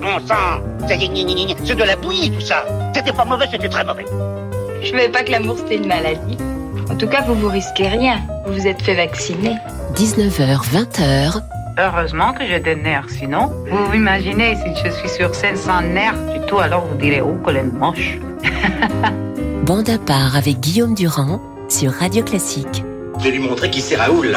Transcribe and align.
Bon 0.00 0.18
sang 0.26 0.60
C'est 0.88 1.74
de 1.74 1.84
la 1.84 1.96
bouillie 1.96 2.30
tout 2.30 2.40
ça 2.40 2.64
C'était 2.94 3.12
pas 3.12 3.24
mauvais, 3.24 3.46
c'était 3.50 3.68
très 3.68 3.84
mauvais 3.84 4.04
Je 4.82 4.90
savais 4.90 5.08
pas 5.08 5.22
que 5.22 5.30
l'amour 5.30 5.56
c'était 5.58 5.76
une 5.76 5.86
maladie. 5.86 6.38
En 6.90 6.94
tout 6.94 7.08
cas, 7.08 7.22
vous 7.22 7.34
vous 7.34 7.48
risquez 7.48 7.88
rien. 7.88 8.20
Vous 8.46 8.54
vous 8.54 8.66
êtes 8.66 8.80
fait 8.80 8.94
vacciner. 8.94 9.56
19h, 9.94 10.60
20h. 10.72 11.42
Heureusement 11.78 12.32
que 12.32 12.46
j'ai 12.46 12.60
des 12.60 12.76
nerfs, 12.76 13.10
sinon, 13.10 13.52
vous 13.68 13.86
vous 13.86 13.94
imaginez 13.94 14.56
si 14.56 14.82
je 14.82 14.90
suis 14.90 15.08
sur 15.08 15.34
scène 15.34 15.56
sans 15.56 15.82
nerfs 15.82 16.16
du 16.32 16.40
tout, 16.46 16.58
alors 16.58 16.86
vous 16.86 16.96
direz, 16.96 17.20
oh, 17.20 17.36
qu'elle 17.44 17.56
est 17.56 17.62
moche. 17.64 18.18
Bande 19.66 19.90
à 19.90 19.98
part 19.98 20.36
avec 20.36 20.60
Guillaume 20.60 20.94
Durand 20.94 21.40
sur 21.68 21.92
Radio 21.92 22.22
Classique. 22.22 22.82
Je 23.18 23.24
vais 23.24 23.30
lui 23.32 23.40
montrer 23.40 23.68
qui 23.70 23.80
c'est 23.80 23.96
Raoul. 23.96 24.36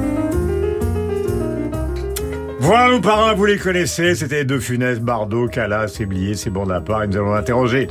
Voilà 2.63 2.91
nos 2.91 3.01
parrains, 3.01 3.33
vous 3.33 3.47
les 3.47 3.57
connaissez, 3.57 4.13
c'était 4.13 4.45
De 4.45 4.59
Funès, 4.59 4.99
Bardot, 4.99 5.47
Calas, 5.47 5.97
Éblier, 5.99 6.35
c'est 6.35 6.51
bon 6.51 6.67
part 6.83 7.01
et 7.01 7.07
nous 7.07 7.17
allons 7.17 7.33
interroger 7.33 7.87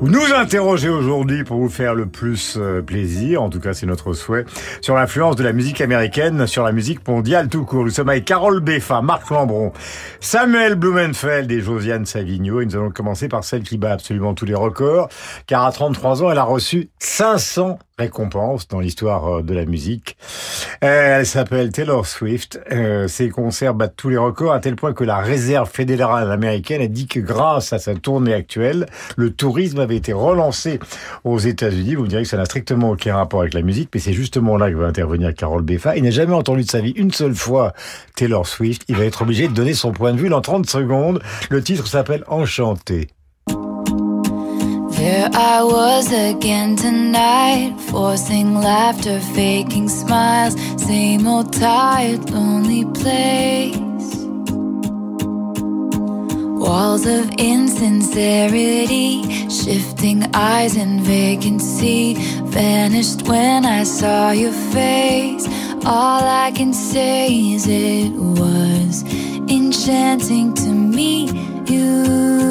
ou 0.00 0.08
nous 0.08 0.32
interroger 0.32 0.88
aujourd'hui 0.88 1.42
pour 1.42 1.58
vous 1.58 1.68
faire 1.68 1.96
le 1.96 2.06
plus 2.06 2.56
euh, 2.56 2.80
plaisir, 2.80 3.42
en 3.42 3.50
tout 3.50 3.58
cas 3.58 3.74
c'est 3.74 3.86
notre 3.86 4.12
souhait, 4.12 4.44
sur 4.80 4.94
l'influence 4.94 5.34
de 5.34 5.42
la 5.42 5.52
musique 5.52 5.80
américaine 5.80 6.46
sur 6.46 6.62
la 6.62 6.70
musique 6.70 7.06
mondiale 7.08 7.48
tout 7.48 7.64
court. 7.64 7.82
Nous 7.82 7.90
sommes 7.90 8.08
avec 8.08 8.24
Carole 8.24 8.60
Beffa, 8.60 9.02
Marc 9.02 9.30
Lambron, 9.30 9.72
Samuel 10.20 10.76
Blumenfeld 10.76 11.50
et 11.50 11.60
Josiane 11.60 12.06
Savigno. 12.06 12.60
Et 12.60 12.66
nous 12.66 12.76
allons 12.76 12.90
commencer 12.90 13.26
par 13.26 13.42
celle 13.42 13.64
qui 13.64 13.78
bat 13.78 13.92
absolument 13.92 14.34
tous 14.34 14.44
les 14.44 14.54
records, 14.54 15.08
car 15.48 15.64
à 15.64 15.72
33 15.72 16.22
ans 16.22 16.30
elle 16.30 16.38
a 16.38 16.44
reçu 16.44 16.88
500 17.00 17.78
récompense 17.98 18.66
dans 18.66 18.80
l'histoire 18.80 19.38
euh, 19.38 19.42
de 19.42 19.54
la 19.54 19.66
musique. 19.66 20.16
Euh, 20.82 21.18
elle 21.18 21.26
s'appelle 21.26 21.70
Taylor 21.70 22.06
Swift. 22.06 22.60
Euh, 22.72 23.06
ses 23.06 23.28
concerts 23.28 23.74
battent 23.74 23.94
tous 23.96 24.08
les 24.08 24.16
records 24.16 24.52
à 24.52 24.58
tel 24.58 24.74
point 24.74 24.92
que 24.92 25.04
la 25.04 25.18
réserve 25.18 25.70
fédérale 25.70 26.30
américaine 26.32 26.82
a 26.82 26.88
dit 26.88 27.06
que 27.06 27.20
grâce 27.20 27.72
à 27.72 27.78
sa 27.78 27.94
tournée 27.94 28.34
actuelle, 28.34 28.86
le 29.16 29.30
tourisme 29.30 29.78
avait 29.78 29.96
été 29.96 30.12
relancé 30.12 30.80
aux 31.22 31.38
États-Unis. 31.38 31.94
Vous 31.94 32.02
me 32.02 32.08
direz 32.08 32.24
que 32.24 32.28
ça 32.28 32.36
n'a 32.36 32.46
strictement 32.46 32.90
aucun 32.90 33.14
rapport 33.14 33.42
avec 33.42 33.54
la 33.54 33.62
musique, 33.62 33.90
mais 33.94 34.00
c'est 34.00 34.12
justement 34.12 34.56
là 34.56 34.70
que 34.70 34.76
va 34.76 34.86
intervenir 34.86 35.32
Carole 35.32 35.62
Beffa. 35.62 35.96
Il 35.96 36.02
n'a 36.02 36.10
jamais 36.10 36.34
entendu 36.34 36.62
de 36.64 36.70
sa 36.70 36.80
vie 36.80 36.94
une 36.96 37.12
seule 37.12 37.34
fois 37.34 37.74
Taylor 38.16 38.46
Swift. 38.46 38.82
Il 38.88 38.96
va 38.96 39.04
être 39.04 39.22
obligé 39.22 39.46
de 39.46 39.54
donner 39.54 39.74
son 39.74 39.92
point 39.92 40.12
de 40.12 40.18
vue 40.18 40.28
dans 40.28 40.40
30 40.40 40.68
secondes. 40.68 41.22
Le 41.48 41.62
titre 41.62 41.86
s'appelle 41.86 42.24
Enchanté. 42.26 43.08
There 45.04 45.28
I 45.34 45.62
was 45.62 46.10
again 46.10 46.76
tonight, 46.76 47.76
forcing 47.90 48.54
laughter, 48.54 49.20
faking 49.20 49.90
smiles, 49.90 50.54
same 50.82 51.26
old 51.26 51.52
tired, 51.52 52.30
lonely 52.30 52.86
place. 52.86 53.76
Walls 56.64 57.04
of 57.04 57.30
insincerity, 57.36 59.24
shifting 59.50 60.24
eyes 60.32 60.74
and 60.74 61.02
vacancy, 61.02 62.14
vanished 62.44 63.28
when 63.28 63.66
I 63.66 63.82
saw 63.84 64.30
your 64.30 64.56
face. 64.72 65.46
All 65.84 66.22
I 66.46 66.50
can 66.56 66.72
say 66.72 67.28
is 67.28 67.66
it 67.68 68.10
was 68.40 69.02
enchanting 69.50 70.54
to 70.54 70.70
meet 70.70 71.34
you. 71.68 72.43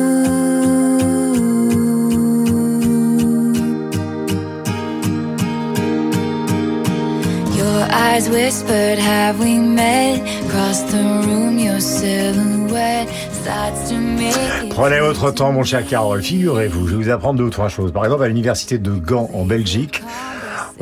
Prenez 14.69 14.99
votre 14.99 15.31
temps, 15.31 15.51
mon 15.51 15.63
cher 15.63 15.83
Carole. 15.83 16.21
Figurez-vous, 16.21 16.87
je 16.87 16.95
vais 16.95 17.03
vous 17.05 17.09
apprendre 17.09 17.39
deux 17.39 17.45
ou 17.45 17.49
trois 17.49 17.69
choses. 17.69 17.91
Par 17.91 18.05
exemple, 18.05 18.23
à 18.23 18.27
l'université 18.27 18.77
de 18.77 18.91
Gand, 18.91 19.31
en 19.33 19.45
Belgique, 19.45 20.03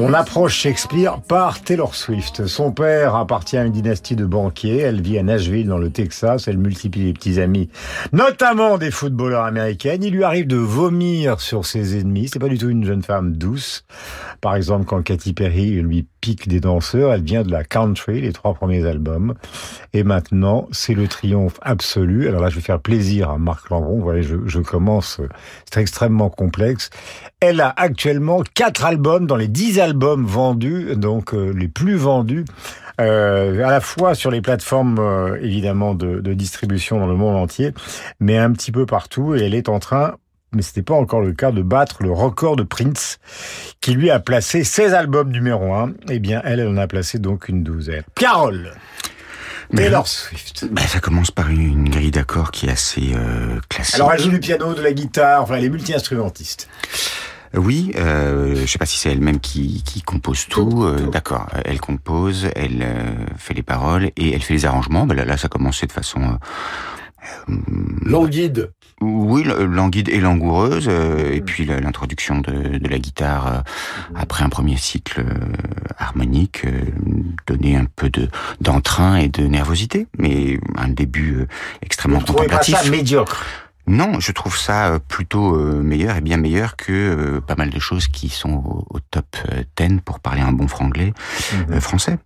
on 0.03 0.13
approche 0.13 0.55
Shakespeare 0.55 1.21
par 1.21 1.61
Taylor 1.61 1.93
Swift. 1.93 2.47
Son 2.47 2.71
père 2.71 3.15
appartient 3.15 3.55
à 3.55 3.63
une 3.63 3.71
dynastie 3.71 4.15
de 4.15 4.25
banquiers. 4.25 4.79
Elle 4.79 4.99
vit 4.99 5.19
à 5.19 5.23
Nashville, 5.23 5.67
dans 5.67 5.77
le 5.77 5.91
Texas. 5.91 6.47
Elle 6.47 6.57
multiplie 6.57 7.05
les 7.05 7.13
petits 7.13 7.39
amis, 7.39 7.69
notamment 8.11 8.79
des 8.79 8.89
footballeurs 8.89 9.45
américains. 9.45 9.97
Il 10.01 10.11
lui 10.11 10.23
arrive 10.23 10.47
de 10.47 10.57
vomir 10.57 11.39
sur 11.39 11.67
ses 11.67 11.99
ennemis. 11.99 12.29
C'est 12.33 12.39
pas 12.39 12.47
du 12.47 12.57
tout 12.57 12.69
une 12.69 12.83
jeune 12.83 13.03
femme 13.03 13.33
douce. 13.33 13.85
Par 14.41 14.55
exemple, 14.55 14.85
quand 14.85 15.03
Katy 15.03 15.33
Perry 15.33 15.69
lui 15.81 16.07
pique 16.19 16.47
des 16.47 16.59
danseurs, 16.59 17.13
elle 17.13 17.23
vient 17.23 17.43
de 17.43 17.51
la 17.51 17.63
country, 17.63 18.21
les 18.21 18.33
trois 18.33 18.55
premiers 18.55 18.85
albums. 18.87 19.35
Et 19.93 20.03
maintenant, 20.03 20.67
c'est 20.71 20.95
le 20.95 21.07
triomphe 21.07 21.59
absolu. 21.61 22.27
Alors 22.27 22.41
là, 22.41 22.49
je 22.49 22.55
vais 22.55 22.61
faire 22.61 22.79
plaisir 22.79 23.29
à 23.29 23.37
Marc 23.37 23.69
Lambron. 23.69 23.97
Vous 23.97 24.03
voyez, 24.03 24.23
je, 24.23 24.37
je 24.45 24.59
commence. 24.59 25.21
C'est 25.71 25.79
extrêmement 25.79 26.29
complexe. 26.29 26.89
Elle 27.39 27.61
a 27.61 27.73
actuellement 27.75 28.41
quatre 28.55 28.85
albums 28.85 29.27
dans 29.27 29.35
les 29.35 29.47
dix 29.47 29.79
albums 29.79 29.90
vendus, 29.93 30.95
donc 30.95 31.33
euh, 31.33 31.51
les 31.51 31.67
plus 31.67 31.95
vendus. 31.95 32.45
Euh, 32.99 33.65
à 33.65 33.71
la 33.71 33.81
fois 33.81 34.13
sur 34.13 34.29
les 34.29 34.41
plateformes 34.41 34.99
euh, 34.99 35.37
évidemment 35.41 35.95
de, 35.95 36.19
de, 36.19 36.33
distribution 36.33 36.99
dans 36.99 37.07
le 37.07 37.15
monde 37.15 37.35
entier, 37.35 37.73
mais 38.19 38.37
un 38.37 38.51
petit 38.51 38.71
peu 38.71 38.85
partout. 38.85 39.33
Et 39.33 39.41
elle 39.41 39.55
est 39.55 39.69
en 39.69 39.79
train, 39.79 40.15
mais 40.53 40.61
c'était 40.61 40.83
pas 40.83 40.93
encore 40.93 41.21
le 41.21 41.33
cas, 41.33 41.51
de 41.51 41.61
battre 41.61 42.03
le 42.03 42.11
record 42.11 42.57
de 42.57 42.63
Prince, 42.63 43.19
qui 43.79 43.93
lui 43.93 44.09
a 44.09 44.19
placé 44.19 44.63
16 44.63 44.93
albums 44.93 45.31
numéro 45.31 45.73
1. 45.73 45.93
Eh 46.09 46.19
bien, 46.19 46.41
elle, 46.43 46.59
elle 46.59 46.67
en 46.67 46.77
a 46.77 46.87
placé 46.87 47.17
donc 47.17 47.49
une 47.49 47.63
douzaine. 47.63 48.03
Carole 48.15 48.71
Taylor 49.75 50.07
Swift. 50.07 50.65
Bah, 50.71 50.81
ça 50.81 50.99
commence 50.99 51.31
par 51.31 51.49
une 51.49 51.89
grille 51.89 52.11
d'accords 52.11 52.51
qui 52.51 52.67
est 52.67 52.71
assez 52.71 53.13
euh, 53.15 53.59
classique. 53.69 53.95
Alors, 53.95 54.11
elle 54.13 54.19
joue 54.19 54.29
du 54.29 54.39
piano, 54.39 54.73
de 54.73 54.81
la 54.81 54.91
guitare, 54.91 55.43
enfin, 55.43 55.55
elle 55.55 55.65
est 55.65 55.69
multi-instrumentiste. 55.69 56.67
Oui, 57.55 57.91
euh, 57.97 58.55
je 58.55 58.65
sais 58.65 58.77
pas 58.77 58.85
si 58.85 58.97
c'est 58.97 59.11
elle-même 59.11 59.39
qui, 59.39 59.83
qui 59.83 60.01
compose 60.01 60.47
tout. 60.47 60.83
Euh, 60.83 61.07
D'accord, 61.07 61.47
elle 61.65 61.81
compose, 61.81 62.47
elle 62.55 62.81
euh, 62.81 63.25
fait 63.37 63.53
les 63.53 63.63
paroles 63.63 64.11
et 64.15 64.33
elle 64.33 64.41
fait 64.41 64.53
les 64.53 64.65
arrangements. 64.65 65.05
Ben 65.05 65.15
là, 65.15 65.25
là, 65.25 65.37
ça 65.37 65.49
commençait 65.49 65.87
de 65.87 65.91
façon 65.91 66.37
euh, 67.49 67.53
languide. 68.05 68.71
Oui, 69.01 69.43
languide 69.43 70.09
et 70.09 70.19
langoureuse. 70.19 70.87
Euh, 70.89 71.33
et 71.33 71.41
puis 71.41 71.65
l'introduction 71.65 72.39
de, 72.39 72.77
de, 72.77 72.87
la 72.87 72.99
guitare 72.99 73.47
euh, 73.47 73.59
après 74.15 74.43
un 74.43 74.49
premier 74.49 74.77
cycle 74.77 75.25
harmonique 75.97 76.65
donnait 77.47 77.75
un 77.75 77.85
peu 77.95 78.09
de 78.09 78.29
d'entrain 78.61 79.17
et 79.17 79.27
de 79.27 79.43
nervosité, 79.43 80.07
mais 80.17 80.59
un 80.77 80.87
début 80.87 81.47
extrêmement 81.81 82.19
Vous 82.19 82.33
contemplatif. 82.33 82.75
Pas 82.75 82.83
ça 82.83 82.89
médiocre? 82.89 83.43
Non, 83.91 84.19
je 84.19 84.31
trouve 84.31 84.57
ça 84.57 84.99
plutôt 85.07 85.55
meilleur 85.57 86.15
et 86.15 86.21
bien 86.21 86.37
meilleur 86.37 86.75
que 86.77 87.39
pas 87.39 87.55
mal 87.55 87.69
de 87.69 87.79
choses 87.79 88.07
qui 88.07 88.29
sont 88.29 88.85
au, 88.89 88.99
top 89.11 89.25
10 89.77 89.99
pour 90.05 90.19
parler 90.21 90.41
un 90.41 90.53
bon 90.53 90.67
franglais 90.67 91.13
Mhm. 91.67 91.81
français. 91.81 92.17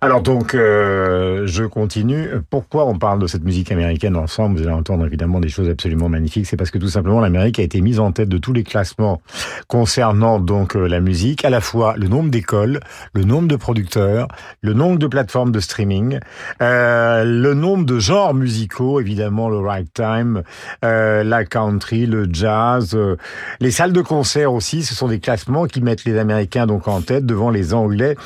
Alors 0.00 0.20
donc, 0.20 0.54
euh, 0.54 1.46
je 1.46 1.64
continue. 1.64 2.28
Pourquoi 2.50 2.86
on 2.86 2.98
parle 2.98 3.20
de 3.20 3.26
cette 3.26 3.44
musique 3.44 3.70
américaine 3.72 4.16
ensemble? 4.16 4.56
Vous 4.58 4.62
allez 4.66 4.74
entendre 4.74 5.06
évidemment 5.06 5.40
des 5.40 5.48
choses 5.48 5.68
absolument 5.68 6.08
magnifiques. 6.08 6.46
C'est 6.46 6.56
parce 6.56 6.70
que 6.70 6.78
tout 6.78 6.88
simplement 6.88 7.20
l'Amérique 7.20 7.58
a 7.58 7.62
été 7.62 7.80
mise 7.80 8.00
en 8.00 8.12
tête 8.12 8.28
de 8.28 8.38
tous 8.38 8.52
les 8.52 8.64
classements 8.64 9.20
concernant 9.68 10.40
donc 10.40 10.76
euh, 10.76 10.86
la 10.86 11.00
musique, 11.00 11.44
à 11.44 11.50
la 11.50 11.60
fois 11.60 11.94
le 11.96 12.08
nombre 12.08 12.30
d'écoles, 12.30 12.80
le 13.14 13.24
nombre 13.24 13.48
de 13.48 13.56
producteurs, 13.56 14.28
le 14.60 14.72
nombre 14.72 14.98
de 14.98 15.06
plateformes 15.06 15.52
de 15.52 15.60
streaming, 15.60 16.18
euh, 16.62 17.24
le 17.24 17.54
nombre 17.54 17.84
de 17.84 17.98
genres 17.98 18.34
musicaux, 18.34 19.00
évidemment 19.00 19.48
le 19.48 19.58
ragtime, 19.58 20.42
euh, 20.84 20.95
la 21.24 21.44
country, 21.44 22.06
le 22.06 22.28
jazz, 22.30 22.94
euh, 22.94 23.16
les 23.60 23.70
salles 23.70 23.92
de 23.92 24.00
concert 24.00 24.52
aussi. 24.52 24.82
Ce 24.82 24.94
sont 24.94 25.08
des 25.08 25.20
classements 25.20 25.66
qui 25.66 25.80
mettent 25.80 26.04
les 26.04 26.18
Américains 26.18 26.66
donc 26.66 26.88
en 26.88 27.00
tête 27.00 27.26
devant 27.26 27.50
les 27.50 27.74
Anglais 27.74 28.16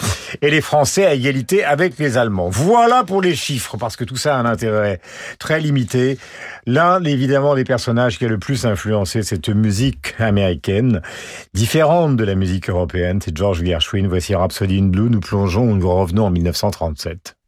et 0.43 0.51
les 0.51 0.61
Français 0.61 1.07
à 1.07 1.15
égalité 1.15 1.65
avec 1.65 1.99
les 1.99 2.19
Allemands. 2.19 2.49
Voilà 2.51 3.05
pour 3.05 3.23
les 3.23 3.35
chiffres, 3.35 3.77
parce 3.77 3.97
que 3.97 4.05
tout 4.05 4.17
ça 4.17 4.37
a 4.37 4.41
un 4.41 4.47
intérêt 4.47 5.01
très 5.39 5.61
limité. 5.61 6.19
L'un, 6.67 7.03
évidemment, 7.05 7.55
des 7.55 7.65
personnages 7.65 8.19
qui 8.19 8.25
a 8.25 8.29
le 8.29 8.39
plus 8.39 8.67
influencé 8.67 9.23
cette 9.23 9.49
musique 9.49 10.15
américaine, 10.19 11.03
différente 11.55 12.17
de 12.17 12.25
la 12.25 12.35
musique 12.35 12.69
européenne, 12.69 13.21
c'est 13.25 13.37
George 13.37 13.65
Gershwin. 13.65 14.07
Voici 14.09 14.35
Rhapsody 14.35 14.79
in 14.79 14.87
Blue. 14.87 15.11
Nous 15.11 15.21
plongeons, 15.21 15.75
nous 15.75 15.91
revenons 15.91 16.27
en 16.27 16.31
1937. 16.31 17.40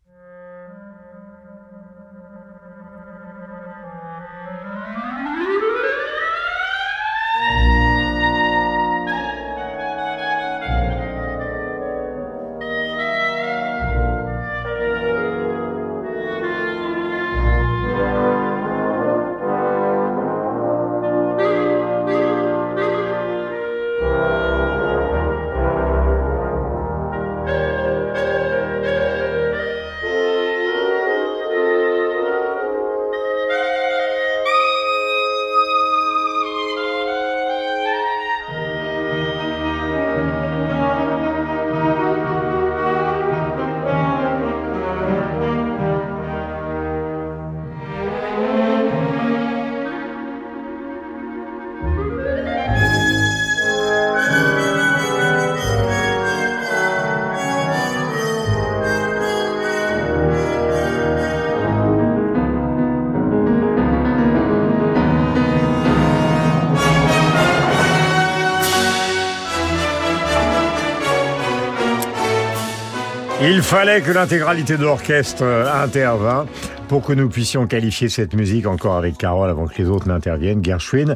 Il 73.62 73.68
fallait 73.78 74.00
que 74.00 74.10
l'intégralité 74.10 74.76
de 74.76 74.82
l'orchestre 74.82 75.44
intervint 75.44 76.46
pour 76.88 77.00
que 77.00 77.12
nous 77.12 77.28
puissions 77.28 77.68
qualifier 77.68 78.08
cette 78.08 78.34
musique 78.34 78.66
encore 78.66 78.96
avec 78.96 79.16
Carole 79.16 79.48
avant 79.48 79.68
que 79.68 79.78
les 79.78 79.88
autres 79.88 80.08
n'interviennent, 80.08 80.64
Gershwin. 80.64 81.14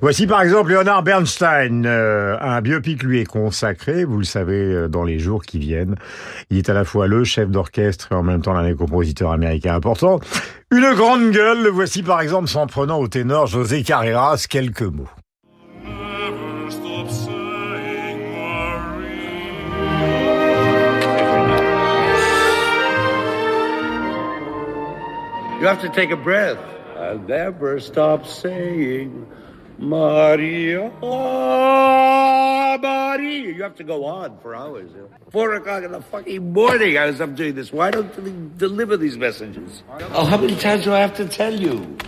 Voici 0.00 0.28
par 0.28 0.40
exemple 0.42 0.70
Leonard 0.70 1.02
Bernstein. 1.02 1.84
Euh, 1.86 2.36
un 2.40 2.60
biopic 2.60 3.02
lui 3.02 3.20
est 3.20 3.26
consacré, 3.26 4.04
vous 4.04 4.16
le 4.16 4.24
savez, 4.24 4.54
euh, 4.54 4.88
dans 4.88 5.02
les 5.02 5.18
jours 5.18 5.42
qui 5.42 5.58
viennent. 5.58 5.96
Il 6.50 6.58
est 6.58 6.70
à 6.70 6.72
la 6.72 6.84
fois 6.84 7.08
le 7.08 7.24
chef 7.24 7.50
d'orchestre 7.50 8.12
et 8.12 8.14
en 8.14 8.22
même 8.22 8.42
temps 8.42 8.52
l'un 8.52 8.66
des 8.66 8.76
compositeurs 8.76 9.32
américains 9.32 9.74
importants. 9.74 10.20
Une 10.70 10.94
grande 10.94 11.32
gueule, 11.32 11.64
le 11.64 11.70
voici 11.70 12.04
par 12.04 12.20
exemple 12.20 12.46
s'en 12.46 12.68
prenant 12.68 13.00
au 13.00 13.08
ténor 13.08 13.48
José 13.48 13.82
Carreras 13.82 14.46
quelques 14.48 14.82
mots. 14.82 15.08
You 25.58 25.66
have 25.66 25.80
to 25.82 25.88
take 25.88 26.10
a 26.10 26.16
breath. 26.16 26.58
I'll 26.96 27.18
never 27.18 27.80
stop 27.80 28.26
saying, 28.26 29.26
Maria, 29.76 30.92
oh, 31.02 32.78
Maria. 32.80 33.54
You 33.54 33.62
have 33.64 33.74
to 33.76 33.84
go 33.84 34.04
on 34.04 34.38
for 34.38 34.54
hours. 34.54 34.90
Four 35.30 35.54
o'clock 35.54 35.82
in 35.82 35.90
the 35.90 36.00
fucking 36.00 36.52
morning, 36.52 36.96
I 36.96 37.06
was 37.06 37.20
up 37.20 37.34
doing 37.34 37.56
this. 37.56 37.72
Why 37.72 37.90
don't 37.90 38.12
they 38.24 38.32
deliver 38.56 38.96
these 38.96 39.16
messages? 39.16 39.82
Oh, 40.12 40.24
how 40.24 40.36
many 40.36 40.54
times 40.54 40.84
do 40.84 40.92
I 40.92 41.00
have 41.00 41.16
to 41.16 41.26
tell 41.26 41.54
you? 41.54 41.98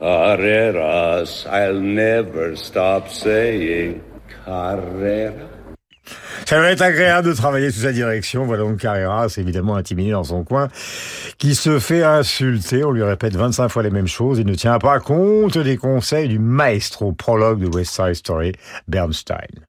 Carreras, 0.00 1.46
I'll 1.46 1.80
never 1.80 2.56
stop 2.56 3.10
saying, 3.10 4.02
Carreras. 4.46 5.47
Ça 6.46 6.60
va 6.60 6.70
être 6.70 6.82
agréable 6.82 7.28
de 7.28 7.34
travailler 7.34 7.70
sous 7.70 7.80
sa 7.80 7.92
direction. 7.92 8.46
Voilà 8.46 8.62
donc 8.64 8.78
Carrera, 8.78 9.28
c'est 9.28 9.40
évidemment 9.40 9.76
intimidé 9.76 10.12
dans 10.12 10.24
son 10.24 10.44
coin, 10.44 10.68
qui 11.38 11.54
se 11.54 11.78
fait 11.78 12.02
insulter. 12.02 12.84
On 12.84 12.90
lui 12.90 13.02
répète 13.02 13.36
25 13.36 13.68
fois 13.68 13.82
les 13.82 13.90
mêmes 13.90 14.08
choses. 14.08 14.38
Il 14.38 14.46
ne 14.46 14.54
tient 14.54 14.78
pas 14.78 15.00
compte 15.00 15.58
des 15.58 15.76
conseils 15.76 16.28
du 16.28 16.38
maestro 16.38 17.12
prologue 17.12 17.60
de 17.60 17.76
West 17.76 17.94
Side 17.94 18.14
Story, 18.14 18.52
Bernstein. 18.86 19.67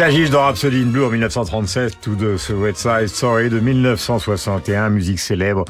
S'agisse 0.00 0.30
dans 0.30 0.40
Rhapsody 0.40 0.80
in 0.80 0.86
Blue 0.86 1.04
en 1.04 1.10
1937 1.10 2.06
ou 2.06 2.14
de 2.14 2.38
ce 2.38 2.54
West 2.54 2.78
Side 2.78 3.08
Story 3.08 3.50
de 3.50 3.60
1961, 3.60 4.88
musique 4.88 5.20
célèbre, 5.20 5.66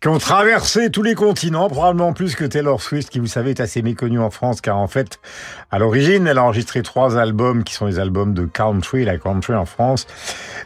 qui 0.00 0.06
ont 0.06 0.18
traversé 0.18 0.88
tous 0.88 1.02
les 1.02 1.16
continents, 1.16 1.68
probablement 1.68 2.12
plus 2.12 2.36
que 2.36 2.44
Taylor 2.44 2.80
Swift, 2.80 3.10
qui 3.10 3.18
vous 3.18 3.26
savez 3.26 3.50
est 3.50 3.60
assez 3.60 3.82
méconnue 3.82 4.20
en 4.20 4.30
France, 4.30 4.60
car 4.60 4.78
en 4.78 4.86
fait, 4.86 5.18
à 5.72 5.80
l'origine, 5.80 6.28
elle 6.28 6.38
a 6.38 6.44
enregistré 6.44 6.82
trois 6.82 7.18
albums 7.18 7.64
qui 7.64 7.74
sont 7.74 7.86
les 7.86 7.98
albums 7.98 8.34
de 8.34 8.44
country, 8.44 9.04
la 9.04 9.18
country 9.18 9.56
en 9.56 9.66
France. 9.66 10.06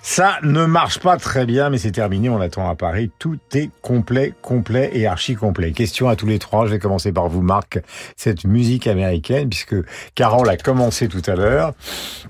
Ça 0.03 0.39
ne 0.43 0.65
marche 0.67 0.99
pas 0.99 1.17
très 1.17 1.47
bien, 1.47 1.71
mais 1.71 1.79
c'est 1.79 1.93
terminé, 1.93 2.29
on 2.29 2.39
l'attend 2.39 2.69
à 2.69 2.75
Paris. 2.75 3.11
Tout 3.19 3.39
est 3.55 3.71
complet, 3.83 4.35
complet 4.43 4.91
et 4.95 5.07
archi 5.07 5.35
complet. 5.35 5.73
Question 5.73 6.09
à 6.09 6.17
tous 6.17 6.27
les 6.27 6.39
trois, 6.39 6.67
je 6.67 6.73
vais 6.73 6.79
commencer 6.79 7.13
par 7.13 7.29
vous, 7.29 7.43
Marc, 7.43 7.79
cette 8.17 8.45
musique 8.45 8.87
américaine, 8.87 9.49
puisque 9.49 9.77
Carole 10.15 10.49
a 10.49 10.57
commencé 10.57 11.09
tout 11.09 11.23
à 11.27 11.35
l'heure. 11.35 11.73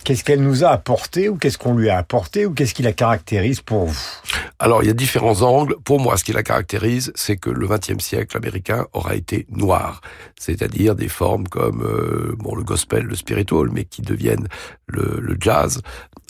Qu'est-ce 0.05 0.25
qu'elle 0.25 0.43
nous 0.43 0.65
a 0.65 0.69
apporté, 0.69 1.29
ou 1.29 1.37
qu'est-ce 1.37 1.59
qu'on 1.59 1.75
lui 1.75 1.89
a 1.89 1.99
apporté, 1.99 2.47
ou 2.47 2.53
qu'est-ce 2.53 2.75
qui 2.75 2.83
la 2.83 2.93
caractérise 2.93 3.61
pour 3.61 3.87
vous? 3.87 3.99
Alors, 4.59 4.83
il 4.83 4.87
y 4.87 4.91
a 4.91 4.95
différents 4.95 5.43
angles. 5.43 5.77
Pour 5.85 6.01
moi, 6.01 6.17
ce 6.17 6.25
qui 6.25 6.33
la 6.33 6.43
caractérise, 6.43 7.13
c'est 7.15 7.37
que 7.37 7.51
le 7.51 7.67
XXe 7.67 8.03
siècle 8.03 8.37
américain 8.37 8.87
aura 8.93 9.15
été 9.15 9.47
noir. 9.51 10.01
C'est-à-dire 10.39 10.95
des 10.95 11.09
formes 11.09 11.47
comme 11.49 11.83
euh, 11.83 12.35
bon, 12.39 12.55
le 12.55 12.63
gospel, 12.63 13.05
le 13.05 13.15
spiritual, 13.15 13.69
mais 13.73 13.85
qui 13.85 14.03
deviennent 14.03 14.49
le, 14.87 15.37
jazz, 15.41 15.83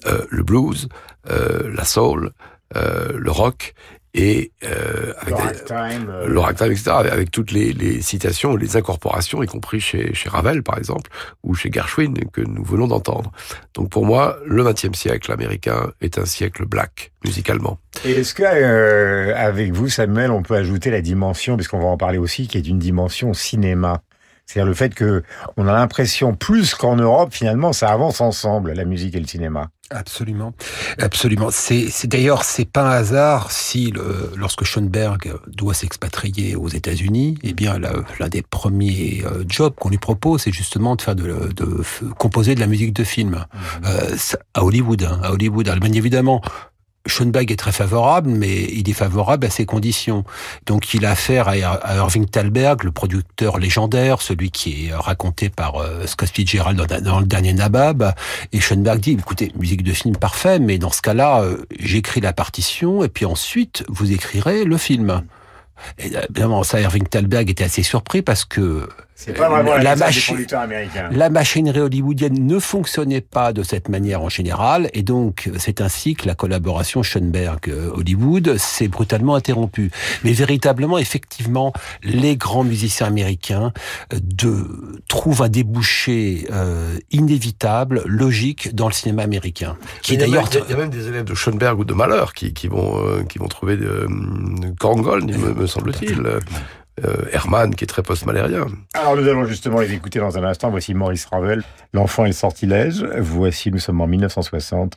le 0.05 0.43
blues, 0.43 0.89
euh, 1.31 1.73
la 1.75 1.85
soul, 1.85 2.33
euh, 2.75 3.13
le 3.17 3.31
rock 3.31 3.75
et 4.17 4.51
euh, 4.65 5.13
avec 5.19 5.37
ragtime, 5.37 6.09
euh, 6.09 6.27
le 6.27 6.41
ragtime, 6.41 6.73
etc., 6.73 6.91
avec, 6.91 7.13
avec 7.13 7.31
toutes 7.31 7.53
les, 7.53 7.73
les 7.75 8.01
citations, 8.01 8.57
les 8.57 8.77
incorporations, 8.77 9.43
y 9.43 9.47
compris 9.47 9.79
chez, 9.79 10.15
chez 10.15 10.31
Ravel, 10.31 10.63
par 10.63 10.79
exemple, 10.79 11.11
ou 11.43 11.55
chez 11.55 11.71
Gershwin, 11.71 12.15
que 12.33 12.41
nous 12.41 12.65
venons 12.65 12.87
d'entendre. 12.87 13.31
Donc 13.75 13.91
pour 13.91 14.07
moi, 14.07 14.39
le 14.47 14.65
XXe 14.65 14.99
siècle 14.99 15.31
américain 15.33 15.93
est 16.01 16.19
un 16.19 16.25
siècle 16.25 16.65
black, 16.65 17.13
musicalement. 17.25 17.79
Est-ce 18.07 18.35
que 18.35 18.43
euh, 18.43 19.35
avec 19.37 19.73
vous, 19.73 19.91
Samuel, 19.91 20.31
on 20.31 20.43
peut 20.43 20.57
ajouter 20.57 20.91
la 20.91 21.03
dimension, 21.03 21.57
puisqu'on 21.57 21.81
va 21.81 21.87
en 21.89 21.99
parler 21.99 22.19
aussi, 22.19 22.49
qui 22.49 22.57
est 22.57 22.67
une 22.67 22.79
dimension 22.79 23.35
cinéma? 23.35 24.01
C'est-à-dire 24.47 24.67
le 24.69 24.75
fait 24.75 24.95
que 24.95 25.23
on 25.57 25.67
a 25.67 25.73
l'impression, 25.73 26.35
plus 26.35 26.75
qu'en 26.75 26.97
Europe, 26.97 27.31
finalement, 27.33 27.73
ça 27.73 27.89
avance 27.91 28.21
ensemble, 28.21 28.73
la 28.73 28.85
musique 28.85 29.15
et 29.17 29.21
le 29.21 29.27
cinéma. 29.27 29.69
Absolument, 29.91 30.53
absolument. 31.01 31.49
C'est, 31.53 31.89
d'ailleurs, 32.07 32.43
c'est 32.45 32.65
pas 32.69 32.83
un 32.83 32.91
hasard 32.91 33.53
si 33.53 33.91
le, 33.93 34.33
lorsque 34.37 34.65
Schoenberg 34.65 35.33
doit 35.49 35.75
s'expatrier 35.75 36.57
aux 36.57 36.69
États-Unis, 36.69 37.39
eh 37.45 37.53
bien, 37.53 37.79
l'un 37.79 38.29
des 38.29 38.43
premiers 38.43 39.23
euh, 39.25 39.45
jobs 39.49 39.75
qu'on 39.77 39.91
lui 39.91 39.99
propose, 39.99 40.43
c'est 40.43 40.53
justement 40.53 40.97
de 40.97 41.03
faire 41.03 41.15
de, 41.15 41.25
de, 41.55 41.83
f- 41.83 42.09
composer 42.19 42.55
de 42.57 42.61
la 42.61 42.67
musique 42.67 42.93
de 42.93 43.05
film 43.05 43.45
Euh, 43.85 44.17
ça- 44.17 44.39
à 44.55 44.65
Hollywood. 44.65 45.03
hein, 45.05 45.21
à 45.23 45.33
Hollywood. 45.33 45.69
Alors, 45.69 45.81
bien 45.81 45.93
évidemment. 45.93 46.41
Schoenberg 47.07 47.51
est 47.51 47.57
très 47.57 47.73
favorable, 47.73 48.31
mais 48.31 48.65
il 48.65 48.89
est 48.89 48.95
favorable 48.95 49.47
à 49.47 49.51
ses 49.51 49.67
conditions. 49.67 50.25
Donc 50.67 50.95
il 50.95 51.05
a 51.05 51.13
affaire 51.13 51.49
à, 51.49 51.53
à 51.53 51.97
Irving 51.97 52.27
Thalberg, 52.27 52.85
le 52.85 52.93
producteur 52.93 53.59
légendaire, 53.59 54.21
celui 54.21 54.51
qui 54.51 54.87
est 54.87 54.95
raconté 54.95 55.49
par 55.49 55.77
euh, 55.77 56.07
Scott 56.07 56.29
Fitzgerald 56.29 56.79
dans, 56.79 57.01
dans 57.01 57.21
le 57.21 57.27
dernier 57.27 57.53
Nabab. 57.53 58.13
Et 58.53 58.61
Schoenberg 58.61 59.01
dit, 59.01 59.13
écoutez, 59.13 59.53
musique 59.59 59.83
de 59.83 59.93
film 59.93 60.17
parfait, 60.17 60.59
mais 60.59 60.79
dans 60.79 60.91
ce 60.91 61.03
cas-là, 61.03 61.43
euh, 61.43 61.65
j'écris 61.79 62.21
la 62.21 62.33
partition 62.33 63.05
et 63.05 63.09
puis 63.09 63.25
ensuite 63.25 63.85
vous 63.89 64.13
écrirez 64.13 64.65
le 64.65 64.77
film. 64.77 65.23
Et 65.99 66.17
euh, 66.17 66.23
évidemment, 66.29 66.63
ça, 66.63 66.81
Irving 66.81 67.07
Thalberg 67.07 67.51
était 67.51 67.65
assez 67.65 67.83
surpris 67.83 68.23
parce 68.23 68.45
que 68.45 68.89
C'est 69.19 69.33
pas 69.33 69.49
vraiment 69.49 69.75
la, 69.77 69.83
la, 69.83 69.95
des 69.95 70.01
machi- 70.01 70.27
producteurs 70.27 70.61
américains. 70.61 71.09
la 71.11 71.31
machinerie 71.31 71.81
hollywoodienne 71.81 72.47
ne 72.47 72.59
fonctionnait 72.59 73.23
pas 73.23 73.55
de 73.55 73.63
cette 73.63 73.89
manière 73.89 74.21
en 74.21 74.29
général, 74.29 74.91
et 74.93 75.03
donc 75.03 75.51
c'est 75.59 75.81
ainsi 75.81 76.15
que 76.15 76.27
la 76.27 76.35
collaboration 76.35 77.03
Schoenberg-Hollywood 77.03 78.57
s'est 78.59 78.89
brutalement 78.89 79.35
interrompue. 79.35 79.91
Mais 80.23 80.33
véritablement, 80.33 80.99
effectivement, 80.99 81.73
les 82.03 82.37
grands 82.37 82.65
musiciens 82.65 83.07
américains 83.07 83.73
euh, 84.13 84.19
de, 84.23 85.01
trouvent 85.09 85.43
un 85.43 85.49
débouché 85.49 86.47
euh, 86.53 86.99
inévitable, 87.11 88.03
logique 88.05 88.75
dans 88.75 88.87
le 88.87 88.93
cinéma 88.93 89.23
américain, 89.23 89.77
qui 90.03 90.13
est 90.13 90.17
Il 90.17 90.21
y 90.21 90.23
a 90.25 90.27
d'ailleurs 90.27 90.45
même- 90.45 90.53
il 90.53 90.59
y 90.59 90.61
a- 90.61 90.65
il 90.67 90.71
y 90.71 90.75
a 90.75 90.77
même 90.77 90.91
des 90.91 91.09
élèves 91.09 91.25
de 91.25 91.35
Schoenberg 91.35 91.79
ou 91.79 91.85
de 91.85 91.95
Mahler 91.95 92.25
qui, 92.35 92.53
qui 92.53 92.69
vont 92.69 92.99
euh, 93.03 93.23
qui 93.25 93.39
vont 93.39 93.49
trouver 93.49 93.77
de, 93.79 94.07
de 94.09 94.71
Korngold, 94.79 95.25
me, 95.39 95.55
me 95.55 95.67
semble-t-il. 95.67 96.23
Euh, 97.05 97.27
Hermann, 97.31 97.75
qui 97.75 97.85
est 97.85 97.87
très 97.87 98.03
post-malérien. 98.03 98.67
Alors 98.95 99.17
nous 99.17 99.29
allons 99.29 99.45
justement 99.45 99.81
les 99.81 99.93
écouter 99.93 100.19
dans 100.19 100.39
un 100.39 100.45
instant. 100.45 100.71
Voici 100.71 100.95
Maurice 100.95 101.27
Ravel, 101.27 101.63
L'enfant 101.93 102.25
et 102.25 102.29
le 102.29 102.35
sortilège. 102.35 103.05
Voici, 103.19 103.71
nous 103.71 103.79
sommes 103.79 104.01
en 104.01 104.07
1960. 104.07 104.95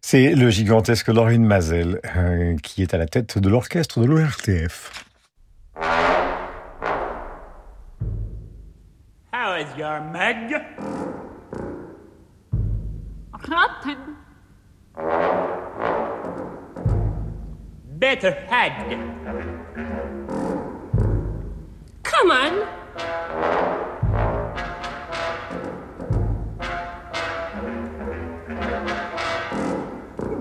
C'est 0.00 0.34
le 0.34 0.50
gigantesque 0.50 1.08
Laurine 1.08 1.44
Mazel 1.44 2.00
euh, 2.16 2.56
qui 2.62 2.82
est 2.82 2.92
à 2.92 2.98
la 2.98 3.06
tête 3.06 3.38
de 3.38 3.48
l'orchestre 3.48 4.00
de 4.00 4.06
l'ORTF. 4.06 5.04
How 9.32 9.56
is 9.56 9.78
your 9.78 10.00
Meg? 10.12 10.60
Rotten. 13.48 13.96
better 17.98 18.30
head. 18.30 19.87
Come 22.18 22.32
on. 22.32 22.54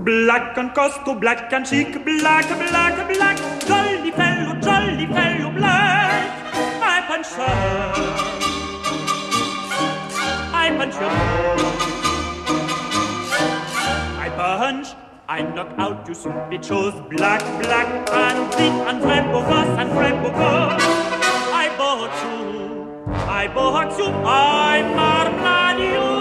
Black 0.03 0.57
and 0.57 0.73
costume, 0.73 1.19
black 1.19 1.53
and 1.53 1.67
chic, 1.67 2.03
black, 2.03 2.47
black, 2.47 3.07
black, 3.13 3.37
jolly 3.67 4.09
fellow, 4.09 4.59
jolly 4.59 5.05
fellow, 5.05 5.51
black. 5.51 6.55
I 6.81 7.01
punch 7.07 7.27
her. 7.37 7.57
I 10.53 10.71
punch 10.77 10.95
her. 10.95 11.11
I 14.25 14.29
punch. 14.35 14.87
I 15.29 15.41
knock 15.41 15.73
out 15.77 16.07
you 16.07 16.15
simply 16.15 16.57
chose 16.57 16.95
black, 17.11 17.41
black, 17.61 18.09
and 18.09 18.49
big, 18.51 18.71
and 18.89 19.03
Frambogas, 19.03 19.77
and 19.77 19.89
Frambogas. 19.91 21.06
I 21.87 21.95
bought 21.95 22.21
you, 22.21 23.15
I 23.29 23.47
bought 23.47 23.97
you, 23.97 24.05
I'm 24.07 24.85
Marmladio. 24.97 26.17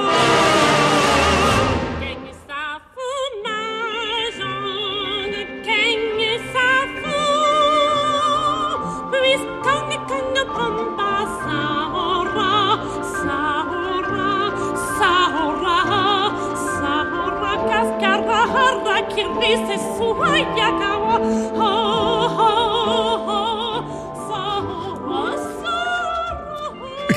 Kirisse 19.17 19.79
suhaya 19.97 20.69
kawa 20.79 21.17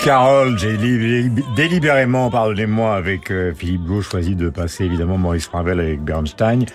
Carole, 0.09 0.57
j'ai 0.57 0.75
li- 0.75 1.29
délibérément, 1.55 2.31
pardonnez-moi, 2.31 2.95
avec 2.95 3.29
euh, 3.29 3.53
Philippe 3.53 3.85
Gau, 3.85 4.01
choisi 4.01 4.35
de 4.35 4.49
passer 4.49 4.85
évidemment 4.85 5.19
Maurice 5.19 5.45
Ravel 5.49 5.79
avec 5.79 6.03
Bernstein, 6.03 6.65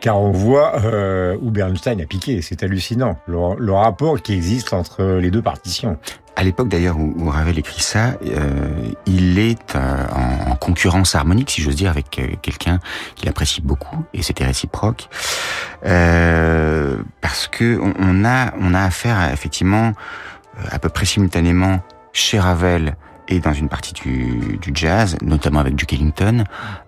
car 0.00 0.18
on 0.18 0.30
voit 0.30 0.80
euh, 0.82 1.36
où 1.42 1.50
Bernstein 1.50 2.00
a 2.00 2.06
piqué. 2.06 2.40
C'est 2.40 2.62
hallucinant, 2.62 3.18
le, 3.26 3.72
rapport 3.72 4.22
qui 4.22 4.32
existe 4.32 4.72
entre 4.72 5.02
les 5.20 5.30
deux 5.30 5.42
partitions. 5.42 5.98
À 6.36 6.42
l'époque 6.42 6.70
d'ailleurs 6.70 6.96
où, 6.96 7.28
Ravel 7.28 7.58
écrit 7.58 7.82
ça, 7.82 8.14
euh, 8.24 8.70
il 9.04 9.38
est 9.38 9.76
en, 9.76 10.52
en 10.52 10.56
concurrence 10.56 11.14
harmonique, 11.14 11.50
si 11.50 11.60
j'ose 11.60 11.76
dire, 11.76 11.90
avec 11.90 12.08
quelqu'un 12.08 12.78
qu'il 13.14 13.28
apprécie 13.28 13.60
beaucoup, 13.60 14.06
et 14.14 14.22
c'était 14.22 14.46
réciproque, 14.46 15.10
parce 15.82 17.46
que 17.46 17.78
on, 17.78 18.24
a 18.24 18.54
on 18.58 18.72
a 18.72 18.80
affaire 18.80 19.30
effectivement 19.34 19.92
à 20.70 20.78
peu 20.78 20.88
près 20.88 21.04
simultanément 21.04 21.80
chez 22.12 22.38
Ravel 22.38 22.96
et 23.32 23.38
dans 23.38 23.52
une 23.52 23.68
partie 23.68 23.92
du, 23.92 24.58
du 24.60 24.72
jazz, 24.74 25.16
notamment 25.22 25.60
avec 25.60 25.76
Duke 25.76 25.92
Ellington, 25.92 26.42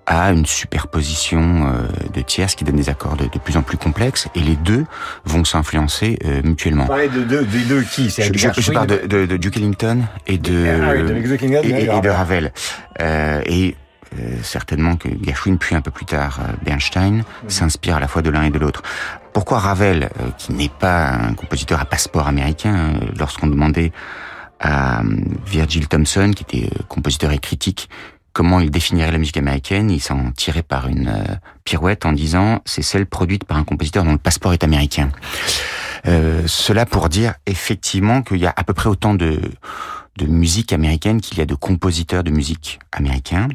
à 0.06 0.32
une 0.32 0.44
superposition 0.44 1.68
euh, 1.68 1.86
de 2.12 2.20
tierces 2.20 2.56
qui 2.56 2.64
donne 2.64 2.74
des 2.74 2.88
accords 2.88 3.16
de, 3.16 3.26
de 3.26 3.38
plus 3.38 3.56
en 3.56 3.62
plus 3.62 3.76
complexes, 3.76 4.26
et 4.34 4.40
les 4.40 4.56
deux 4.56 4.84
vont 5.24 5.44
s'influencer 5.44 6.18
euh, 6.24 6.40
mutuellement. 6.42 6.82
Vous 6.84 6.88
parlez 6.88 7.08
de 7.08 7.22
deux, 7.22 7.44
des 7.44 7.60
deux 7.62 7.82
qui 7.82 8.10
Je, 8.10 8.32
je, 8.34 8.60
je 8.60 8.72
parle 8.72 8.88
de, 8.88 9.06
de, 9.06 9.26
de 9.26 9.36
Duke 9.36 9.56
Ellington 9.56 10.02
et 10.26 10.36
de, 10.38 10.66
Ah 10.82 10.92
oui, 10.96 11.02
de 11.04 11.14
et, 11.14 11.68
et 11.68 11.86
de 11.86 11.92
et- 11.92 12.00
de 12.00 12.08
Ravel. 12.08 12.52
Euh, 13.00 13.40
et 13.46 13.76
euh, 14.18 14.36
certainement 14.42 14.96
que 14.96 15.08
Gershwin, 15.24 15.56
puis 15.58 15.76
un 15.76 15.80
peu 15.80 15.92
plus 15.92 16.06
tard 16.06 16.40
euh, 16.42 16.52
Bernstein, 16.64 17.22
s'inspire 17.46 17.96
à 17.96 18.00
la 18.00 18.08
fois 18.08 18.20
de 18.22 18.30
l'un 18.30 18.42
et 18.42 18.50
de 18.50 18.58
l'autre. 18.58 18.82
Pourquoi 19.32 19.60
Ravel, 19.60 20.10
euh, 20.20 20.24
qui 20.38 20.52
n'est 20.52 20.68
pas 20.68 21.08
un 21.12 21.34
compositeur 21.34 21.80
à 21.80 21.84
passeport 21.84 22.26
américain, 22.26 22.94
lorsqu'on 23.16 23.46
demandait 23.46 23.92
à 24.62 25.02
euh, 25.02 25.04
Virgil 25.46 25.88
Thompson, 25.88 26.32
qui 26.34 26.44
était 26.44 26.72
euh, 26.72 26.82
compositeur 26.88 27.32
et 27.32 27.38
critique, 27.38 27.90
comment 28.32 28.60
il 28.60 28.70
définirait 28.70 29.12
la 29.12 29.18
musique 29.18 29.36
américaine, 29.36 29.90
il 29.90 30.00
s'en 30.00 30.30
tirait 30.32 30.62
par 30.62 30.88
une 30.88 31.08
euh, 31.08 31.34
pirouette 31.64 32.06
en 32.06 32.12
disant 32.12 32.62
c'est 32.64 32.82
celle 32.82 33.04
produite 33.04 33.44
par 33.44 33.58
un 33.58 33.64
compositeur 33.64 34.04
dont 34.04 34.12
le 34.12 34.18
passeport 34.18 34.54
est 34.54 34.64
américain. 34.64 35.10
Cela 36.46 36.84
pour 36.84 37.08
dire 37.08 37.34
effectivement 37.46 38.22
qu'il 38.22 38.38
y 38.38 38.46
a 38.46 38.52
à 38.56 38.64
peu 38.64 38.72
près 38.72 38.88
autant 38.88 39.14
de, 39.14 39.40
de 40.16 40.26
musique 40.26 40.72
américaine 40.72 41.20
qu'il 41.20 41.38
y 41.38 41.40
a 41.40 41.46
de 41.46 41.54
compositeurs 41.54 42.24
de 42.24 42.32
musique 42.32 42.80
américains. 42.90 43.48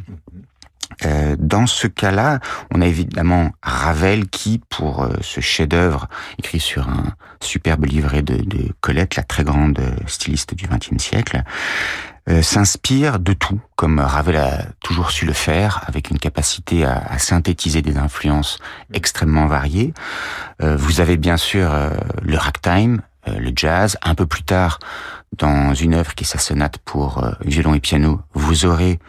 Euh, 1.05 1.35
dans 1.37 1.67
ce 1.67 1.87
cas-là, 1.87 2.39
on 2.73 2.81
a 2.81 2.85
évidemment 2.85 3.51
Ravel 3.61 4.27
qui, 4.27 4.61
pour 4.69 5.03
euh, 5.03 5.13
ce 5.21 5.41
chef-d'œuvre 5.41 6.07
écrit 6.39 6.59
sur 6.59 6.87
un 6.89 7.13
superbe 7.41 7.85
livret 7.85 8.21
de, 8.21 8.37
Colette, 8.81 9.15
la 9.15 9.23
très 9.23 9.43
grande 9.43 9.79
euh, 9.79 9.91
styliste 10.07 10.55
du 10.55 10.67
XXe 10.67 11.01
siècle, 11.01 11.43
s'inspire 12.41 13.19
de 13.19 13.31
tout, 13.31 13.61
comme 13.77 14.01
Ravel 14.01 14.35
a 14.35 14.65
toujours 14.81 15.11
su 15.11 15.25
le 15.25 15.31
faire, 15.31 15.85
avec 15.87 16.11
une 16.11 16.19
capacité 16.19 16.83
à, 16.83 16.97
à 16.97 17.19
synthétiser 17.19 17.81
des 17.81 17.97
influences 17.97 18.59
extrêmement 18.93 19.47
variées. 19.47 19.93
Vous 20.59 20.99
avez 20.99 21.15
bien 21.15 21.37
sûr 21.37 21.73
le 22.21 22.37
ragtime, 22.37 23.01
le 23.27 23.53
jazz. 23.55 23.97
Un 24.01 24.13
peu 24.13 24.25
plus 24.25 24.43
tard, 24.43 24.79
dans 25.35 25.73
une 25.73 25.93
œuvre 25.93 26.15
qui 26.15 26.23
est 26.23 26.27
sa 26.27 26.39
sonate 26.39 26.77
pour 26.79 27.23
euh, 27.23 27.31
violon 27.41 27.73
et 27.73 27.79
piano, 27.79 28.21
vous 28.33 28.65
aurez 28.65 28.99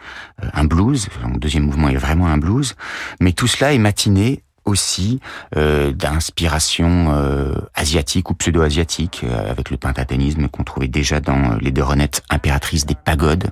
euh, 0.43 0.47
un 0.53 0.65
blues. 0.65 1.07
Le 1.23 1.39
deuxième 1.39 1.65
mouvement 1.65 1.89
est 1.89 1.95
vraiment 1.95 2.27
un 2.27 2.37
blues. 2.37 2.75
Mais 3.19 3.31
tout 3.31 3.47
cela 3.47 3.73
est 3.73 3.77
matiné 3.77 4.43
aussi 4.65 5.19
euh, 5.55 5.91
d'inspiration 5.91 7.07
euh, 7.11 7.55
asiatique 7.73 8.29
ou 8.29 8.35
pseudo-asiatique, 8.35 9.25
avec 9.49 9.71
le 9.71 9.77
pentatonisme 9.77 10.47
qu'on 10.49 10.63
trouvait 10.63 10.87
déjà 10.87 11.19
dans 11.19 11.55
les 11.59 11.71
deux 11.71 11.83
renettes 11.83 12.23
impératrices 12.29 12.85
des 12.85 12.95
pagodes 12.95 13.51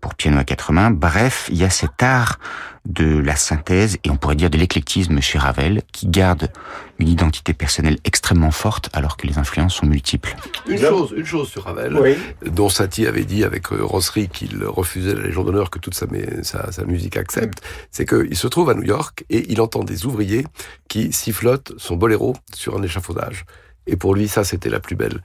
pour 0.00 0.14
piano 0.14 0.38
à 0.38 0.44
quatre 0.44 0.72
mains. 0.72 0.90
Bref, 0.90 1.48
il 1.50 1.58
y 1.58 1.64
a 1.64 1.70
cet 1.70 2.02
art 2.02 2.38
de 2.86 3.18
la 3.18 3.36
synthèse 3.36 3.98
et 4.04 4.10
on 4.10 4.16
pourrait 4.16 4.36
dire 4.36 4.48
de 4.48 4.56
l'éclectisme 4.56 5.20
chez 5.20 5.38
Ravel 5.38 5.82
qui 5.92 6.06
garde 6.06 6.50
une 6.98 7.08
identité 7.08 7.52
personnelle 7.52 7.98
extrêmement 8.04 8.50
forte 8.52 8.88
alors 8.94 9.16
que 9.16 9.26
les 9.26 9.38
influences 9.38 9.74
sont 9.74 9.86
multiples. 9.86 10.34
Une 10.66 10.78
chose, 10.78 11.12
une 11.16 11.26
chose 11.26 11.48
sur 11.48 11.64
Ravel, 11.64 11.94
Oui. 11.98 12.16
dont 12.46 12.68
Satie 12.70 13.06
avait 13.06 13.24
dit 13.24 13.44
avec 13.44 13.70
euh, 13.72 13.84
Rossery 13.84 14.28
qu'il 14.28 14.64
refusait 14.64 15.14
la 15.14 15.22
Légion 15.24 15.44
d'honneur 15.44 15.68
que 15.70 15.78
toute 15.78 15.94
sa, 15.94 16.06
sa 16.42 16.84
musique 16.84 17.16
accepte, 17.18 17.62
c'est 17.90 18.06
qu'il 18.08 18.36
se 18.36 18.46
trouve 18.46 18.70
à 18.70 18.74
New 18.74 18.84
York 18.84 19.24
et 19.30 19.52
il 19.52 19.60
entend 19.60 19.84
des 19.84 20.06
ouvriers 20.06 20.46
qui 20.88 21.12
sifflotent 21.12 21.72
son 21.76 21.96
boléro 21.96 22.34
sur 22.54 22.78
un 22.78 22.82
échafaudage. 22.82 23.44
Et 23.86 23.96
pour 23.96 24.14
lui, 24.14 24.28
ça, 24.28 24.44
c'était 24.44 24.68
la 24.70 24.78
plus 24.80 24.94
belle 24.94 25.22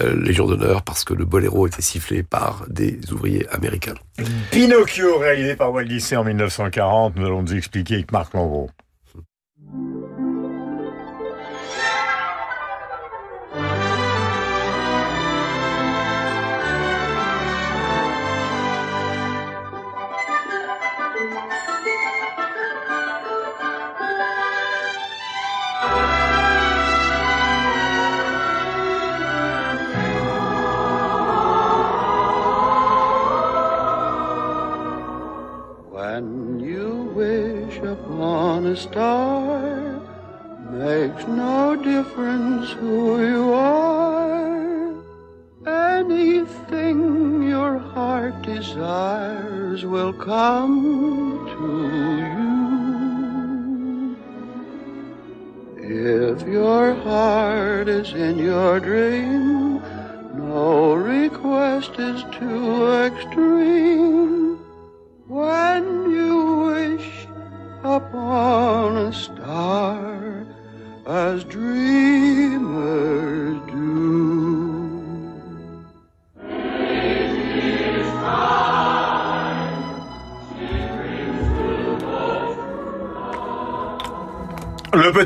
euh, 0.00 0.14
Légion 0.22 0.46
d'honneur 0.46 0.82
parce 0.82 1.04
que 1.04 1.14
le 1.14 1.24
boléro 1.24 1.66
était 1.66 1.82
sifflé 1.82 2.22
par 2.22 2.64
des 2.68 2.98
ouvriers 3.12 3.46
américains. 3.48 3.94
Pinocchio, 4.50 5.18
réalisé 5.18 5.56
par 5.56 5.72
Walt 5.72 5.84
Disney 5.84 6.18
en 6.18 6.24
1940, 6.24 7.16
nous 7.16 7.26
allons 7.26 7.42
nous 7.42 7.54
expliquer 7.54 7.94
avec 7.94 8.12
Marc 8.12 8.34
Lambron. 8.34 8.68
A 38.68 38.76
star, 38.76 40.00
makes 40.70 41.26
no 41.26 41.57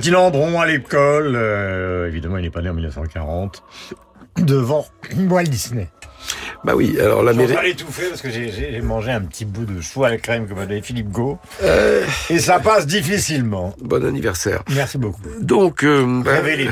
petit 0.02 0.10
Landron 0.10 0.60
à 0.60 0.66
l'école, 0.66 1.34
euh, 1.36 2.08
évidemment 2.08 2.36
il 2.36 2.42
n'est 2.42 2.50
pas 2.50 2.60
né 2.60 2.68
en 2.68 2.74
1940, 2.74 3.62
devant 4.38 4.84
Walt 5.30 5.44
Disney. 5.44 5.90
Bah 6.64 6.74
oui, 6.76 6.96
alors 7.00 7.22
l'Amérique. 7.24 7.56
Je 7.56 7.60
vais 7.60 7.68
l'étouffer 7.68 8.08
parce 8.08 8.22
que 8.22 8.30
j'ai- 8.30 8.80
mangé 8.82 9.10
un 9.10 9.20
petit 9.22 9.44
bout 9.44 9.64
de 9.64 9.80
chou 9.80 10.04
à 10.04 10.10
la 10.10 10.16
crème 10.18 10.46
que 10.46 10.54
m'a 10.54 10.64
donné 10.66 10.80
Philippe 10.82 11.10
Gau. 11.10 11.38
Et 12.30 12.38
ça 12.38 12.60
passe 12.60 12.86
difficilement. 12.86 13.74
Bon 13.80 14.04
anniversaire. 14.04 14.62
Merci 14.74 14.98
beaucoup. 14.98 15.20
Donc, 15.40 15.82
euh, 15.84 16.22
Révélez 16.24 16.68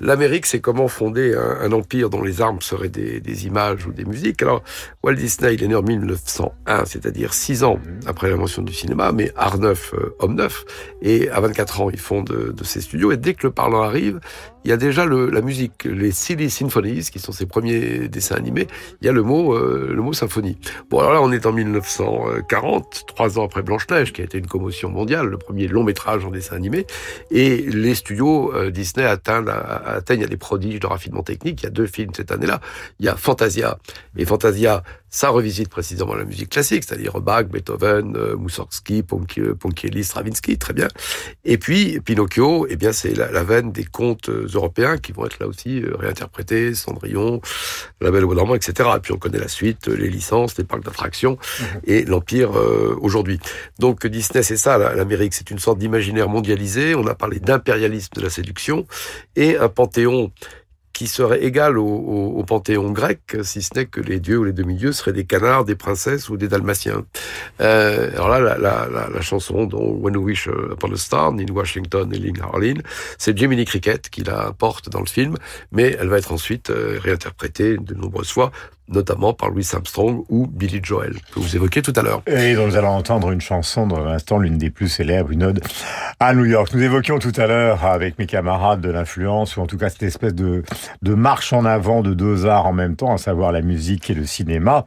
l'Amérique, 0.00 0.46
c'est 0.46 0.60
comment 0.60 0.88
fonder 0.88 1.34
un, 1.34 1.58
un 1.66 1.72
empire 1.72 2.10
dont 2.10 2.22
les 2.22 2.40
armes 2.42 2.60
seraient 2.60 2.88
des, 2.88 3.20
des 3.20 3.46
images 3.46 3.86
ou 3.86 3.92
des 3.92 4.04
musiques. 4.04 4.42
Alors, 4.42 4.62
Walt 5.02 5.14
Disney, 5.14 5.54
il 5.54 5.62
est 5.64 5.68
né 5.68 5.74
en 5.74 5.82
1901, 5.82 6.84
c'est-à-dire 6.84 7.32
six 7.34 7.64
ans 7.64 7.78
après 8.06 8.28
l'invention 8.30 8.62
du 8.62 8.72
cinéma, 8.74 9.12
mais 9.12 9.32
art 9.36 9.58
neuf, 9.58 9.94
euh, 9.94 10.14
homme 10.18 10.34
neuf. 10.34 10.64
Et 11.02 11.30
à 11.30 11.40
24 11.40 11.80
ans, 11.80 11.90
il 11.90 11.98
fonde 11.98 12.26
de, 12.26 12.52
de 12.52 12.64
ses 12.64 12.80
studios. 12.80 13.12
Et 13.12 13.16
dès 13.16 13.34
que 13.34 13.46
le 13.46 13.52
parlant 13.52 13.82
arrive, 13.82 14.20
il 14.64 14.70
y 14.70 14.72
a 14.72 14.76
déjà 14.76 15.06
le, 15.06 15.30
la 15.30 15.40
musique, 15.40 15.84
les 15.84 16.10
Silly 16.10 16.50
Symphonies, 16.50 17.08
qui 17.10 17.18
sont 17.18 17.32
ses 17.32 17.46
premiers 17.46 18.08
dessins 18.08 18.36
animés. 18.36 18.66
Il 19.00 19.06
y 19.06 19.08
a 19.08 19.12
le 19.12 19.22
mot, 19.22 19.54
euh, 19.54 19.92
le 19.94 20.02
mot 20.02 20.12
symphonie. 20.12 20.58
Bon, 20.90 20.98
alors 20.98 21.12
là, 21.12 21.22
on 21.22 21.32
est 21.32 21.46
en 21.46 21.52
1940, 21.52 23.04
trois 23.06 23.38
ans 23.38 23.44
après 23.44 23.62
Blanche-Neige, 23.62 24.12
qui 24.12 24.20
a 24.20 24.24
été 24.24 24.38
une 24.38 24.46
commotion 24.46 24.90
mondiale, 24.90 25.26
le 25.26 25.38
premier 25.38 25.66
long 25.68 25.84
métrage 25.84 26.24
en 26.24 26.30
dessin 26.30 26.56
animé. 26.56 26.86
Et 27.30 27.56
les 27.58 27.94
studios 27.94 28.52
euh, 28.54 28.70
Disney 28.70 29.06
atteignent, 29.06 29.48
atteignent 29.48 30.26
des 30.26 30.36
prodiges 30.36 30.80
de 30.80 30.86
raffinement 30.86 31.22
technique. 31.22 31.62
Il 31.62 31.64
y 31.64 31.68
a 31.68 31.70
deux 31.70 31.86
films 31.86 32.12
cette 32.14 32.30
année-là. 32.30 32.60
Il 32.98 33.06
y 33.06 33.08
a 33.08 33.16
Fantasia. 33.16 33.78
Et 34.16 34.24
Fantasia, 34.24 34.82
ça 35.10 35.30
revisite 35.30 35.68
précisément 35.68 36.14
la 36.14 36.24
musique 36.24 36.50
classique, 36.50 36.84
c'est-à-dire 36.84 37.20
Bach, 37.20 37.44
Beethoven, 37.46 38.16
euh, 38.16 38.36
Mussorgsky, 38.36 39.02
Ponchi- 39.02 39.54
Ponchielli, 39.54 40.04
Stravinsky, 40.04 40.56
très 40.56 40.72
bien. 40.72 40.88
Et 41.44 41.58
puis 41.58 42.00
Pinocchio, 42.00 42.66
eh 42.70 42.76
bien 42.76 42.92
c'est 42.92 43.14
la, 43.14 43.30
la 43.32 43.42
veine 43.44 43.72
des 43.72 43.84
contes 43.84 44.28
euh, 44.28 44.46
européens 44.54 44.98
qui 44.98 45.12
vont 45.12 45.26
être 45.26 45.38
là 45.40 45.46
aussi 45.48 45.82
euh, 45.82 45.96
réinterprétés, 45.98 46.74
Cendrillon, 46.74 47.40
La 48.00 48.10
Belle 48.10 48.24
au 48.24 48.34
dormant, 48.34 48.54
etc. 48.54 48.88
Et 48.96 49.00
puis 49.00 49.12
on 49.12 49.18
connaît 49.18 49.38
la 49.38 49.48
suite, 49.48 49.88
les 49.88 50.08
licences, 50.08 50.56
les 50.58 50.64
parcs 50.64 50.84
d'attractions 50.84 51.38
et 51.84 52.04
l'empire 52.04 52.56
euh, 52.56 52.96
aujourd'hui. 53.00 53.40
Donc 53.78 54.06
Disney, 54.06 54.42
c'est 54.42 54.56
ça, 54.56 54.78
la- 54.78 54.94
l'Amérique, 54.94 55.34
c'est 55.34 55.50
une 55.50 55.58
sorte 55.58 55.78
d'imaginaire 55.78 56.28
mondialisé. 56.28 56.94
On 56.94 57.06
a 57.06 57.14
parlé 57.14 57.40
d'impérialisme 57.40 58.10
de 58.14 58.20
la 58.22 58.30
séduction 58.30 58.86
et 59.36 59.56
un 59.56 59.68
panthéon 59.68 60.30
qui 60.92 61.06
serait 61.06 61.42
égal 61.44 61.78
au, 61.78 61.86
au- 61.86 62.38
au 62.38 62.44
panthéon 62.44 62.90
grec, 62.90 63.36
si 63.42 63.62
ce 63.62 63.70
n'est 63.74 63.86
que 63.86 64.00
les 64.00 64.20
dieux 64.20 64.38
ou 64.38 64.44
les 64.44 64.52
demi-dieux 64.52 64.92
seraient 64.92 65.12
des 65.12 65.24
canards, 65.24 65.64
des 65.64 65.76
princesses 65.76 66.28
ou 66.28 66.36
des 66.36 66.48
dalmatiens. 66.48 67.04
Euh, 67.60 68.10
alors 68.12 68.28
là, 68.28 68.40
la, 68.40 68.58
la, 68.58 69.08
la, 69.08 69.20
chanson 69.20 69.64
dont 69.64 69.92
When 69.94 70.16
We 70.16 70.24
Wish 70.26 70.48
Upon 70.72 70.92
a 70.92 70.96
Star, 70.96 71.28
in 71.32 71.46
Washington 71.52 72.12
et 72.12 72.18
Lynn 72.18 72.40
Harlin, 72.42 72.74
c'est 73.18 73.36
Jiminy 73.36 73.64
Cricket 73.64 74.08
qui 74.10 74.22
la 74.22 74.52
porte 74.52 74.88
dans 74.90 75.00
le 75.00 75.06
film, 75.06 75.36
mais 75.72 75.96
elle 75.98 76.08
va 76.08 76.18
être 76.18 76.32
ensuite 76.32 76.70
euh, 76.70 76.98
réinterprétée 77.02 77.76
de 77.78 77.94
nombreuses 77.94 78.30
fois, 78.30 78.50
notamment 78.90 79.32
par 79.32 79.50
Louis 79.50 79.66
Armstrong 79.72 80.24
ou 80.28 80.46
Billy 80.46 80.80
Joel, 80.82 81.14
que 81.34 81.40
vous 81.40 81.56
évoquiez 81.56 81.82
tout 81.82 81.92
à 81.96 82.02
l'heure. 82.02 82.22
Et 82.26 82.54
dont 82.54 82.66
nous 82.66 82.76
allons 82.76 82.88
entendre 82.88 83.30
une 83.30 83.40
chanson 83.40 83.86
dans 83.86 84.04
l'instant, 84.04 84.38
l'une 84.38 84.58
des 84.58 84.70
plus 84.70 84.88
célèbres, 84.88 85.30
une 85.30 85.44
ode 85.44 85.60
à 86.18 86.34
New 86.34 86.44
York. 86.44 86.70
Nous 86.74 86.82
évoquions 86.82 87.18
tout 87.18 87.32
à 87.36 87.46
l'heure 87.46 87.84
avec 87.84 88.18
mes 88.18 88.26
camarades 88.26 88.80
de 88.80 88.90
l'influence, 88.90 89.56
ou 89.56 89.60
en 89.60 89.66
tout 89.66 89.78
cas 89.78 89.88
cette 89.88 90.02
espèce 90.02 90.34
de, 90.34 90.62
de 91.02 91.14
marche 91.14 91.52
en 91.52 91.64
avant 91.64 92.02
de 92.02 92.14
deux 92.14 92.46
arts 92.46 92.66
en 92.66 92.72
même 92.72 92.96
temps, 92.96 93.14
à 93.14 93.18
savoir 93.18 93.52
la 93.52 93.62
musique 93.62 94.10
et 94.10 94.14
le 94.14 94.26
cinéma. 94.26 94.86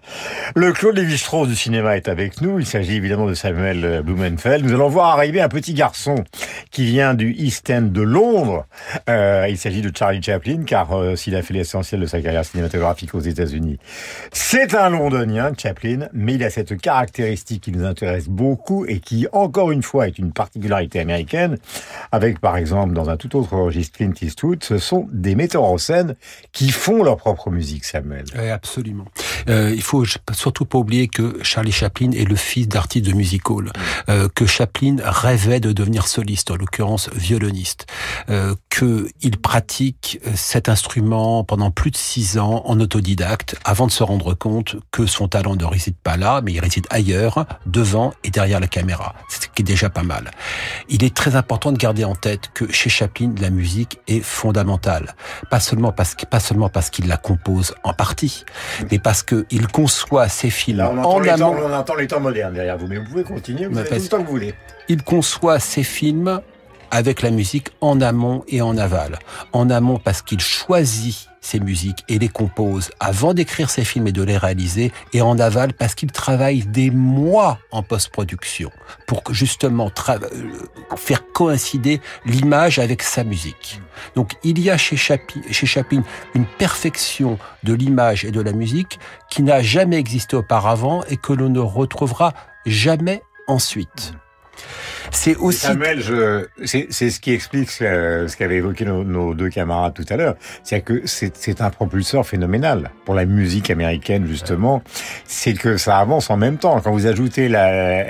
Le 0.55 0.71
Claude 0.73 0.97
Lévi-Strauss 0.97 1.47
du 1.47 1.55
cinéma 1.55 1.97
est 1.97 2.07
avec 2.07 2.41
nous. 2.41 2.59
Il 2.59 2.65
s'agit 2.65 2.95
évidemment 2.95 3.25
de 3.25 3.33
Samuel 3.33 4.01
Blumenfeld. 4.03 4.65
Nous 4.65 4.73
allons 4.73 4.89
voir 4.89 5.07
arriver 5.07 5.41
un 5.41 5.49
petit 5.49 5.73
garçon 5.73 6.15
qui 6.71 6.85
vient 6.85 7.13
du 7.13 7.33
East 7.33 7.69
End 7.69 7.83
de 7.83 8.01
Londres. 8.01 8.65
Euh, 9.09 9.47
il 9.49 9.57
s'agit 9.57 9.81
de 9.81 9.91
Charlie 9.95 10.21
Chaplin, 10.21 10.63
car 10.65 10.93
euh, 10.93 11.15
s'il 11.15 11.35
a 11.35 11.41
fait 11.41 11.53
l'essentiel 11.53 12.01
de 12.01 12.05
sa 12.05 12.21
carrière 12.21 12.45
cinématographique 12.45 13.15
aux 13.15 13.19
États-Unis, 13.19 13.79
c'est 14.31 14.75
un 14.75 14.89
londonien, 14.89 15.51
Chaplin, 15.57 16.07
mais 16.13 16.35
il 16.35 16.43
a 16.43 16.49
cette 16.49 16.79
caractéristique 16.79 17.63
qui 17.63 17.71
nous 17.71 17.85
intéresse 17.85 18.27
beaucoup 18.27 18.85
et 18.85 18.99
qui, 18.99 19.27
encore 19.31 19.71
une 19.71 19.83
fois, 19.83 20.07
est 20.07 20.17
une 20.17 20.31
particularité 20.31 20.99
américaine, 20.99 21.57
avec 22.11 22.39
par 22.39 22.57
exemple, 22.57 22.93
dans 22.93 23.09
un 23.09 23.17
tout 23.17 23.35
autre 23.35 23.55
registre 23.55 23.97
Clint 23.97 24.13
Eastwood, 24.21 24.63
ce 24.63 24.77
sont 24.77 25.07
des 25.11 25.35
metteurs 25.35 25.63
en 25.63 25.77
scène 25.77 26.15
qui 26.51 26.69
font 26.69 27.03
leur 27.03 27.17
propre 27.17 27.49
musique, 27.49 27.85
Samuel. 27.85 28.25
Absolument. 28.51 29.05
Euh, 29.49 29.71
il 29.73 29.81
faut 29.81 30.05
surtout 30.33 30.65
pas 30.65 30.77
oublier 30.77 31.07
que 31.07 31.37
Charlie 31.41 31.71
Chaplin 31.71 32.11
est 32.11 32.27
le 32.27 32.35
fils 32.35 32.67
d'artiste 32.67 33.05
de 33.05 33.13
music 33.13 33.49
hall, 33.49 33.71
euh, 34.09 34.27
que 34.33 34.45
Chaplin 34.45 34.97
rêvait 35.03 35.59
de 35.59 35.71
devenir 35.71 36.07
soliste, 36.07 36.51
en 36.51 36.55
l'occurrence 36.55 37.09
violoniste, 37.13 37.85
euh, 38.29 38.55
que 38.69 39.09
il 39.21 39.37
pratique 39.37 40.19
cet 40.35 40.69
instrument 40.69 41.43
pendant 41.43 41.71
plus 41.71 41.91
de 41.91 41.97
six 41.97 42.37
ans 42.37 42.63
en 42.65 42.79
autodidacte, 42.79 43.55
avant 43.65 43.82
de 43.87 43.91
se 43.91 44.03
rendre 44.03 44.33
compte 44.33 44.75
que 44.91 45.05
son 45.05 45.27
talent 45.27 45.55
ne 45.55 45.65
réside 45.65 45.95
pas 45.95 46.17
là, 46.17 46.41
mais 46.43 46.53
il 46.53 46.59
réside 46.59 46.87
ailleurs, 46.89 47.45
devant 47.65 48.13
et 48.23 48.29
derrière 48.29 48.59
la 48.59 48.67
caméra, 48.67 49.15
ce 49.29 49.39
qui 49.39 49.61
est 49.61 49.63
déjà 49.63 49.89
pas 49.89 50.03
mal. 50.03 50.31
Il 50.89 51.03
est 51.03 51.15
très 51.15 51.35
important 51.35 51.71
de 51.71 51.77
garder 51.77 52.03
en 52.03 52.15
tête 52.15 52.49
que 52.53 52.71
chez 52.71 52.89
Chaplin, 52.89 53.33
la 53.39 53.49
musique 53.49 53.99
est 54.07 54.21
fondamentale, 54.21 55.15
pas 55.49 55.59
seulement 55.59 55.91
parce 55.91 56.15
que 56.15 56.25
pas 56.25 56.39
seulement 56.39 56.69
parce 56.69 56.89
qu'il 56.89 57.07
la 57.07 57.17
compose 57.17 57.75
en 57.83 57.93
partie, 57.93 58.45
mais 58.91 58.99
parce 58.99 59.23
que 59.23 59.45
il 59.49 59.67
conçoit 59.67 60.29
ses 60.29 60.49
films 60.49 60.77
Là, 60.77 60.89
on 60.91 60.97
entend, 60.97 61.11
en 61.11 61.19
les 61.19 61.35
temps, 61.35 61.55
on 61.55 61.73
entend 61.73 61.95
les 61.95 62.07
temps 62.07 62.19
modernes 62.19 62.53
derrière 62.53 62.77
vous, 62.77 62.87
mais 62.87 62.97
vous 62.97 63.05
pouvez 63.05 63.23
continuer, 63.23 63.67
vous 63.67 63.77
avez 63.77 63.89
tout 63.89 63.95
le 63.95 64.07
temps 64.07 64.17
que 64.19 64.25
vous 64.25 64.31
voulez. 64.31 64.53
Il 64.89 65.03
conçoit 65.03 65.59
ses 65.59 65.83
films 65.83 66.41
avec 66.93 67.23
la 67.23 67.31
musique 67.31 67.71
en 67.81 68.01
amont 68.01 68.43
et 68.47 68.61
en 68.61 68.77
aval. 68.77 69.17
En 69.51 69.71
amont 69.71 69.97
parce 69.97 70.21
qu'il 70.21 70.39
choisit 70.39 71.27
ses 71.41 71.59
musiques 71.59 72.05
et 72.07 72.19
les 72.19 72.29
compose 72.29 72.91
avant 72.99 73.33
d'écrire 73.33 73.71
ses 73.71 73.83
films 73.83 74.07
et 74.07 74.11
de 74.11 74.21
les 74.21 74.37
réaliser, 74.37 74.91
et 75.11 75.21
en 75.21 75.39
aval 75.39 75.73
parce 75.73 75.95
qu'il 75.95 76.11
travaille 76.11 76.61
des 76.61 76.91
mois 76.91 77.57
en 77.71 77.81
post-production 77.81 78.69
pour 79.07 79.23
justement 79.31 79.91
euh, 80.09 80.19
faire 80.95 81.23
coïncider 81.33 81.99
l'image 82.27 82.77
avec 82.77 83.01
sa 83.01 83.23
musique. 83.23 83.81
Donc 84.15 84.33
il 84.43 84.59
y 84.59 84.69
a 84.69 84.77
chez 84.77 84.95
Chaplin, 84.95 85.41
chez 85.49 85.65
Chaplin 85.65 86.03
une 86.35 86.45
perfection 86.45 87.39
de 87.63 87.73
l'image 87.73 88.23
et 88.23 88.31
de 88.31 88.39
la 88.39 88.53
musique 88.53 88.99
qui 89.31 89.41
n'a 89.41 89.63
jamais 89.63 89.97
existé 89.97 90.35
auparavant 90.35 91.03
et 91.09 91.17
que 91.17 91.33
l'on 91.33 91.49
ne 91.49 91.59
retrouvera 91.59 92.35
jamais 92.67 93.23
ensuite. 93.47 94.13
C'est 95.11 95.35
aussi 95.35 95.67
c'est, 96.63 97.09
ce 97.09 97.19
qui 97.19 97.31
explique 97.31 97.69
ce, 97.69 98.25
ce 98.27 98.35
qu'avaient 98.35 98.57
évoqué 98.57 98.85
nos, 98.85 99.33
deux 99.33 99.49
camarades 99.49 99.93
tout 99.93 100.05
à 100.09 100.17
l'heure. 100.17 100.35
C'est 100.63 100.81
que 100.81 101.03
c'est, 101.05 101.61
un 101.61 101.69
propulseur 101.69 102.25
phénoménal 102.25 102.91
pour 103.05 103.13
la 103.13 103.25
musique 103.25 103.69
américaine, 103.69 104.25
justement. 104.25 104.81
C'est 105.25 105.53
que 105.53 105.77
ça 105.77 105.99
avance 105.99 106.29
en 106.29 106.37
même 106.37 106.57
temps. 106.57 106.79
Quand 106.81 106.91
vous 106.91 107.05
ajoutez 107.05 107.47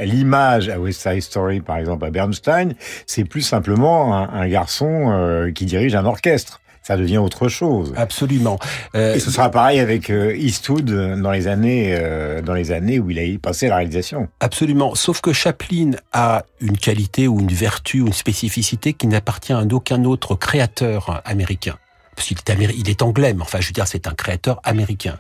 l'image 0.05 0.69
à 0.69 0.79
West 0.79 1.01
Side 1.01 1.21
Story, 1.21 1.61
par 1.61 1.77
exemple, 1.77 2.05
à 2.05 2.09
Bernstein, 2.09 2.73
c'est 3.05 3.25
plus 3.25 3.41
simplement 3.41 4.15
un, 4.15 4.29
un 4.29 4.47
garçon 4.47 5.11
euh, 5.11 5.51
qui 5.51 5.65
dirige 5.65 5.95
un 5.95 6.05
orchestre. 6.05 6.61
Ça 6.83 6.97
devient 6.97 7.17
autre 7.17 7.47
chose. 7.47 7.93
Absolument. 7.95 8.59
Et 8.93 9.19
ce 9.19 9.31
sera 9.31 9.49
pareil 9.49 9.79
avec 9.79 10.09
euh, 10.09 10.35
Eastwood 10.35 10.85
dans 11.21 11.31
les 11.31 11.47
années, 11.47 11.95
euh, 11.97 12.41
dans 12.41 12.53
les 12.53 12.71
années 12.71 12.99
où 12.99 13.09
il 13.09 13.19
a 13.19 13.39
passé 13.39 13.67
à 13.67 13.69
la 13.69 13.75
réalisation. 13.77 14.27
Absolument. 14.41 14.93
Sauf 14.93 15.21
que 15.21 15.31
Chaplin 15.31 15.91
a 16.11 16.43
une 16.59 16.77
qualité 16.77 17.27
ou 17.27 17.39
une 17.39 17.53
vertu 17.53 18.01
ou 18.01 18.07
une 18.07 18.13
spécificité 18.13 18.93
qui 18.93 19.07
n'appartient 19.07 19.53
à 19.53 19.63
aucun 19.71 20.03
autre 20.03 20.35
créateur 20.35 21.21
américain. 21.23 21.77
Parce 22.15 22.27
qu'il 22.27 22.37
est, 22.37 22.75
il 22.77 22.89
est 22.89 23.01
anglais, 23.01 23.33
mais 23.33 23.41
enfin, 23.41 23.59
je 23.61 23.67
veux 23.67 23.73
dire, 23.73 23.87
c'est 23.87 24.07
un 24.07 24.13
créateur 24.13 24.59
américain. 24.63 25.17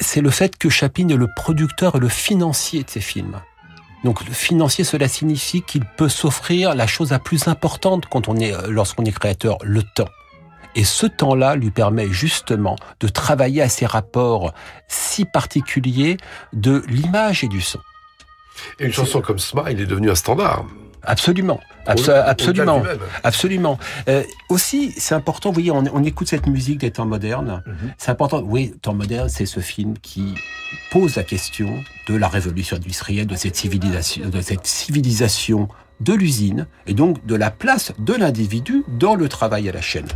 C'est 0.00 0.22
le 0.22 0.30
fait 0.30 0.56
que 0.56 0.70
Chaplin 0.70 1.08
est 1.10 1.16
le 1.16 1.28
producteur 1.36 1.96
et 1.96 1.98
le 1.98 2.08
financier 2.08 2.82
de 2.82 2.90
ses 2.90 3.00
films. 3.00 3.40
Donc, 4.04 4.24
le 4.26 4.32
financier, 4.32 4.84
cela 4.84 5.08
signifie 5.08 5.62
qu'il 5.62 5.84
peut 5.84 6.08
s'offrir 6.08 6.74
la 6.74 6.86
chose 6.86 7.10
la 7.10 7.18
plus 7.18 7.48
importante 7.48 8.06
quand 8.06 8.28
on 8.28 8.36
est, 8.36 8.52
euh, 8.52 8.68
lorsqu'on 8.68 9.04
est 9.04 9.12
créateur, 9.12 9.58
le 9.62 9.82
temps. 9.82 10.08
Et 10.74 10.84
ce 10.84 11.06
temps-là 11.06 11.56
lui 11.56 11.70
permet 11.70 12.08
justement 12.08 12.76
de 13.00 13.08
travailler 13.08 13.62
à 13.62 13.68
ces 13.68 13.86
rapports 13.86 14.52
si 14.86 15.24
particuliers 15.24 16.18
de 16.52 16.84
l'image 16.88 17.42
et 17.42 17.48
du 17.48 17.60
son. 17.60 17.80
Et 18.78 18.86
une 18.86 18.92
chanson 18.92 19.20
comme 19.20 19.38
Smile 19.38 19.80
est 19.80 19.86
devenue 19.86 20.10
un 20.10 20.14
standard. 20.14 20.64
Absolument, 21.02 21.60
Absolument, 21.88 22.82
absolument. 23.24 23.78
Euh, 24.08 24.22
aussi, 24.48 24.92
c'est 24.96 25.14
important. 25.14 25.50
Vous 25.50 25.54
voyez, 25.54 25.70
on, 25.70 25.84
on 25.92 26.04
écoute 26.04 26.28
cette 26.28 26.46
musique 26.46 26.78
des 26.78 26.90
temps 26.90 27.06
modernes. 27.06 27.62
C'est 27.96 28.10
important. 28.10 28.42
Oui, 28.44 28.74
temps 28.82 28.94
moderne, 28.94 29.28
c'est 29.28 29.46
ce 29.46 29.60
film 29.60 29.94
qui 30.00 30.34
pose 30.90 31.16
la 31.16 31.22
question 31.24 31.82
de 32.06 32.14
la 32.16 32.28
révolution 32.28 32.76
industrielle, 32.76 33.26
de 33.26 33.36
cette 33.36 33.56
civilisation, 33.56 34.28
de 34.28 34.40
cette 34.40 34.66
civilisation 34.66 35.68
de 36.00 36.12
l'usine, 36.12 36.66
et 36.86 36.94
donc 36.94 37.24
de 37.26 37.34
la 37.34 37.50
place 37.50 37.92
de 37.98 38.14
l'individu 38.14 38.84
dans 39.00 39.14
le 39.16 39.28
travail 39.28 39.68
à 39.68 39.72
la 39.72 39.80
chaîne. 39.80 40.06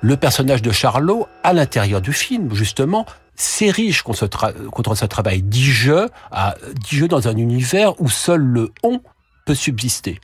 Le 0.00 0.16
personnage 0.16 0.62
de 0.62 0.70
Charlot, 0.70 1.26
à 1.42 1.52
l'intérieur 1.52 2.00
du 2.00 2.12
film, 2.12 2.54
justement, 2.54 3.04
s'érige 3.34 4.02
contre, 4.02 4.18
ce 4.18 4.24
tra- 4.26 4.54
contre 4.70 4.94
ce 4.94 5.06
travail 5.06 5.42
dit 5.42 5.64
je, 5.64 6.06
à, 6.30 6.54
dit 6.74 6.96
je 6.96 7.06
dans 7.06 7.26
un 7.26 7.36
univers 7.36 8.00
où 8.00 8.08
seul 8.08 8.40
le 8.40 8.70
on 8.84 9.00
peut 9.44 9.54
subsister. 9.56 10.20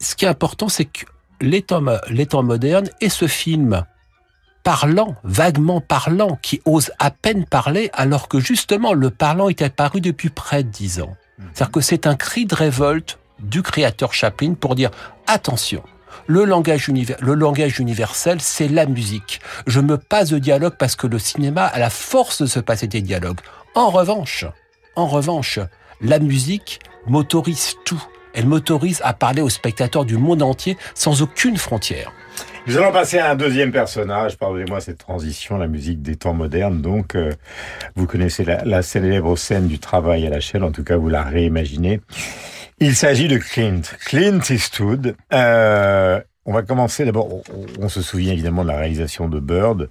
Ce 0.00 0.14
qui 0.14 0.24
est 0.24 0.28
important, 0.28 0.68
c'est 0.68 0.84
que 0.84 1.06
les 1.40 1.62
temps, 1.62 1.80
mo- 1.80 1.92
les 2.08 2.26
temps 2.26 2.42
modernes 2.42 2.88
et 3.00 3.08
ce 3.08 3.26
film 3.26 3.84
parlant, 4.62 5.14
vaguement 5.24 5.80
parlant, 5.80 6.38
qui 6.40 6.62
ose 6.64 6.90
à 6.98 7.10
peine 7.10 7.44
parler, 7.44 7.90
alors 7.92 8.28
que 8.28 8.40
justement 8.40 8.92
le 8.94 9.10
parlant 9.10 9.48
est 9.48 9.62
apparu 9.62 10.00
depuis 10.00 10.30
près 10.30 10.62
de 10.62 10.68
dix 10.70 11.00
ans. 11.00 11.16
C'est-à-dire 11.52 11.72
que 11.72 11.80
c'est 11.80 12.06
un 12.06 12.14
cri 12.16 12.46
de 12.46 12.54
révolte 12.54 13.18
du 13.40 13.62
créateur 13.62 14.14
Chaplin 14.14 14.54
pour 14.54 14.74
dire 14.74 14.90
attention. 15.26 15.82
Le 16.26 16.44
langage, 16.44 16.88
le 16.88 17.34
langage 17.34 17.78
universel, 17.80 18.40
c'est 18.40 18.68
la 18.68 18.86
musique. 18.86 19.40
Je 19.66 19.80
me 19.80 19.98
passe 19.98 20.30
de 20.30 20.38
dialogue 20.38 20.76
parce 20.78 20.96
que 20.96 21.06
le 21.06 21.18
cinéma 21.18 21.64
a 21.66 21.78
la 21.78 21.90
force 21.90 22.40
de 22.40 22.46
se 22.46 22.60
passer 22.60 22.86
des 22.86 23.02
dialogues. 23.02 23.40
En 23.74 23.90
revanche, 23.90 24.46
en 24.96 25.06
revanche, 25.06 25.58
la 26.00 26.18
musique 26.20 26.78
m'autorise 27.06 27.74
tout. 27.84 28.02
Elle 28.34 28.46
m'autorise 28.46 29.00
à 29.04 29.12
parler 29.14 29.42
aux 29.42 29.48
spectateurs 29.48 30.04
du 30.04 30.16
monde 30.16 30.42
entier 30.42 30.76
sans 30.94 31.22
aucune 31.22 31.56
frontière. 31.56 32.12
Nous 32.66 32.78
allons 32.78 32.92
passer 32.92 33.18
à 33.18 33.30
un 33.30 33.34
deuxième 33.36 33.72
personnage. 33.72 34.38
Pardonnez-moi 34.38 34.80
cette 34.80 34.98
transition, 34.98 35.58
la 35.58 35.66
musique 35.66 36.00
des 36.00 36.16
temps 36.16 36.32
modernes. 36.32 36.80
Donc, 36.80 37.14
euh, 37.14 37.30
vous 37.94 38.06
connaissez 38.06 38.44
la, 38.44 38.64
la 38.64 38.82
célèbre 38.82 39.36
scène 39.36 39.66
du 39.68 39.78
travail 39.78 40.26
à 40.26 40.30
la 40.30 40.40
chaîne. 40.40 40.62
En 40.62 40.72
tout 40.72 40.82
cas, 40.82 40.96
vous 40.96 41.10
la 41.10 41.22
réimaginez. 41.22 42.00
Il 42.80 42.96
s'agit 42.96 43.28
de 43.28 43.36
Clint. 43.36 43.82
Clint 44.06 44.40
Eastwood. 44.50 45.14
Euh, 45.32 46.20
on 46.46 46.52
va 46.52 46.62
commencer 46.62 47.04
d'abord. 47.04 47.42
On, 47.80 47.88
se 47.88 48.02
souvient 48.02 48.32
évidemment 48.32 48.62
de 48.62 48.68
la 48.68 48.76
réalisation 48.76 49.28
de 49.28 49.40
Bird, 49.40 49.90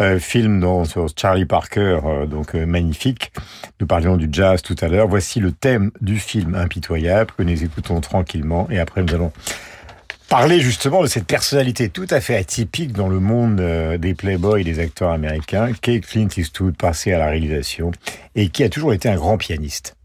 euh, 0.00 0.18
film 0.18 0.60
dont 0.60 0.84
sur 0.84 1.06
Charlie 1.16 1.44
Parker, 1.44 2.00
euh, 2.04 2.26
donc 2.26 2.54
euh, 2.54 2.64
magnifique. 2.64 3.32
Nous 3.80 3.86
parlions 3.86 4.16
du 4.16 4.28
jazz 4.30 4.62
tout 4.62 4.76
à 4.80 4.88
l'heure. 4.88 5.08
Voici 5.08 5.40
le 5.40 5.52
thème 5.52 5.90
du 6.00 6.18
film 6.18 6.54
impitoyable 6.54 7.32
que 7.36 7.42
nous 7.42 7.64
écoutons 7.64 8.00
tranquillement 8.00 8.68
et 8.70 8.78
après 8.78 9.02
nous 9.02 9.14
allons 9.14 9.32
parler 10.28 10.60
justement 10.60 11.02
de 11.02 11.06
cette 11.06 11.26
personnalité 11.26 11.90
tout 11.90 12.06
à 12.10 12.20
fait 12.20 12.36
atypique 12.36 12.92
dans 12.92 13.08
le 13.08 13.20
monde 13.20 13.56
des 13.98 14.14
playboys 14.14 14.64
des 14.64 14.78
acteurs 14.78 15.10
américains, 15.10 15.72
qu'est 15.80 16.00
Clint 16.00 16.28
Eastwood 16.34 16.76
passé 16.76 17.12
à 17.12 17.18
la 17.18 17.26
réalisation 17.26 17.92
et 18.34 18.48
qui 18.48 18.64
a 18.64 18.68
toujours 18.68 18.94
été 18.94 19.08
un 19.08 19.16
grand 19.16 19.36
pianiste. 19.36 19.96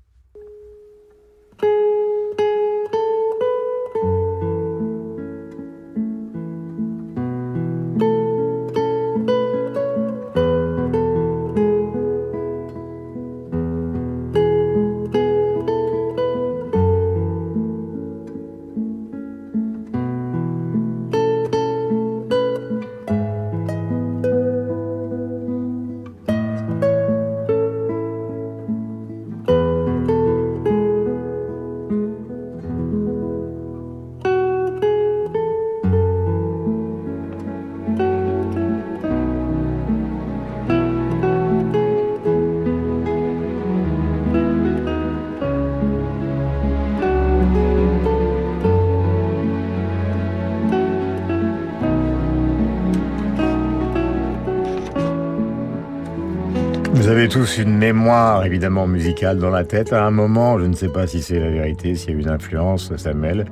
Tous 57.30 57.58
une 57.60 57.78
mémoire 57.78 58.44
évidemment 58.46 58.88
musicale 58.88 59.38
dans 59.38 59.50
la 59.52 59.64
tête. 59.64 59.94
À 59.94 60.04
un 60.04 60.12
moment, 60.12 60.60
je 60.60 60.66
ne 60.66 60.74
sais 60.74 60.90
pas 60.90 61.08
si 61.08 61.22
c'est 61.22 61.40
la 61.40 61.50
vérité, 61.50 61.96
s'il 61.96 62.12
y 62.14 62.18
a 62.18 62.20
une 62.20 62.30
influence, 62.30 62.92
Samuel, 62.98 63.46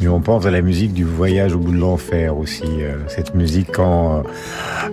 mais 0.00 0.08
on 0.08 0.20
pense 0.20 0.46
à 0.46 0.50
la 0.50 0.62
musique 0.62 0.92
du 0.94 1.04
voyage 1.04 1.52
au 1.54 1.58
bout 1.58 1.72
de 1.72 1.78
l'enfer 1.78 2.36
aussi. 2.36 2.62
euh, 2.64 2.96
cette 3.08 3.34
musique 3.34 3.68
quand 3.72 4.22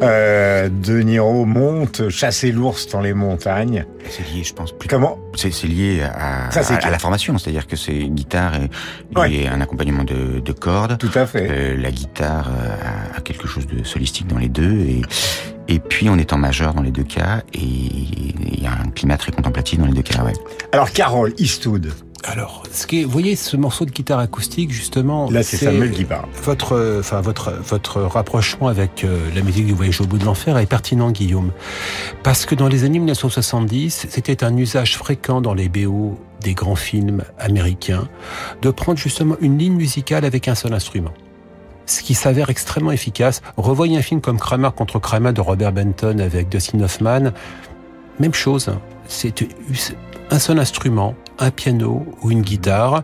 euh, 0.02 0.70
De 0.70 1.00
Niro 1.02 1.46
monte 1.46 2.10
chasser 2.10 2.52
l'ours 2.52 2.88
dans 2.90 3.02
les 3.02 3.14
montagnes. 3.14 3.86
C'est 4.10 4.24
lié, 4.34 4.44
je 4.44 4.54
pense. 4.54 4.72
Plus... 4.72 4.88
Comment? 4.90 5.18
C'est 5.36 5.50
lié 5.68 6.02
à, 6.04 6.52
Ça, 6.52 6.64
c'est 6.64 6.74
à- 6.74 6.78
à 6.78 6.80
clair. 6.80 6.92
la 6.92 7.00
formation, 7.00 7.38
c'est-à-dire 7.38 7.68
que 7.68 7.76
c'est 7.76 7.96
une 7.98 8.16
guitare 8.16 8.54
et, 8.56 9.18
Ouais. 9.20 9.32
et 9.34 9.48
un 9.48 9.62
accompagnement 9.62 10.04
de, 10.04 10.40
de 10.40 10.52
cordes. 10.52 10.98
Tout 10.98 11.12
à 11.16 11.26
fait. 11.26 11.48
Euh, 11.50 11.78
la 11.78 11.92
guitare 11.92 12.50
euh, 12.50 13.14
a, 13.14 13.18
a 13.18 13.22
quelque 13.22 13.48
chose 13.48 13.68
de 13.68 13.84
solistique 13.84 14.28
dans 14.28 14.38
les 14.38 14.50
deux 14.50 14.80
et 14.80 15.02
et 15.68 15.80
puis 15.80 16.10
on 16.10 16.18
est 16.18 16.34
en 16.34 16.38
majeur 16.38 16.74
dans 16.74 16.82
les 16.82 16.92
deux 16.92 17.04
cas 17.04 17.44
et 17.54 17.60
il 17.60 18.62
y 18.62 18.68
a 18.68 18.72
un 18.72 18.90
climat 18.90 19.18
très 19.18 19.32
contemplatif 19.32 19.80
dans 19.80 19.86
les 19.86 19.94
deux 19.94 20.02
cas. 20.02 20.24
Ouais. 20.24 20.34
Alors 20.72 20.92
Carole 20.92 21.34
Eastwood. 21.38 21.94
Alors, 22.24 22.64
ce 22.72 22.88
qui 22.88 23.02
est, 23.02 23.04
vous 23.06 23.12
voyez 23.12 23.36
ce 23.36 23.56
morceau 23.56 23.86
de 23.86 23.92
guitare 23.92 24.20
acoustique 24.20 24.72
justement. 24.72 25.30
Là, 25.30 25.44
c'est 25.44 25.58
Samuel 25.58 25.92
qui 25.92 26.04
parle. 26.04 26.28
Votre, 26.44 26.74
euh, 26.74 27.00
enfin 27.00 27.22
votre 27.22 27.52
votre 27.52 28.02
rapprochement 28.02 28.68
avec 28.68 29.04
euh, 29.04 29.30
la 29.34 29.42
musique 29.42 29.66
du 29.66 29.74
voyage 29.74 30.02
au 30.02 30.06
bout 30.06 30.18
de 30.18 30.26
l'enfer 30.26 30.58
est 30.58 30.66
pertinent, 30.66 31.12
Guillaume, 31.12 31.52
parce 32.24 32.46
que 32.46 32.56
dans 32.56 32.68
les 32.68 32.84
années 32.84 33.00
1970, 33.00 34.08
c'était 34.10 34.44
un 34.44 34.58
usage 34.58 34.98
fréquent 34.98 35.42
dans 35.42 35.54
les 35.54 35.70
BO 35.70 36.20
des 36.42 36.54
grands 36.54 36.76
films 36.76 37.24
américains 37.40 38.08
de 38.62 38.72
prendre 38.72 38.98
justement 38.98 39.36
une 39.40 39.58
ligne 39.58 39.76
musicale 39.76 40.26
avec 40.26 40.48
un 40.48 40.56
seul 40.56 40.74
instrument. 40.74 41.14
Ce 41.88 42.04
qui 42.04 42.14
s'avère 42.14 42.50
extrêmement 42.50 42.92
efficace. 42.92 43.42
Revoyez 43.56 43.98
un 43.98 44.02
film 44.02 44.22
comme 44.22 44.40
Kramer 44.40 44.70
contre 44.76 45.00
Kramer 45.00 45.34
de 45.34 45.42
Robert 45.42 45.72
Benton 45.72 46.20
avec 46.20 46.50
Dustin 46.50 46.82
Hoffman. 46.82 47.32
Même 48.20 48.34
chose. 48.34 48.70
C'est 49.08 49.34
un 50.30 50.40
seul 50.40 50.60
instrument, 50.60 51.16
un 51.40 51.50
piano 51.50 52.06
ou 52.22 52.32
une 52.32 52.42
guitare, 52.42 53.04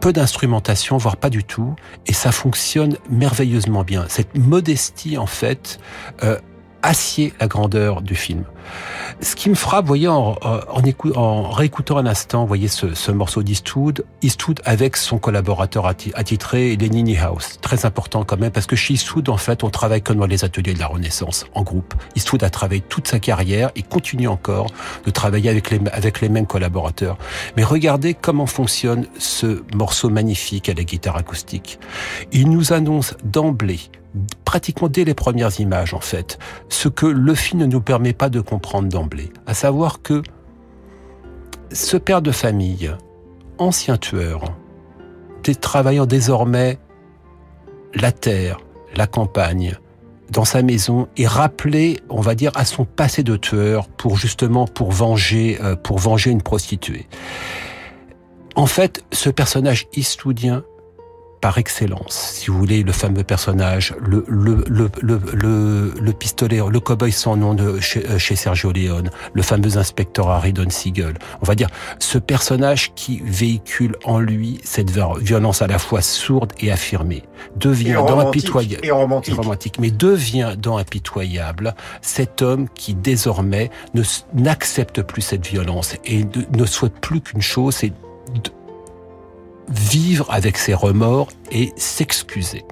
peu 0.00 0.12
d'instrumentation, 0.12 0.96
voire 0.96 1.16
pas 1.16 1.30
du 1.30 1.44
tout, 1.44 1.76
et 2.06 2.12
ça 2.12 2.32
fonctionne 2.32 2.96
merveilleusement 3.10 3.84
bien. 3.84 4.06
Cette 4.08 4.36
modestie, 4.36 5.18
en 5.18 5.26
fait, 5.26 5.78
euh, 6.24 6.38
assied 6.82 7.32
la 7.40 7.46
grandeur 7.46 8.02
du 8.02 8.14
film. 8.14 8.44
Ce 9.20 9.34
qui 9.34 9.50
me 9.50 9.54
frappe, 9.54 9.86
voyez, 9.86 10.08
en, 10.08 10.36
en, 10.40 10.80
écou- 10.82 11.12
en 11.16 11.50
réécoutant 11.50 11.98
un 11.98 12.06
instant, 12.06 12.44
voyez 12.46 12.68
ce, 12.68 12.94
ce 12.94 13.10
morceau 13.10 13.42
d'Eastwood, 13.42 14.04
Eastwood 14.22 14.60
avec 14.64 14.96
son 14.96 15.18
collaborateur 15.18 15.86
atti- 15.86 16.12
attitré, 16.14 16.76
Lenny 16.76 17.02
Niehaus. 17.02 17.58
Très 17.60 17.84
important 17.84 18.24
quand 18.24 18.38
même, 18.38 18.52
parce 18.52 18.66
que 18.66 18.76
chez 18.76 18.94
Eastwood, 18.94 19.28
en 19.28 19.36
fait, 19.36 19.64
on 19.64 19.70
travaille 19.70 20.00
comme 20.02 20.18
dans 20.18 20.26
les 20.26 20.44
ateliers 20.44 20.74
de 20.74 20.78
la 20.78 20.86
Renaissance, 20.86 21.44
en 21.54 21.62
groupe. 21.62 21.94
Eastwood 22.16 22.42
a 22.44 22.50
travaillé 22.50 22.80
toute 22.80 23.08
sa 23.08 23.18
carrière 23.18 23.70
et 23.76 23.82
continue 23.82 24.28
encore 24.28 24.68
de 25.04 25.10
travailler 25.10 25.50
avec 25.50 26.20
les 26.20 26.28
mêmes 26.28 26.46
collaborateurs. 26.46 27.18
Mais 27.56 27.64
regardez 27.64 28.14
comment 28.14 28.46
fonctionne 28.46 29.06
ce 29.18 29.62
morceau 29.74 30.08
magnifique 30.08 30.68
à 30.68 30.74
la 30.74 30.84
guitare 30.84 31.16
acoustique. 31.16 31.78
Il 32.32 32.48
nous 32.50 32.72
annonce 32.72 33.14
d'emblée 33.24 33.80
pratiquement 34.44 34.88
dès 34.88 35.04
les 35.04 35.14
premières 35.14 35.60
images 35.60 35.94
en 35.94 36.00
fait, 36.00 36.38
ce 36.68 36.88
que 36.88 37.06
le 37.06 37.34
film 37.34 37.60
ne 37.60 37.66
nous 37.66 37.80
permet 37.80 38.12
pas 38.12 38.28
de 38.28 38.40
comprendre 38.40 38.88
d'emblée, 38.88 39.30
à 39.46 39.54
savoir 39.54 40.02
que 40.02 40.22
ce 41.72 41.96
père 41.96 42.22
de 42.22 42.32
famille, 42.32 42.92
ancien 43.58 43.96
tueur, 43.96 44.42
travaillant 45.60 46.06
désormais 46.06 46.78
la 47.94 48.12
terre, 48.12 48.58
la 48.94 49.06
campagne, 49.06 49.76
dans 50.30 50.44
sa 50.44 50.62
maison 50.62 51.08
et 51.16 51.26
rappelé, 51.26 51.98
on 52.08 52.20
va 52.20 52.36
dire, 52.36 52.52
à 52.54 52.64
son 52.64 52.84
passé 52.84 53.24
de 53.24 53.36
tueur 53.36 53.88
pour 53.88 54.16
justement 54.16 54.66
pour 54.66 54.92
venger, 54.92 55.58
euh, 55.60 55.74
pour 55.74 55.98
venger 55.98 56.30
une 56.30 56.42
prostituée. 56.42 57.08
En 58.54 58.66
fait, 58.66 59.04
ce 59.12 59.28
personnage 59.28 59.88
eastwoodien 59.94 60.62
par 61.40 61.56
excellence, 61.58 62.32
si 62.34 62.50
vous 62.50 62.58
voulez, 62.58 62.82
le 62.82 62.92
fameux 62.92 63.24
personnage, 63.24 63.94
le, 64.00 64.24
le, 64.28 64.62
le, 64.68 64.90
le, 65.00 65.20
le, 65.32 65.94
le 65.98 66.12
pistolet, 66.12 66.60
le 66.70 66.80
cowboy 66.80 67.10
sans 67.12 67.36
nom 67.36 67.54
de 67.54 67.80
chez, 67.80 68.06
euh, 68.08 68.18
chez 68.18 68.36
Sergio 68.36 68.72
Leone, 68.72 69.10
le 69.32 69.42
fameux 69.42 69.78
inspecteur 69.78 70.28
Harry 70.30 70.52
Don 70.52 70.68
Siegel. 70.68 71.14
On 71.40 71.46
va 71.46 71.54
dire 71.54 71.68
ce 71.98 72.18
personnage 72.18 72.92
qui 72.94 73.22
véhicule 73.24 73.96
en 74.04 74.18
lui 74.18 74.60
cette 74.64 74.90
vi- 74.90 75.00
violence 75.22 75.62
à 75.62 75.66
la 75.66 75.78
fois 75.78 76.02
sourde 76.02 76.52
et 76.60 76.70
affirmée 76.70 77.22
devient 77.56 77.90
Et 77.90 77.94
dans 77.94 78.04
romantique, 78.06 78.44
impitoyable 78.44 78.84
et 78.86 78.90
romantique. 79.32 79.78
mais 79.78 79.90
devient 79.90 80.54
dans 80.58 80.76
impitoyable 80.76 81.74
cet 82.02 82.42
homme 82.42 82.68
qui 82.74 82.94
désormais 82.94 83.70
ne 83.94 84.02
n'accepte 84.34 85.00
plus 85.02 85.22
cette 85.22 85.46
violence 85.46 85.96
et 86.04 86.24
ne, 86.24 86.58
ne 86.58 86.66
souhaite 86.66 87.00
plus 87.00 87.22
qu'une 87.22 87.40
chose, 87.42 87.76
c'est 87.76 87.92
vivre 89.70 90.26
avec 90.30 90.58
ses 90.58 90.74
remords 90.74 91.28
et 91.50 91.72
s'excuser. 91.76 92.64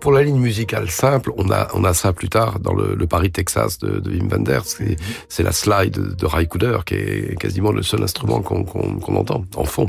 Pour 0.00 0.12
la 0.12 0.22
ligne 0.22 0.38
musicale 0.38 0.90
simple, 0.90 1.32
on 1.36 1.50
a, 1.50 1.68
on 1.74 1.84
a 1.84 1.94
ça 1.94 2.12
plus 2.12 2.28
tard 2.28 2.58
dans 2.60 2.74
le, 2.74 2.94
le 2.94 3.06
Paris 3.06 3.30
Texas 3.30 3.78
de, 3.78 4.00
de 4.00 4.10
Wim 4.10 4.28
Wenders. 4.28 4.64
C'est, 4.64 4.96
c'est 5.28 5.42
la 5.42 5.52
slide 5.52 6.16
de 6.16 6.26
Ray 6.26 6.48
Cooder 6.48 6.78
qui 6.84 6.94
est 6.94 7.38
quasiment 7.38 7.70
le 7.70 7.82
seul 7.82 8.02
instrument 8.02 8.40
qu'on, 8.40 8.64
qu'on, 8.64 8.98
qu'on 8.98 9.16
entend 9.16 9.44
en 9.56 9.64
fond. 9.64 9.88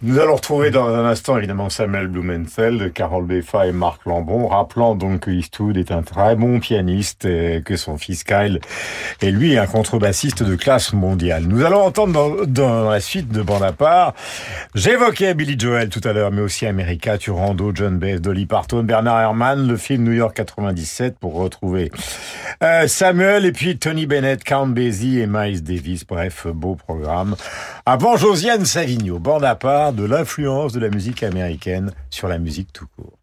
Nous 0.00 0.20
allons 0.20 0.36
retrouver 0.36 0.70
dans 0.70 0.86
un 0.86 1.04
instant 1.04 1.38
évidemment 1.38 1.70
Samuel 1.70 2.06
Blumenfeld, 2.06 2.92
Carole 2.92 3.24
Beffa 3.24 3.66
et 3.66 3.72
Marc 3.72 4.06
Lambon, 4.06 4.46
rappelant 4.46 4.94
donc 4.94 5.22
que 5.22 5.32
Eastwood 5.32 5.76
est 5.76 5.90
un 5.90 6.02
très 6.02 6.36
bon 6.36 6.60
pianiste 6.60 7.24
et 7.24 7.62
que 7.64 7.76
son 7.76 7.98
fils 7.98 8.22
Kyle 8.22 8.60
est 9.20 9.30
lui 9.32 9.58
un 9.58 9.66
contrebassiste 9.66 10.44
de 10.44 10.54
classe 10.54 10.92
mondiale. 10.92 11.46
Nous 11.48 11.64
allons 11.64 11.80
entendre 11.80 12.12
dans, 12.12 12.44
dans 12.46 12.88
la 12.88 13.00
suite 13.00 13.32
de 13.32 13.42
Bande 13.42 13.64
à 13.64 13.72
part, 13.72 14.14
j'évoquais 14.76 15.34
Billy 15.34 15.58
Joel 15.58 15.88
tout 15.88 16.00
à 16.04 16.12
l'heure, 16.12 16.30
mais 16.30 16.42
aussi 16.42 16.64
America, 16.64 17.18
Turando, 17.18 17.72
John 17.74 17.98
Baez, 17.98 18.20
Dolly 18.20 18.46
Parton, 18.46 18.84
Bernard 18.84 19.20
Herrmann, 19.20 19.66
le 19.66 19.76
film 19.76 20.04
New 20.04 20.12
York 20.12 20.36
97 20.36 21.18
pour 21.18 21.34
retrouver 21.34 21.90
euh, 22.62 22.86
Samuel 22.86 23.44
et 23.46 23.52
puis 23.52 23.78
Tony 23.78 24.06
Bennett, 24.06 24.44
Count 24.44 24.68
Basie 24.68 25.18
et 25.18 25.26
Miles 25.26 25.64
Davis. 25.64 26.06
Bref, 26.06 26.46
beau 26.46 26.76
programme. 26.76 27.34
Avant 27.84 28.16
Josiane 28.16 28.64
Savigno, 28.64 29.18
Bande 29.18 29.44
à 29.44 29.56
de 29.92 30.04
l'influence 30.04 30.72
de 30.72 30.80
la 30.80 30.88
musique 30.88 31.22
américaine 31.22 31.92
sur 32.10 32.28
la 32.28 32.38
musique 32.38 32.72
tout 32.72 32.86
court. 32.96 33.18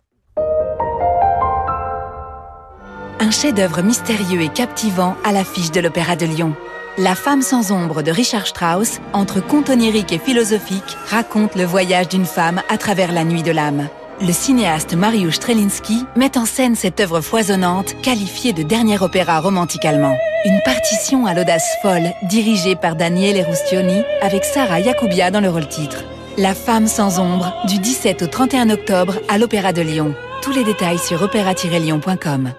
Un 3.19 3.31
chef-d'œuvre 3.31 3.81
mystérieux 3.81 4.41
et 4.41 4.49
captivant 4.49 5.15
à 5.23 5.31
l'affiche 5.31 5.71
de 5.71 5.79
l'Opéra 5.79 6.15
de 6.15 6.25
Lyon. 6.25 6.55
La 6.97 7.15
femme 7.15 7.41
sans 7.41 7.71
ombre 7.71 8.01
de 8.01 8.11
Richard 8.11 8.47
Strauss, 8.47 8.99
entre 9.13 9.45
conte 9.45 9.69
onirique 9.69 10.13
et 10.13 10.19
philosophique, 10.19 10.97
raconte 11.09 11.55
le 11.55 11.63
voyage 11.63 12.07
d'une 12.07 12.25
femme 12.25 12.61
à 12.69 12.77
travers 12.77 13.11
la 13.11 13.23
nuit 13.23 13.43
de 13.43 13.51
l'âme. 13.51 13.87
Le 14.21 14.31
cinéaste 14.31 14.95
Mariusz 14.95 15.35
Strelinski 15.35 16.05
met 16.15 16.37
en 16.37 16.45
scène 16.45 16.75
cette 16.75 17.01
œuvre 17.01 17.19
foisonnante, 17.19 17.99
qualifiée 18.01 18.53
de 18.53 18.63
dernier 18.63 19.01
opéra 19.01 19.39
romantique 19.39 19.83
allemand. 19.83 20.17
Une 20.45 20.61
partition 20.63 21.25
à 21.25 21.33
l'audace 21.33 21.67
folle, 21.81 22.13
dirigée 22.23 22.75
par 22.75 22.95
Daniele 22.95 23.45
Rustioni, 23.45 24.03
avec 24.21 24.45
Sarah 24.45 24.79
Yacoubia 24.79 25.31
dans 25.31 25.41
le 25.41 25.49
rôle-titre. 25.49 26.05
La 26.37 26.53
femme 26.53 26.87
sans 26.87 27.17
ombre, 27.19 27.53
du 27.65 27.79
17 27.79 28.23
au 28.23 28.27
31 28.27 28.69
octobre 28.69 29.19
à 29.29 29.37
l'Opéra 29.37 29.71
de 29.71 29.81
Lyon. 29.81 30.13
Tous 30.41 30.51
les 30.51 30.65
détails 30.65 30.97
sur 30.97 31.21
opéra-lyon.com. 31.21 32.51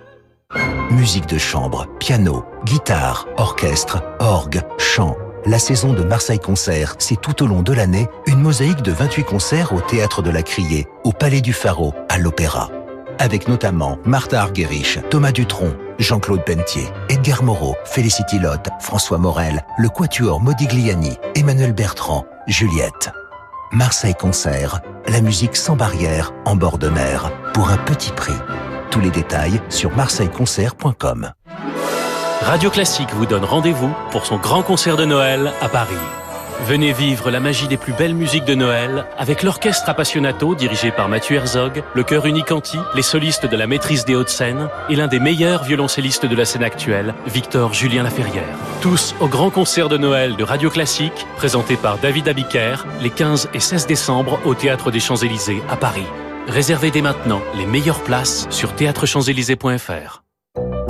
Musique 0.90 1.26
de 1.26 1.36
chambre, 1.36 1.86
piano, 2.00 2.42
guitare, 2.64 3.26
orchestre, 3.36 4.02
orgue, 4.18 4.62
chant. 4.78 5.14
La 5.44 5.58
saison 5.58 5.92
de 5.92 6.02
Marseille 6.02 6.38
Concert, 6.38 6.94
c'est 6.98 7.20
tout 7.20 7.42
au 7.42 7.46
long 7.46 7.60
de 7.60 7.74
l'année 7.74 8.08
une 8.26 8.40
mosaïque 8.40 8.80
de 8.80 8.92
28 8.92 9.24
concerts 9.24 9.74
au 9.74 9.82
Théâtre 9.82 10.22
de 10.22 10.30
la 10.30 10.42
Criée, 10.42 10.86
au 11.04 11.12
Palais 11.12 11.42
du 11.42 11.52
Pharaon, 11.52 11.92
à 12.08 12.16
l'Opéra. 12.16 12.70
Avec 13.18 13.46
notamment 13.46 13.98
Martha 14.06 14.40
Argerich, 14.40 15.00
Thomas 15.10 15.32
Dutronc, 15.32 15.74
Jean-Claude 15.98 16.44
Pentier, 16.46 16.88
Edgar 17.10 17.42
Moreau, 17.42 17.74
Félicity 17.84 18.38
Lotte, 18.38 18.70
François 18.80 19.18
Morel, 19.18 19.66
le 19.76 19.90
Quatuor 19.90 20.40
Modigliani, 20.40 21.18
Emmanuel 21.34 21.74
Bertrand, 21.74 22.24
Juliette. 22.46 23.10
Marseille 23.72 24.14
Concert, 24.14 24.81
la 25.09 25.20
musique 25.20 25.57
sans 25.57 25.76
barrière, 25.76 26.33
en 26.44 26.55
bord 26.55 26.79
de 26.79 26.88
mer, 26.88 27.33
pour 27.52 27.70
un 27.70 27.76
petit 27.76 28.12
prix. 28.12 28.37
Tous 28.90 29.00
les 29.00 29.11
détails 29.11 29.61
sur 29.68 29.94
marseilleconcert.com. 29.96 31.33
Radio 32.42 32.70
Classique 32.70 33.12
vous 33.14 33.26
donne 33.26 33.44
rendez-vous 33.44 33.92
pour 34.12 34.24
son 34.24 34.37
grand 34.37 34.62
concert 34.62 34.96
de 34.96 35.05
Noël 35.05 35.52
à 35.61 35.68
Paris. 35.68 35.94
Venez 36.64 36.92
vivre 36.92 37.30
la 37.30 37.38
magie 37.38 37.68
des 37.68 37.76
plus 37.76 37.92
belles 37.92 38.14
musiques 38.14 38.44
de 38.44 38.54
Noël 38.54 39.06
avec 39.18 39.42
l'orchestre 39.42 39.88
Appassionato 39.88 40.54
dirigé 40.54 40.90
par 40.90 41.08
Mathieu 41.08 41.36
Herzog, 41.36 41.82
le 41.94 42.02
chœur 42.02 42.26
Unicanti, 42.26 42.78
les 42.94 43.02
solistes 43.02 43.46
de 43.46 43.56
la 43.56 43.66
maîtrise 43.66 44.04
des 44.04 44.16
Hauts-de-Seine 44.16 44.68
et 44.88 44.96
l'un 44.96 45.06
des 45.06 45.20
meilleurs 45.20 45.64
violoncellistes 45.64 46.26
de 46.26 46.34
la 46.34 46.44
scène 46.44 46.64
actuelle, 46.64 47.14
Victor 47.26 47.72
Julien 47.72 48.02
Laferrière. 48.02 48.44
Tous 48.80 49.14
au 49.20 49.28
grand 49.28 49.50
concert 49.50 49.88
de 49.88 49.96
Noël 49.96 50.34
de 50.36 50.44
Radio 50.44 50.70
Classique, 50.70 51.26
présenté 51.36 51.76
par 51.76 51.98
David 51.98 52.28
Abiker 52.28 52.76
les 53.00 53.10
15 53.10 53.50
et 53.54 53.60
16 53.60 53.86
décembre 53.86 54.40
au 54.44 54.54
Théâtre 54.54 54.90
des 54.90 55.00
Champs-Élysées 55.00 55.62
à 55.68 55.76
Paris. 55.76 56.06
Réservez 56.48 56.90
dès 56.90 57.02
maintenant 57.02 57.42
les 57.56 57.66
meilleures 57.66 58.02
places 58.02 58.46
sur 58.50 58.74
théâtrechamps-élysées.fr. 58.74 60.25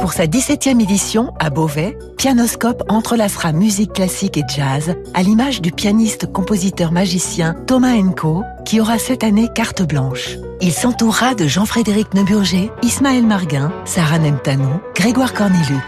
Pour 0.07 0.13
sa 0.13 0.27
17e 0.27 0.81
édition, 0.81 1.35
à 1.41 1.51
Beauvais, 1.51 1.99
Pianoscope 2.17 2.85
entrelacera 2.89 3.51
musique 3.51 3.95
classique 3.95 4.37
et 4.37 4.45
jazz 4.47 4.95
à 5.15 5.23
l'image 5.25 5.61
du 5.61 5.73
pianiste-compositeur-magicien 5.73 7.57
Thomas 7.67 7.97
Enco, 7.97 8.45
qui 8.65 8.81
aura 8.81 9.01
cette 9.01 9.25
année 9.25 9.49
carte 9.53 9.83
blanche. 9.83 10.37
Il 10.61 10.73
s'entourera 10.73 11.35
de 11.35 11.49
Jean-Frédéric 11.49 12.15
Neuburger, 12.15 12.71
Ismaël 12.85 13.27
Marguin, 13.27 13.73
Sarah 13.85 14.21
Nemtanou, 14.21 14.79
Grégoire 14.95 15.35
Corneluc. 15.35 15.83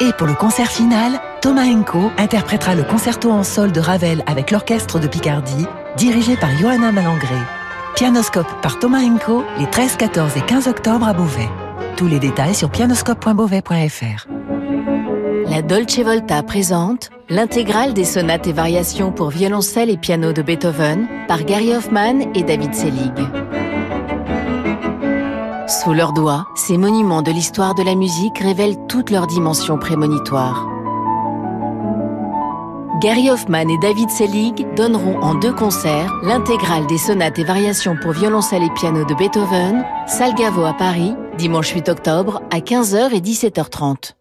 Et 0.00 0.14
pour 0.16 0.26
le 0.26 0.34
concert 0.34 0.70
final, 0.70 1.20
Thomas 1.42 1.66
Enco 1.66 2.10
interprétera 2.16 2.74
le 2.74 2.84
concerto 2.84 3.30
en 3.30 3.44
sol 3.44 3.70
de 3.70 3.80
Ravel 3.80 4.24
avec 4.26 4.50
l'orchestre 4.50 4.98
de 4.98 5.08
Picardie, 5.08 5.66
dirigé 5.98 6.38
par 6.38 6.56
Johanna 6.56 6.90
Malangré. 6.90 7.36
Pianoscope 7.96 8.62
par 8.62 8.78
Thomas 8.78 9.02
Enco 9.02 9.44
les 9.58 9.68
13, 9.68 9.96
14 9.98 10.38
et 10.38 10.40
15 10.40 10.68
octobre 10.68 11.06
à 11.06 11.12
Beauvais. 11.12 11.50
Tous 11.98 12.06
les 12.06 12.20
détails 12.20 12.54
sur 12.54 12.70
pianoscope.beauvais.fr. 12.70 14.28
La 15.50 15.62
Dolce 15.62 15.98
Volta 15.98 16.44
présente 16.44 17.10
l'intégrale 17.28 17.92
des 17.92 18.04
sonates 18.04 18.46
et 18.46 18.52
variations 18.52 19.10
pour 19.10 19.30
violoncelle 19.30 19.90
et 19.90 19.96
piano 19.96 20.32
de 20.32 20.40
Beethoven 20.40 21.08
par 21.26 21.42
Gary 21.42 21.74
Hoffman 21.74 22.20
et 22.36 22.44
David 22.44 22.72
Selig. 22.72 23.12
Sous 25.66 25.92
leurs 25.92 26.12
doigts, 26.12 26.46
ces 26.54 26.78
monuments 26.78 27.22
de 27.22 27.32
l'histoire 27.32 27.74
de 27.74 27.82
la 27.82 27.96
musique 27.96 28.38
révèlent 28.38 28.78
toutes 28.88 29.10
leurs 29.10 29.26
dimensions 29.26 29.76
prémonitoires. 29.76 30.77
Gary 33.00 33.30
Hoffman 33.30 33.68
et 33.68 33.78
David 33.78 34.10
Selig 34.10 34.66
donneront 34.74 35.20
en 35.20 35.34
deux 35.36 35.52
concerts 35.52 36.12
l'intégrale 36.24 36.84
des 36.88 36.98
sonates 36.98 37.38
et 37.38 37.44
variations 37.44 37.94
pour 37.94 38.10
violoncelle 38.10 38.64
et 38.64 38.70
piano 38.70 39.04
de 39.04 39.14
Beethoven, 39.14 39.84
Salgavo 40.08 40.64
à 40.64 40.72
Paris, 40.72 41.14
dimanche 41.36 41.70
8 41.70 41.88
octobre 41.90 42.42
à 42.50 42.58
15h 42.58 43.12
et 43.12 43.20
17h30. 43.20 44.14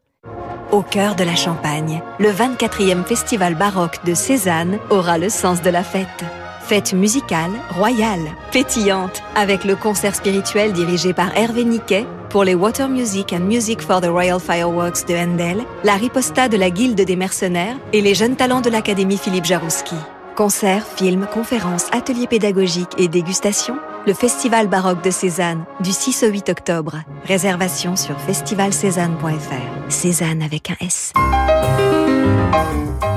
Au 0.71 0.83
cœur 0.83 1.15
de 1.15 1.23
la 1.23 1.35
Champagne, 1.35 2.03
le 2.19 2.29
24e 2.29 3.03
festival 3.03 3.55
baroque 3.55 4.05
de 4.05 4.13
Cézanne 4.13 4.77
aura 4.91 5.17
le 5.17 5.29
sens 5.29 5.63
de 5.63 5.71
la 5.71 5.81
fête. 5.81 6.23
Fête 6.67 6.91
musicale, 6.91 7.51
royale, 7.69 8.35
pétillante, 8.51 9.23
avec 9.35 9.63
le 9.63 9.77
concert 9.77 10.13
spirituel 10.13 10.73
dirigé 10.73 11.13
par 11.13 11.33
Hervé 11.37 11.63
Niquet 11.63 12.05
pour 12.29 12.43
les 12.43 12.55
Water 12.55 12.89
Music 12.89 13.31
and 13.31 13.45
Music 13.45 13.81
for 13.81 14.01
the 14.01 14.07
Royal 14.07 14.37
Fireworks 14.37 15.07
de 15.07 15.15
Handel, 15.15 15.63
la 15.85 15.93
riposta 15.93 16.49
de 16.49 16.57
la 16.57 16.69
Guilde 16.69 16.99
des 16.99 17.15
mercenaires 17.15 17.77
et 17.93 18.01
les 18.01 18.13
jeunes 18.13 18.35
talents 18.35 18.59
de 18.59 18.69
l'Académie 18.69 19.15
Philippe 19.15 19.45
Jarouski. 19.45 19.95
Concerts, 20.35 20.85
films, 20.85 21.25
conférences, 21.33 21.85
ateliers 21.93 22.27
pédagogiques 22.27 22.95
et 22.97 23.07
dégustations, 23.07 23.77
le 24.05 24.13
Festival 24.13 24.67
baroque 24.67 25.01
de 25.01 25.09
Cézanne 25.09 25.63
du 25.79 25.93
6 25.93 26.23
au 26.23 26.27
8 26.27 26.49
octobre. 26.49 26.97
Réservation 27.23 27.95
sur 27.95 28.19
festivalcézanne.fr. 28.19 29.87
Cézanne 29.87 30.41
avec 30.41 30.69
un 30.69 30.85
S. 30.85 31.13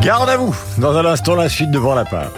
Garde 0.03 0.29
à 0.29 0.37
vous, 0.37 0.55
dans 0.79 0.97
un 0.97 1.05
instant 1.05 1.35
la 1.35 1.49
suite 1.49 1.73
devant 1.73 1.97
la 1.97 2.05
part. 2.05 2.31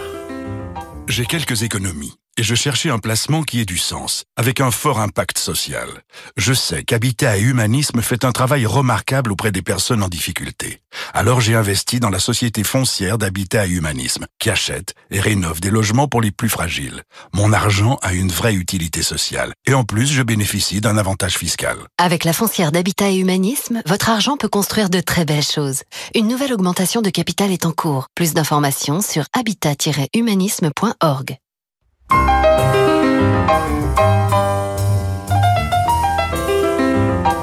J'ai 1.07 1.25
quelques 1.25 1.63
économies 1.63 2.13
et 2.37 2.43
je 2.43 2.55
cherchais 2.55 2.89
un 2.89 2.99
placement 2.99 3.43
qui 3.43 3.59
ait 3.59 3.65
du 3.65 3.77
sens, 3.77 4.23
avec 4.35 4.61
un 4.61 4.71
fort 4.71 4.99
impact 4.99 5.37
social. 5.37 5.87
Je 6.35 6.53
sais 6.53 6.83
qu'Habitat 6.83 7.37
et 7.37 7.41
Humanisme 7.41 8.01
fait 8.01 8.25
un 8.25 8.31
travail 8.31 8.65
remarquable 8.65 9.31
auprès 9.31 9.51
des 9.51 9.61
personnes 9.61 10.01
en 10.01 10.09
difficulté. 10.09 10.81
Alors 11.13 11.41
j'ai 11.41 11.55
investi 11.55 11.99
dans 11.99 12.09
la 12.09 12.19
société 12.19 12.63
foncière 12.63 13.17
d'Habitat 13.17 13.67
et 13.67 13.71
Humanisme, 13.71 14.25
qui 14.39 14.49
achète 14.49 14.93
et 15.11 15.19
rénove 15.19 15.59
des 15.59 15.69
logements 15.69 16.07
pour 16.07 16.21
les 16.21 16.31
plus 16.31 16.49
fragiles. 16.49 17.03
Mon 17.33 17.53
argent 17.53 17.99
a 18.01 18.13
une 18.13 18.31
vraie 18.31 18.55
utilité 18.55 19.03
sociale, 19.03 19.53
et 19.65 19.73
en 19.73 19.83
plus 19.83 20.07
je 20.07 20.23
bénéficie 20.23 20.81
d'un 20.81 20.97
avantage 20.97 21.37
fiscal. 21.37 21.77
Avec 21.97 22.23
la 22.23 22.33
foncière 22.33 22.71
d'Habitat 22.71 23.09
et 23.09 23.17
Humanisme, 23.17 23.81
votre 23.85 24.09
argent 24.09 24.37
peut 24.37 24.49
construire 24.49 24.89
de 24.89 25.01
très 25.01 25.25
belles 25.25 25.43
choses. 25.43 25.83
Une 26.15 26.27
nouvelle 26.27 26.53
augmentation 26.53 27.01
de 27.01 27.09
capital 27.09 27.51
est 27.51 27.65
en 27.65 27.71
cours. 27.71 28.07
Plus 28.15 28.33
d'informations 28.33 29.01
sur 29.01 29.25
habitat-humanisme.org. 29.33 31.37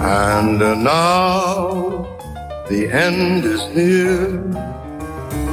And 0.02 0.58
now 0.82 2.06
the 2.68 2.88
end 2.92 3.44
is 3.44 3.62
near. 3.74 4.40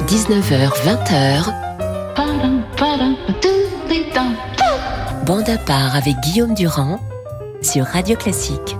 19h, 0.06 0.72
20h. 0.84 1.52
Bande 5.26 5.50
à 5.50 5.58
part 5.58 5.94
avec 5.94 6.16
Guillaume 6.20 6.54
Durand 6.54 7.00
sur 7.60 7.84
Radio 7.84 8.16
Classique. 8.16 8.76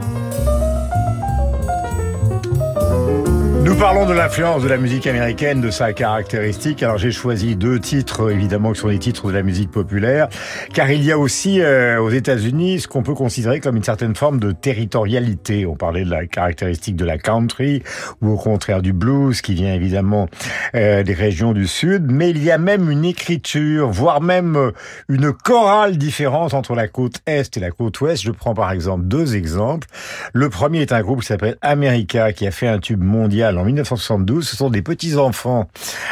Parlons 3.78 4.06
de 4.06 4.12
l'influence 4.12 4.64
de 4.64 4.68
la 4.68 4.76
musique 4.76 5.06
américaine, 5.06 5.60
de 5.60 5.70
sa 5.70 5.92
caractéristique. 5.92 6.82
Alors 6.82 6.98
j'ai 6.98 7.12
choisi 7.12 7.54
deux 7.54 7.78
titres, 7.78 8.28
évidemment, 8.28 8.72
qui 8.72 8.80
sont 8.80 8.88
des 8.88 8.98
titres 8.98 9.28
de 9.28 9.32
la 9.32 9.44
musique 9.44 9.70
populaire, 9.70 10.28
car 10.74 10.90
il 10.90 11.04
y 11.04 11.12
a 11.12 11.18
aussi 11.18 11.60
euh, 11.60 12.00
aux 12.00 12.10
États-Unis 12.10 12.80
ce 12.80 12.88
qu'on 12.88 13.04
peut 13.04 13.14
considérer 13.14 13.60
comme 13.60 13.76
une 13.76 13.84
certaine 13.84 14.16
forme 14.16 14.40
de 14.40 14.50
territorialité. 14.50 15.64
On 15.64 15.76
parlait 15.76 16.04
de 16.04 16.10
la 16.10 16.26
caractéristique 16.26 16.96
de 16.96 17.04
la 17.04 17.18
country, 17.18 17.84
ou 18.20 18.32
au 18.32 18.36
contraire 18.36 18.82
du 18.82 18.92
blues, 18.92 19.40
qui 19.42 19.54
vient 19.54 19.72
évidemment 19.72 20.28
euh, 20.74 21.04
des 21.04 21.14
régions 21.14 21.52
du 21.52 21.68
Sud, 21.68 22.10
mais 22.10 22.30
il 22.30 22.42
y 22.42 22.50
a 22.50 22.58
même 22.58 22.90
une 22.90 23.04
écriture, 23.04 23.90
voire 23.90 24.20
même 24.20 24.56
euh, 24.56 24.72
une 25.08 25.32
chorale 25.32 25.98
différente 25.98 26.52
entre 26.52 26.74
la 26.74 26.88
côte 26.88 27.20
Est 27.26 27.56
et 27.56 27.60
la 27.60 27.70
côte 27.70 28.00
Ouest. 28.00 28.24
Je 28.24 28.32
prends 28.32 28.54
par 28.54 28.72
exemple 28.72 29.04
deux 29.04 29.36
exemples. 29.36 29.86
Le 30.32 30.48
premier 30.48 30.80
est 30.80 30.92
un 30.92 31.00
groupe 31.00 31.20
qui 31.20 31.26
s'appelle 31.26 31.58
America, 31.62 32.32
qui 32.32 32.44
a 32.44 32.50
fait 32.50 32.66
un 32.66 32.80
tube 32.80 33.04
mondial 33.04 33.56
en 33.56 33.67
1972. 33.68 34.48
Ce 34.48 34.56
sont 34.56 34.70
des 34.70 34.82
petits-enfants 34.82 35.68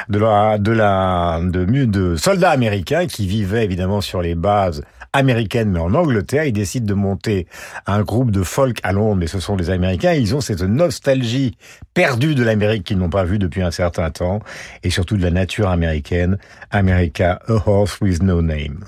de 0.09 0.19
la, 0.19 0.59
de 0.59 0.73
la, 0.73 1.41
de, 1.43 1.65
de 1.85 2.17
soldats 2.17 2.51
américains 2.51 3.07
qui 3.07 3.27
vivaient 3.27 3.65
évidemment 3.65 4.01
sur 4.01 4.23
les 4.23 4.35
bases 4.35 4.83
américaines, 5.13 5.71
mais 5.71 5.81
en 5.81 5.95
Angleterre. 5.95 6.45
Ils 6.45 6.53
décident 6.53 6.87
de 6.87 6.95
monter 6.95 7.47
un 7.87 8.03
groupe 8.03 8.31
de 8.31 8.43
folk 8.43 8.79
à 8.83 8.93
Londres, 8.93 9.17
mais 9.17 9.27
ce 9.27 9.41
sont 9.41 9.57
des 9.57 9.71
Américains. 9.71 10.13
Ils 10.13 10.35
ont 10.35 10.41
cette 10.41 10.63
nostalgie 10.63 11.57
perdue 11.95 12.35
de 12.35 12.45
l'Amérique 12.45 12.85
qu'ils 12.85 12.99
n'ont 12.99 13.11
pas 13.11 13.25
vue 13.25 13.39
depuis 13.39 13.63
un 13.63 13.71
certain 13.71 14.11
temps, 14.11 14.41
et 14.83 14.91
surtout 14.91 15.17
de 15.17 15.23
la 15.23 15.31
nature 15.31 15.69
américaine. 15.69 16.39
America, 16.71 17.41
a 17.49 17.55
horse 17.67 18.01
with 18.01 18.23
no 18.23 18.43
name. 18.43 18.85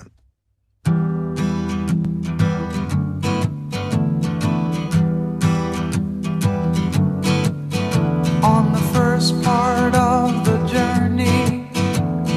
On 8.43 8.73
the 8.73 8.79
first 8.93 9.43
part 9.43 9.95
of 9.95 10.45
the 10.45 10.59
journey, 10.67 11.69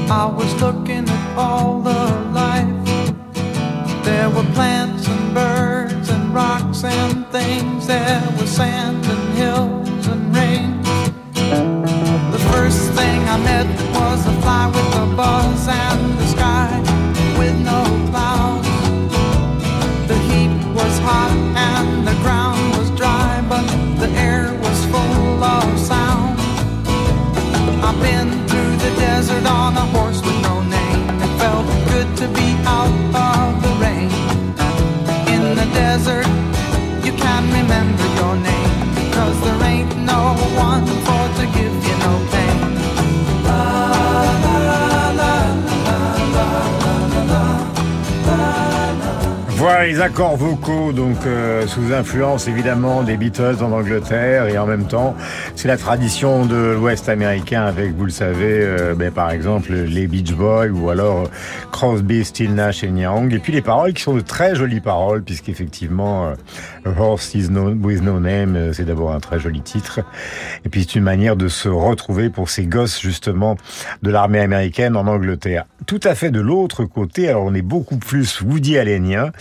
I 0.09 0.25
was 0.25 0.53
looking 0.61 1.07
at 1.07 1.37
all 1.37 1.79
the 1.81 2.03
life. 2.33 4.03
There 4.03 4.29
were 4.29 4.43
plants 4.53 5.07
and 5.07 5.33
birds 5.33 6.09
and 6.09 6.33
rocks 6.33 6.83
and 6.83 7.27
things. 7.27 7.87
There 7.87 8.23
was 8.39 8.49
sand 8.49 9.05
and 9.05 9.37
hills 9.37 10.07
and 10.07 10.35
rain. 10.35 10.81
The 12.31 12.39
first 12.51 12.91
thing 12.93 13.19
I 13.27 13.37
met 13.37 13.90
Accords 50.01 50.35
vocaux, 50.35 50.93
donc 50.93 51.17
euh, 51.27 51.67
sous 51.67 51.93
influence 51.93 52.47
évidemment 52.47 53.03
des 53.03 53.17
Beatles 53.17 53.57
en 53.61 53.71
Angleterre 53.71 54.47
et 54.47 54.57
en 54.57 54.65
même 54.65 54.87
temps 54.87 55.15
c'est 55.55 55.67
la 55.67 55.77
tradition 55.77 56.47
de 56.47 56.75
l'Ouest 56.75 57.07
américain 57.07 57.65
avec, 57.65 57.95
vous 57.95 58.05
le 58.05 58.11
savez, 58.11 58.61
euh, 58.63 58.95
ben, 58.95 59.11
par 59.11 59.29
exemple 59.29 59.73
les 59.73 60.07
Beach 60.07 60.33
Boys 60.33 60.69
ou 60.69 60.89
alors 60.89 61.29
Crosby, 61.81 62.23
Still 62.23 62.53
Nash 62.53 62.83
et. 62.83 62.91
Et 63.31 63.39
puis 63.39 63.51
les 63.51 63.63
paroles 63.63 63.93
qui 63.93 64.03
sont 64.03 64.13
de 64.13 64.21
très 64.21 64.53
jolies 64.53 64.81
paroles 64.81 65.23
puisqu'effectivement 65.23 66.27
euh, 66.27 66.35
Horse 66.85 67.33
is 67.33 67.49
no, 67.49 67.71
with 67.71 68.03
No 68.03 68.19
Name, 68.19 68.55
euh, 68.55 68.71
c'est 68.71 68.85
d'abord 68.85 69.11
un 69.11 69.19
très 69.19 69.39
joli 69.39 69.61
titre. 69.61 70.01
Et 70.63 70.69
puis 70.69 70.83
c'est 70.83 70.99
une 70.99 71.03
manière 71.03 71.35
de 71.35 71.47
se 71.47 71.69
retrouver 71.69 72.29
pour 72.29 72.51
ces 72.51 72.67
gosses 72.67 73.01
justement 73.01 73.57
de 74.03 74.11
l'armée 74.11 74.41
américaine 74.41 74.95
en 74.95 75.07
Angleterre. 75.07 75.65
Tout 75.87 75.99
à 76.03 76.13
fait 76.13 76.29
de 76.29 76.39
l'autre 76.39 76.85
côté, 76.85 77.29
alors 77.29 77.45
on 77.45 77.55
est 77.55 77.63
beaucoup 77.63 77.97
plus 77.97 78.41
Woody 78.41 78.77
Allenien. 78.77 79.31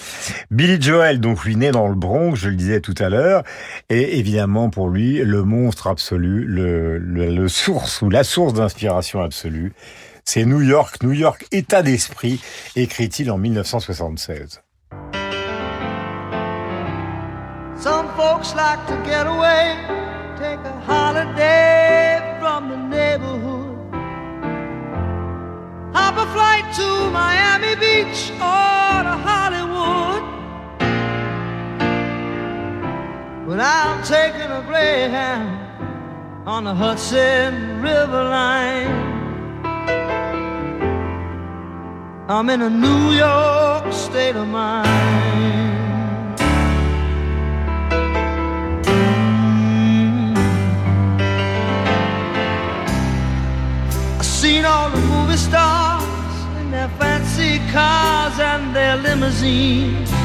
Billy 0.50 0.80
Joel, 0.80 1.20
donc 1.20 1.44
lui 1.44 1.56
né 1.56 1.72
dans 1.72 1.88
le 1.88 1.94
Bronx, 1.94 2.36
je 2.36 2.48
le 2.48 2.56
disais 2.56 2.80
tout 2.80 2.94
à 3.00 3.10
l'heure, 3.10 3.42
et 3.90 4.18
évidemment 4.18 4.70
pour 4.70 4.88
lui 4.88 5.18
le 5.18 5.42
monstre 5.42 5.88
absolu, 5.88 6.46
le 6.46 7.48
source 7.48 8.00
ou 8.00 8.08
la 8.08 8.24
source 8.24 8.54
d'inspiration 8.54 9.20
absolue, 9.20 9.74
c'est 10.24 10.44
New 10.44 10.60
York, 10.60 11.02
New 11.02 11.12
York, 11.12 11.46
état 11.52 11.82
d'esprit, 11.82 12.40
écrit-il 12.76 13.30
en 13.30 13.38
1976. 13.38 14.60
Some 17.80 18.08
folks 18.14 18.54
like 18.54 18.86
to 18.88 18.96
get 19.04 19.26
away, 19.26 19.74
take 20.36 20.60
a 20.66 20.80
holiday 20.86 22.20
from 22.38 22.68
the 22.68 22.76
neighborhood. 22.76 23.70
Hop 25.94 26.16
a 26.18 26.26
flight 26.32 26.64
to 26.74 27.10
Miami 27.10 27.74
Beach 27.76 28.30
or 28.32 29.02
to 29.02 29.16
Hollywood. 29.24 30.22
But 33.48 33.60
I'm 33.60 34.02
taking 34.04 34.50
a 34.50 34.62
Greyhound 34.68 35.58
on 36.46 36.64
the 36.64 36.74
Hudson 36.74 37.80
River 37.80 38.24
line. 38.24 39.19
I'm 42.32 42.48
in 42.48 42.62
a 42.62 42.70
New 42.70 43.10
York 43.10 43.92
state 43.92 44.36
of 44.36 44.46
mind. 44.46 44.86
I've 54.16 54.24
seen 54.24 54.64
all 54.64 54.90
the 54.90 55.00
movie 55.00 55.36
stars 55.36 56.60
in 56.60 56.70
their 56.70 56.88
fancy 57.00 57.58
cars 57.72 58.38
and 58.38 58.76
their 58.76 58.96
limousines. 58.96 60.19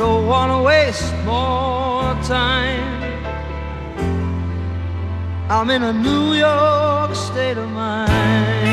Don't 0.00 0.26
want 0.26 0.50
to 0.50 0.62
waste 0.62 1.12
more 1.26 2.14
time. 2.24 3.02
I'm 5.50 5.68
in 5.68 5.82
a 5.82 5.92
New 5.92 6.32
York 6.32 7.14
state 7.14 7.58
of 7.58 7.68
mind. 7.68 8.69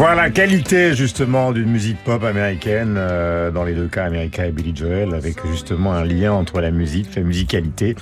Voilà, 0.00 0.30
qualité 0.30 0.94
justement 0.94 1.52
d'une 1.52 1.70
musique 1.70 2.02
pop 2.02 2.24
américaine, 2.24 2.94
euh, 2.96 3.50
dans 3.50 3.64
les 3.64 3.74
deux 3.74 3.86
cas, 3.86 4.06
America 4.06 4.46
et 4.46 4.50
Billy 4.50 4.74
Joel, 4.74 5.12
avec 5.12 5.46
justement 5.46 5.92
un 5.92 6.04
lien 6.04 6.32
entre 6.32 6.62
la 6.62 6.70
musique, 6.70 7.14
la 7.16 7.22
musicalité, 7.22 7.96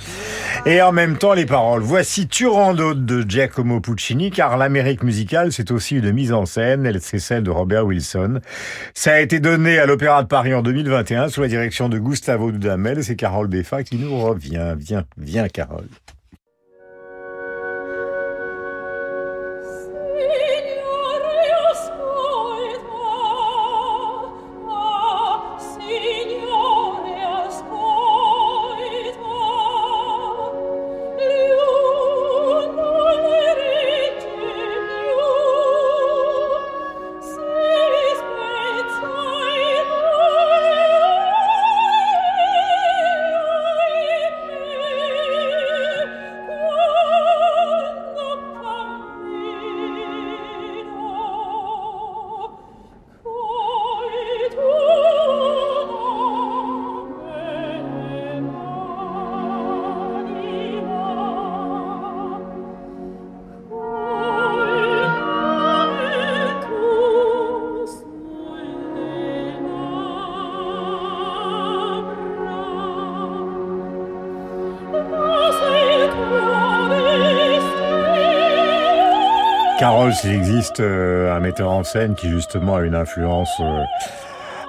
et 0.65 0.81
en 0.81 0.93
même 0.93 1.17
temps 1.17 1.33
les 1.33 1.45
paroles. 1.45 1.81
Voici 1.81 2.29
Turandot 2.29 2.93
de 2.93 3.29
Giacomo 3.29 3.81
Puccini, 3.81 4.31
car 4.31 4.55
l'Amérique 4.55 5.03
musicale, 5.03 5.51
c'est 5.51 5.71
aussi 5.71 5.97
une 5.97 6.13
mise 6.13 6.31
en 6.31 6.45
scène, 6.45 6.85
elle 6.85 7.01
c'est 7.01 7.19
celle 7.19 7.43
de 7.43 7.51
Robert 7.51 7.85
Wilson. 7.85 8.39
Ça 8.93 9.15
a 9.15 9.19
été 9.19 9.41
donné 9.41 9.77
à 9.77 9.85
l'Opéra 9.85 10.23
de 10.23 10.29
Paris 10.29 10.53
en 10.53 10.61
2021 10.61 11.27
sous 11.27 11.41
la 11.41 11.49
direction 11.49 11.89
de 11.89 11.99
Gustavo 11.99 12.53
Dudamel, 12.53 13.03
c'est 13.03 13.17
Carole 13.17 13.47
Beffa 13.47 13.83
qui 13.83 13.97
nous 13.97 14.17
revient. 14.17 14.73
Viens, 14.77 15.03
viens 15.17 15.49
Carole. 15.49 15.89
Carole, 79.89 80.13
s'il 80.13 80.33
existe 80.33 80.81
euh, 80.81 81.35
un 81.35 81.39
metteur 81.39 81.71
en 81.71 81.83
scène 81.83 82.13
qui 82.13 82.29
justement 82.29 82.75
a 82.75 82.81
une 82.83 82.93
influence 82.93 83.49
euh, 83.59 83.81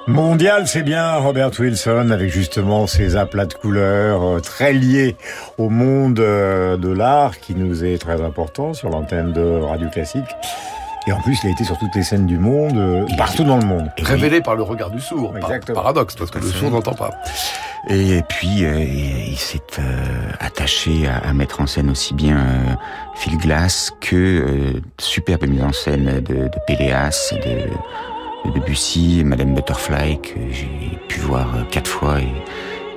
mondiale, 0.07 0.67
c'est 0.67 0.83
bien 0.83 1.17
Robert 1.17 1.51
Wilson 1.59 2.09
avec 2.11 2.31
justement 2.31 2.87
ses 2.87 3.17
aplats 3.17 3.45
de 3.45 3.53
couleurs 3.53 4.23
euh, 4.23 4.41
très 4.41 4.73
liés 4.73 5.17
au 5.59 5.69
monde 5.69 6.15
de 6.15 6.91
l'art 6.91 7.39
qui 7.39 7.55
nous 7.55 7.85
est 7.85 7.99
très 7.99 8.23
important 8.23 8.73
sur 8.73 8.89
l'antenne 8.89 9.35
de 9.35 9.61
Radio 9.61 9.91
Classique. 9.91 10.25
Et 11.07 11.13
en 11.13 11.21
plus, 11.21 11.39
il 11.45 11.49
a 11.49 11.51
été 11.51 11.65
sur 11.65 11.77
toutes 11.77 11.95
les 11.95 12.03
scènes 12.03 12.27
du 12.27 12.39
monde, 12.39 13.07
partout 13.19 13.45
dans 13.45 13.59
le 13.59 13.67
monde. 13.67 13.91
Révélé 14.03 14.41
par 14.41 14.55
le 14.55 14.63
regard 14.63 14.91
du 14.91 15.01
sourd. 15.01 15.35
Paradoxe, 15.75 16.15
parce 16.15 16.31
que 16.31 16.39
le 16.39 16.47
sourd 16.47 16.71
n'entend 16.71 16.95
pas. 16.95 17.11
Et 17.89 18.21
puis, 18.29 18.65
euh, 18.65 18.85
il 18.85 19.39
s'est 19.39 19.59
euh, 19.79 20.33
attaché 20.39 21.09
à, 21.09 21.33
mettre 21.33 21.61
en 21.61 21.67
scène 21.67 21.91
aussi 21.91 22.13
bien 22.13 22.37
euh, 22.37 22.75
Phil 23.15 23.39
Glass 23.39 23.93
que 24.01 24.83
superbe 24.99 25.47
mise 25.47 25.63
en 25.63 25.73
scène 25.73 26.21
de, 26.21 26.35
de 26.35 26.59
Péléas, 26.67 27.33
de, 27.33 28.51
de 28.51 28.55
Debussy, 28.55 29.23
Madame 29.25 29.55
Butterfly, 29.55 30.21
que 30.21 30.39
j'ai 30.53 30.99
pu 31.09 31.21
voir 31.21 31.49
quatre 31.71 31.89
fois 31.91 32.19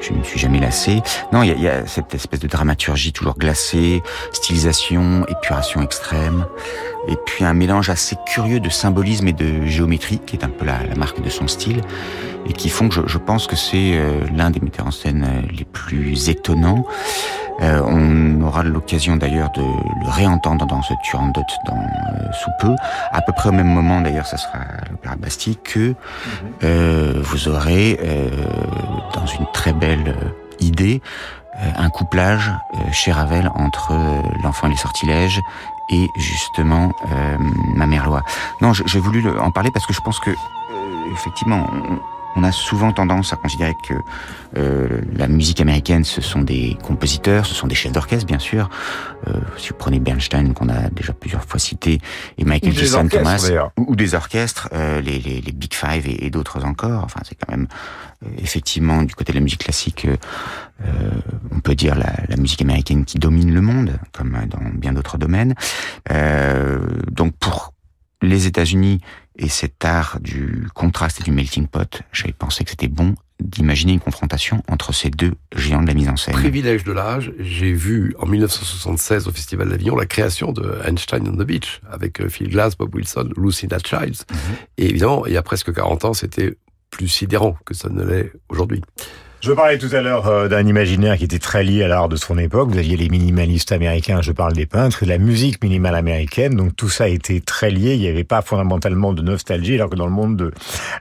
je 0.04 0.14
ne 0.14 0.20
me 0.20 0.24
suis 0.24 0.40
jamais 0.40 0.60
lassé. 0.60 1.02
Non, 1.32 1.44
il 1.44 1.50
y 1.50 1.52
a, 1.52 1.56
y 1.56 1.68
a, 1.68 1.88
cette 1.88 2.14
espèce 2.14 2.40
de 2.40 2.48
dramaturgie 2.48 3.14
toujours 3.14 3.38
glacée, 3.38 4.04
stylisation, 4.34 5.26
épuration 5.28 5.82
extrême, 5.82 6.46
et 7.08 7.16
puis 7.26 7.46
un 7.46 7.54
mélange 7.54 7.90
assez 7.90 8.16
curieux 8.26 8.60
de 8.60 8.70
symbolisme 8.70 9.28
et 9.28 9.34
de 9.34 9.66
géométrie, 9.66 10.20
qui 10.26 10.36
est 10.36 10.44
un 10.44 10.50
peu 10.50 10.66
la, 10.66 10.84
la 10.84 10.96
marque 10.96 11.22
de 11.22 11.30
son 11.30 11.48
style 11.48 11.82
et 12.48 12.54
qui 12.54 12.70
font 12.70 12.90
que 12.90 12.96
je, 12.96 13.02
je 13.08 13.18
pense 13.18 13.48
que 13.48 13.56
c'est 13.56 13.94
euh, 13.96 14.22
l'un 14.36 14.52
des 14.52 14.60
metteurs 14.60 14.88
en 14.88 14.92
scène 14.92 15.26
euh, 15.28 15.48
les 15.58 15.66
plus 15.66 16.30
étonnants. 16.30 16.86
Euh, 17.62 17.82
on 17.86 18.42
aura 18.42 18.64
l'occasion 18.64 19.16
d'ailleurs 19.16 19.52
de 19.52 19.62
le 19.62 20.10
réentendre 20.10 20.66
dans 20.66 20.82
ce 20.82 20.94
Turandot 21.04 21.44
dans 21.68 21.78
euh, 21.78 22.32
sous 22.44 22.50
peu. 22.60 22.76
À 23.12 23.22
peu 23.22 23.32
près 23.32 23.50
au 23.50 23.52
même 23.52 23.68
moment 23.68 24.02
d'ailleurs, 24.02 24.26
ça 24.26 24.38
sera 24.38 24.58
à 24.58 24.90
l'Opéra 24.90 25.16
Bastille 25.16 25.58
que 25.58 25.94
mhm. 26.62 27.22
vous 27.22 27.48
aurez 27.48 28.00
dans 29.14 29.26
une 29.26 29.46
très 29.54 29.74
belle 29.74 30.16
idée 30.60 31.02
un 31.78 31.90
couplage 31.90 32.52
chez 32.92 33.12
Ravel 33.12 33.52
entre 33.54 33.94
l'enfant 34.44 34.68
et 34.68 34.72
les 34.72 34.76
sortilèges 34.76 35.40
et 35.92 36.08
justement 36.18 36.92
ma 37.76 37.86
mère 37.86 38.08
loi. 38.08 38.24
Non, 38.62 38.74
j'ai 38.74 39.00
voulu 39.00 39.24
en 39.38 39.52
parler 39.52 39.70
parce 39.72 39.86
que 39.86 39.94
je 39.94 40.02
pense 40.02 40.20
que 40.20 40.32
effectivement, 41.12 41.70
on 42.36 42.44
a 42.44 42.52
souvent 42.52 42.92
tendance 42.92 43.34
à 43.34 43.36
considérer 43.36 43.76
que 43.88 43.94
euh, 44.58 45.02
la 45.16 45.28
musique 45.28 45.62
américaine, 45.62 46.04
ce 46.04 46.22
sont 46.22 46.42
des 46.42 46.78
compositeurs, 46.84 47.46
ce 47.46 47.54
sont 47.54 47.68
des 47.68 47.76
chefs 47.76 47.92
d'orchestre, 47.92 48.26
bien 48.26 48.40
sûr. 48.40 48.70
Euh, 49.28 49.34
si 49.58 49.70
vous 49.70 49.76
prenez 49.76 50.00
Bernstein, 50.00 50.54
qu'on 50.54 50.70
a 50.70 50.90
déjà 50.90 51.14
plusieurs 51.14 51.44
fois 51.44 51.60
cité, 51.60 52.00
et 52.38 52.46
Michael 52.46 52.74
Jackson 52.74 53.08
Thomas, 53.08 53.52
ou, 53.78 53.96
des 53.96 54.16
orchestres, 54.16 54.70
euh, 54.74 55.02
les, 55.02 55.20
les, 55.20 55.42
les, 55.42 55.52
Big 55.52 55.74
Five 55.74 56.08
et, 56.08 56.30
d'autres 56.30 56.66
encore. 56.66 57.04
Enfin, 57.04 57.20
c'est 57.24 57.36
quand 57.36 57.52
même 57.52 57.68
euh, 57.68 58.03
effectivement 58.38 59.04
du 59.04 59.16
côté 59.16 59.32
de 59.34 59.38
la 59.38 59.44
musique 59.44 59.64
classique, 59.64 60.06
euh, 60.06 61.12
on 61.52 61.60
peut 61.60 61.76
dire 61.76 61.96
la, 61.96 62.14
la, 62.28 62.38
musique 62.38 62.62
américaine 62.62 63.06
qui 63.06 63.20
domine 63.20 63.54
le 63.54 63.62
monde, 63.62 63.98
comme 64.12 64.38
dans 64.48 64.60
bien 64.74 64.94
d'autres 64.94 65.18
domaines. 65.18 65.56
donc, 67.12 67.36
pour 67.38 67.74
les 68.22 68.48
États-Unis, 68.48 69.02
et 69.38 69.50
cet 69.50 69.84
art 69.84 70.20
du 70.22 70.68
contraste 70.74 71.22
et 71.22 71.24
du 71.24 71.32
melting 71.32 71.68
pot, 71.68 72.04
j'avais 72.12 72.34
pensé 72.34 72.64
que 72.64 72.70
c'était 72.70 72.88
bon 72.88 73.16
d'imaginer 73.40 73.94
une 73.94 74.00
confrontation 74.00 74.64
entre 74.70 74.94
ces 74.94 75.10
deux 75.10 75.34
géants 75.56 75.82
de 75.82 75.88
la 75.88 75.96
mise 75.96 76.08
en 76.08 76.16
scène. 76.16 76.36
Privilège 76.36 76.84
de 76.84 76.92
l'âge, 76.92 77.34
j'ai 77.40 77.74
vu 77.74 78.16
en 78.20 78.28
1976 78.28 79.28
au 79.28 79.32
Festival 79.32 79.70
d'Avignon 79.70 79.96
la 79.96 80.06
création 80.06 80.52
de 80.52 80.80
Einstein 80.86 81.28
on 81.28 81.36
the 81.36 81.46
Beach 81.46 81.82
avec 81.92 82.22
euh, 82.22 82.30
Phil 82.30 82.50
Glass, 82.50 82.78
Bob 82.78 82.94
Wilson, 82.94 83.30
Lucinda 83.36 83.80
Childs. 83.84 84.24
Mhm. 84.30 84.38
Et 84.78 84.90
évidemment, 84.92 85.26
il 85.26 85.34
y 85.34 85.38
a 85.38 85.42
presque 85.42 85.74
40 85.74 86.06
ans, 86.06 86.14
c'était 86.14 86.56
plus 86.94 87.08
sidérant 87.08 87.58
que 87.66 87.74
ça 87.74 87.90
ne 87.90 88.04
l'est 88.04 88.32
aujourd'hui. 88.50 88.82
Je 89.44 89.52
parlais 89.52 89.78
tout 89.78 89.90
à 89.92 90.00
l'heure 90.00 90.28
euh, 90.28 90.48
d'un 90.48 90.66
imaginaire 90.66 91.18
qui 91.18 91.26
était 91.26 91.38
très 91.38 91.66
lié 91.66 91.84
à 91.84 91.90
l'art 91.90 92.08
de 92.08 92.16
son 92.16 92.38
époque. 92.38 92.70
Vous 92.70 92.78
aviez 92.78 92.96
les 92.96 93.10
minimalistes 93.10 93.74
américains, 93.74 94.22
je 94.22 94.32
parle 94.32 94.54
des 94.54 94.66
peintres, 94.66 95.04
et 95.04 95.06
la 95.06 95.18
musique 95.18 95.62
minimale 95.62 95.96
américaine. 95.96 96.56
Donc 96.56 96.78
tout 96.78 96.88
ça 96.88 97.10
était 97.10 97.42
très 97.42 97.70
lié. 97.70 97.96
Il 97.96 98.00
n'y 98.00 98.08
avait 98.08 98.24
pas 98.24 98.42
fondamentalement 98.42 99.12
de 99.12 99.22
nostalgie, 99.22 99.76
alors 99.76 99.90
que 99.90 99.98
dans 99.98 100.06
le 100.06 100.14
monde 100.14 100.38
de 100.38 100.54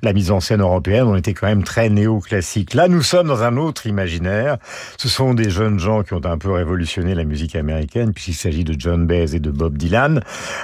la 0.03 0.13
mise 0.13 0.33
en 0.33 0.41
scène 0.41 0.61
européenne, 0.61 1.05
on 1.05 1.15
était 1.15 1.35
quand 1.35 1.47
même 1.47 1.63
très 1.63 1.89
néoclassique. 1.89 2.75
Là, 2.75 2.89
nous 2.89 3.03
sommes 3.03 3.29
dans 3.29 3.45
un 3.45 3.57
autre 3.57 3.87
imaginaire. 3.87 4.57
Ce 4.99 5.09
sont 5.09 5.35
des 5.35 5.49
jeunes 5.49 5.79
gens 5.79 6.03
qui 6.03 6.13
ont 6.15 6.25
un 6.25 6.37
peu 6.37 6.51
révolutionné 6.51 7.15
la 7.15 7.23
musique 7.23 7.55
américaine, 7.55 8.13
puisqu'il 8.13 8.35
s'agit 8.35 8.65
de 8.65 8.75
John 8.77 9.07
Baez 9.07 9.37
et 9.37 9.41
de 9.41 9.53
Bob 9.53 9.79
Dylan. 9.79 10.21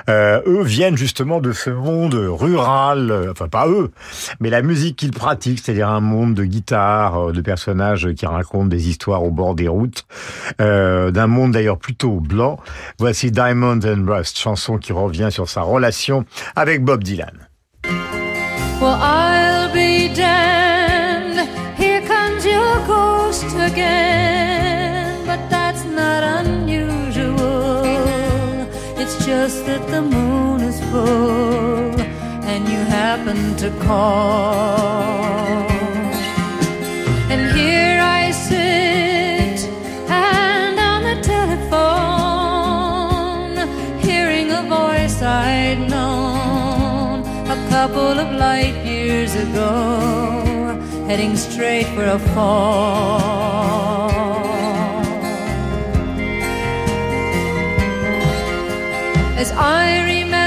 Euh, 0.09 0.41
eux 0.49 0.65
viennent 0.65 0.97
justement 0.97 1.41
de 1.41 1.53
ce 1.53 1.71
monde 1.71 2.17
rural, 2.17 3.13
euh, 3.13 3.31
enfin 3.31 3.47
pas 3.47 3.69
eux, 3.69 3.93
mais 4.41 4.51
la 4.51 4.63
musique 4.63 4.97
qu'ils 4.97 5.13
pratiquent, 5.13 5.61
c'est-à-dire 5.61 5.91
un 5.91 6.01
monde 6.01 6.35
de 6.35 6.43
guitare, 6.43 7.31
de 7.33 7.41
personnes 7.41 7.68
qui 8.15 8.27
racontent 8.27 8.67
des 8.67 8.89
histoires 8.89 9.23
au 9.23 9.31
bord 9.31 9.55
des 9.55 9.69
routes, 9.69 10.05
euh, 10.61 11.11
d'un 11.11 11.27
monde 11.27 11.53
d'ailleurs 11.53 11.79
plutôt 11.79 12.21
blanc. 12.21 12.59
Voici 12.99 13.31
Diamond 13.31 13.81
and 13.85 14.05
Rust, 14.07 14.39
chanson 14.39 14.79
qui 14.79 14.93
revient 14.93 15.29
sur 15.31 15.49
sa 15.49 15.63
relation 15.63 16.25
avec 16.57 16.85
Bob 16.85 17.05
Dylan. 17.05 17.49
Well, 18.81 18.95
I'll 18.95 19.73
be 19.73 20.09
damned. 20.15 21.49
Here 21.77 22.01
comes 22.03 22.45
your 22.45 22.79
ghost 22.87 23.45
again. 23.59 25.27
But 25.27 25.41
that's 25.51 25.85
not 25.85 26.23
unusual. 26.23 27.83
It's 28.97 29.27
just 29.27 29.67
that 29.67 29.85
the 29.89 30.01
moon 30.01 30.61
is 30.61 30.81
full 30.93 32.01
and 32.45 32.69
you 32.69 32.79
happen 32.79 33.57
to 33.57 33.71
call. 33.85 35.78
Couple 47.89 48.19
of 48.19 48.33
light 48.33 48.75
years 48.85 49.35
ago, 49.35 50.79
heading 51.07 51.37
straight 51.37 51.87
for 51.95 52.05
a 52.05 52.19
fall. 52.35 54.11
As 59.39 59.53
I 59.53 60.05
remember, 60.05 60.38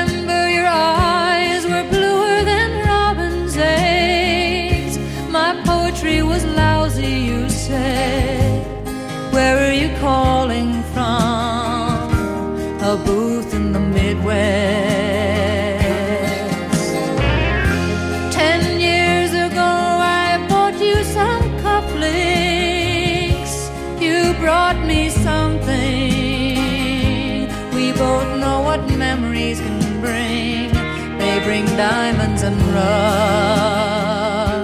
diamonds 31.81 32.43
and 32.43 32.57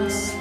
rust. 0.08 0.34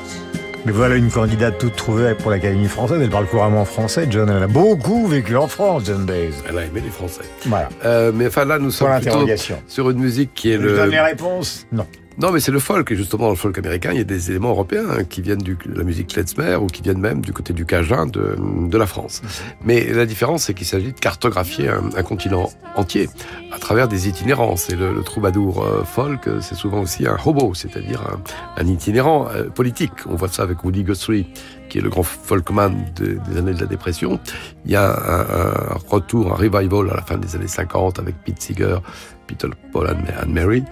Mais 0.66 0.72
voilà 0.72 0.96
une 0.96 1.10
candidate 1.10 1.56
toute 1.58 1.76
trouvée 1.76 2.14
pour 2.14 2.30
l'Académie 2.30 2.68
française. 2.68 3.00
Elle 3.00 3.08
parle 3.08 3.26
couramment 3.26 3.64
français. 3.64 4.06
John, 4.10 4.28
elle 4.28 4.42
a 4.42 4.46
beaucoup 4.48 5.06
vécu 5.06 5.36
en 5.36 5.46
France, 5.48 5.84
John 5.86 6.04
Baez. 6.04 6.32
Elle 6.48 6.58
a 6.58 6.64
aimé 6.64 6.82
les 6.84 6.90
Français. 6.90 7.22
Voilà. 7.46 7.68
Euh, 7.84 8.10
mais 8.14 8.26
enfin 8.26 8.44
là, 8.44 8.58
nous 8.58 8.70
sommes 8.70 9.00
plutôt 9.00 9.26
sur 9.68 9.90
une 9.90 9.98
musique 9.98 10.32
qui 10.34 10.50
est 10.52 10.56
Je 10.56 10.62
le. 10.62 10.76
donne 10.76 10.90
les 10.90 11.00
réponses 11.00 11.66
Non. 11.72 11.86
Non, 12.18 12.32
mais 12.32 12.40
c'est 12.40 12.52
le 12.52 12.60
folk. 12.60 12.90
Et 12.90 12.96
justement, 12.96 13.24
dans 13.24 13.30
le 13.30 13.36
folk 13.36 13.58
américain, 13.58 13.90
il 13.92 13.98
y 13.98 14.00
a 14.00 14.04
des 14.04 14.30
éléments 14.30 14.48
européens 14.50 14.86
hein, 14.90 15.04
qui 15.04 15.20
viennent 15.20 15.42
de 15.42 15.54
la 15.74 15.84
musique 15.84 16.08
klezmer 16.08 16.56
ou 16.56 16.66
qui 16.66 16.80
viennent 16.80 16.98
même 16.98 17.20
du 17.20 17.32
côté 17.32 17.52
du 17.52 17.66
Cajun 17.66 18.06
de, 18.06 18.36
de 18.38 18.78
la 18.78 18.86
France. 18.86 19.20
Mais 19.62 19.92
la 19.92 20.06
différence, 20.06 20.44
c'est 20.44 20.54
qu'il 20.54 20.66
s'agit 20.66 20.92
de 20.92 20.98
cartographier 20.98 21.68
un, 21.68 21.90
un, 21.94 22.02
continent 22.02 22.50
entier 22.74 23.10
à 23.52 23.58
travers 23.58 23.86
des 23.86 24.08
itinérances. 24.08 24.70
Et 24.70 24.76
le, 24.76 24.94
le 24.94 25.02
troubadour 25.02 25.62
euh, 25.62 25.84
folk, 25.84 26.26
c'est 26.40 26.54
souvent 26.54 26.80
aussi 26.80 27.06
un 27.06 27.18
hobo, 27.22 27.52
c'est-à-dire 27.52 28.02
un, 28.02 28.62
un, 28.62 28.66
itinérant 28.66 29.28
euh, 29.28 29.50
politique. 29.50 29.92
On 30.06 30.14
voit 30.14 30.28
ça 30.28 30.42
avec 30.42 30.64
Woody 30.64 30.84
Guthrie, 30.84 31.26
qui 31.68 31.78
est 31.78 31.82
le 31.82 31.90
grand 31.90 32.02
folkman 32.02 32.86
de, 32.96 33.18
des 33.28 33.36
années 33.36 33.52
de 33.52 33.60
la 33.60 33.66
dépression. 33.66 34.18
Il 34.64 34.70
y 34.70 34.76
a 34.76 34.88
un, 34.88 35.20
un, 35.20 35.78
retour, 35.90 36.32
un 36.32 36.36
revival 36.36 36.90
à 36.90 36.96
la 36.96 37.02
fin 37.02 37.18
des 37.18 37.36
années 37.36 37.46
50 37.46 37.98
avec 37.98 38.14
Pete 38.24 38.40
Seeger, 38.40 38.78
Peter 39.26 39.48
Paul 39.70 39.90
and 39.90 40.28
Mary. 40.28 40.64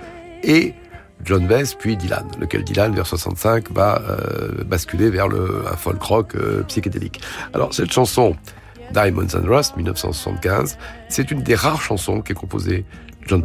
Et 0.42 0.74
John 1.25 1.47
Baez, 1.47 1.75
puis 1.79 1.97
Dylan, 1.97 2.27
lequel 2.39 2.64
Dylan, 2.64 2.95
vers 2.95 3.07
65, 3.07 3.70
va 3.72 4.03
euh, 4.09 4.64
basculer 4.64 5.11
vers 5.11 5.29
le, 5.29 5.64
un 5.70 5.77
folk 5.77 6.03
rock 6.03 6.35
euh, 6.35 6.62
psychédélique. 6.64 7.20
Alors, 7.53 7.72
cette 7.72 7.93
chanson, 7.93 8.37
Diamonds 8.93 9.35
and 9.35 9.47
Rust, 9.47 9.77
1975, 9.77 10.79
c'est 11.09 11.31
une 11.31 11.43
des 11.43 11.55
rares 11.55 11.81
chansons 11.81 12.20
qu'est 12.20 12.35
composée 12.35 12.85
John 13.27 13.43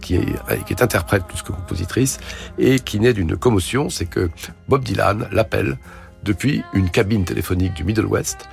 qui 0.00 0.14
est, 0.14 0.64
qui 0.66 0.72
est 0.72 0.82
interprète 0.82 1.24
plus 1.24 1.42
que 1.42 1.52
compositrice, 1.52 2.18
et 2.58 2.78
qui 2.78 3.00
naît 3.00 3.12
d'une 3.12 3.36
commotion, 3.36 3.90
c'est 3.90 4.06
que 4.06 4.30
Bob 4.68 4.84
Dylan 4.84 5.28
l'appelle 5.32 5.76
depuis 6.22 6.62
une 6.72 6.88
cabine 6.88 7.24
téléphonique 7.24 7.74
du 7.74 7.84
Middle 7.84 8.06
West, 8.06 8.48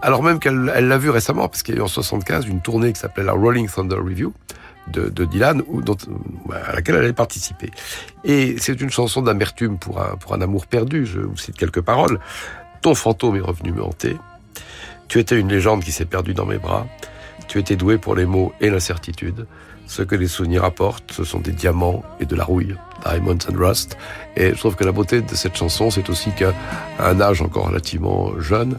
alors 0.00 0.22
même 0.22 0.38
qu'elle 0.38 0.72
elle 0.74 0.88
l'a 0.88 0.98
vu 0.98 1.10
récemment, 1.10 1.48
parce 1.48 1.62
qu'il 1.62 1.74
y 1.74 1.78
a 1.78 1.80
eu 1.80 1.84
en 1.84 1.88
75 1.88 2.46
une 2.46 2.60
tournée 2.60 2.92
qui 2.92 3.00
s'appelait 3.00 3.24
la 3.24 3.32
Rolling 3.32 3.68
Thunder 3.68 3.96
Review 3.96 4.32
de, 4.92 5.24
Dylan, 5.24 5.62
à 6.52 6.74
laquelle 6.74 6.96
elle 6.96 7.04
avait 7.04 7.12
participé. 7.12 7.70
Et 8.24 8.56
c'est 8.58 8.80
une 8.80 8.90
chanson 8.90 9.22
d'amertume 9.22 9.78
pour 9.78 10.00
un, 10.00 10.16
pour 10.16 10.34
un 10.34 10.40
amour 10.40 10.66
perdu, 10.66 11.06
je 11.06 11.20
vous 11.20 11.36
cite 11.36 11.56
quelques 11.56 11.80
paroles. 11.80 12.18
Ton 12.82 12.94
fantôme 12.94 13.36
est 13.36 13.40
revenu 13.40 13.72
me 13.72 13.82
hanter. 13.82 14.16
Tu 15.08 15.18
étais 15.18 15.38
une 15.38 15.48
légende 15.48 15.82
qui 15.82 15.92
s'est 15.92 16.04
perdue 16.04 16.34
dans 16.34 16.46
mes 16.46 16.58
bras. 16.58 16.86
Tu 17.48 17.58
étais 17.58 17.76
doué 17.76 17.98
pour 17.98 18.14
les 18.14 18.26
mots 18.26 18.52
et 18.60 18.68
l'incertitude. 18.70 19.46
Ce 19.86 20.02
que 20.02 20.14
les 20.14 20.28
souvenirs 20.28 20.64
apportent, 20.64 21.12
ce 21.12 21.24
sont 21.24 21.40
des 21.40 21.52
diamants 21.52 22.02
et 22.20 22.26
de 22.26 22.36
la 22.36 22.44
rouille, 22.44 22.76
Diamonds 23.06 23.38
and 23.50 23.56
Rust. 23.56 23.96
Et 24.36 24.50
je 24.50 24.58
trouve 24.58 24.76
que 24.76 24.84
la 24.84 24.92
beauté 24.92 25.22
de 25.22 25.34
cette 25.34 25.56
chanson, 25.56 25.90
c'est 25.90 26.10
aussi 26.10 26.30
qu'à 26.32 26.52
un 26.98 27.20
âge 27.22 27.40
encore 27.40 27.68
relativement 27.68 28.38
jeune, 28.38 28.78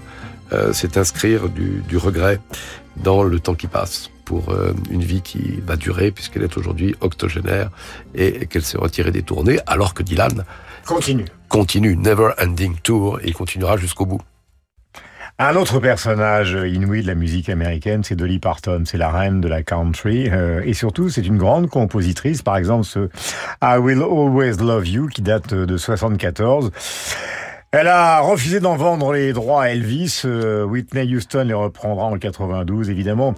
euh, 0.53 0.71
c'est 0.71 0.97
inscrire 0.97 1.49
du, 1.49 1.83
regret 1.97 2.39
dans 2.97 3.23
le 3.23 3.39
temps 3.39 3.55
qui 3.55 3.67
passe 3.67 4.11
pour 4.29 4.49
euh, 4.49 4.75
une 4.91 5.01
vie 5.01 5.23
qui 5.23 5.59
va 5.65 5.75
durer 5.75 6.11
puisqu'elle 6.11 6.43
est 6.43 6.55
aujourd'hui 6.55 6.95
octogénaire 7.01 7.71
et, 8.13 8.43
et 8.43 8.45
qu'elle 8.45 8.61
s'est 8.61 8.77
retirée 8.77 9.09
des 9.09 9.23
tournées 9.23 9.57
alors 9.65 9.95
que 9.95 10.03
Dylan 10.03 10.43
continue. 10.85 11.25
Continue, 11.47 11.97
never 11.97 12.33
ending 12.39 12.75
tour 12.83 13.19
et 13.23 13.29
il 13.29 13.33
continuera 13.33 13.75
jusqu'au 13.77 14.05
bout. 14.05 14.21
Un 15.39 15.55
autre 15.55 15.79
personnage 15.79 16.51
inouï 16.51 17.01
de 17.01 17.07
la 17.07 17.15
musique 17.15 17.49
américaine, 17.49 18.03
c'est 18.03 18.15
Dolly 18.15 18.37
Parton. 18.37 18.83
C'est 18.85 18.97
la 18.97 19.09
reine 19.09 19.41
de 19.41 19.47
la 19.47 19.63
country. 19.63 20.29
Euh, 20.29 20.61
et 20.63 20.73
surtout, 20.73 21.09
c'est 21.09 21.25
une 21.25 21.37
grande 21.37 21.69
compositrice. 21.69 22.41
Par 22.43 22.57
exemple, 22.57 22.83
ce 22.85 23.09
I 23.63 23.77
Will 23.79 24.03
Always 24.03 24.57
Love 24.57 24.87
You, 24.87 25.07
qui 25.07 25.21
date 25.21 25.53
de 25.53 25.77
74. 25.77 26.71
Elle 27.71 27.87
a 27.87 28.21
refusé 28.21 28.59
d'en 28.59 28.75
vendre 28.75 29.13
les 29.13 29.31
droits 29.31 29.65
à 29.65 29.69
Elvis. 29.69 30.23
Euh, 30.25 30.63
Whitney 30.63 31.15
Houston 31.15 31.43
les 31.45 31.53
reprendra 31.53 32.05
en 32.05 32.17
92, 32.17 32.89
évidemment. 32.89 33.35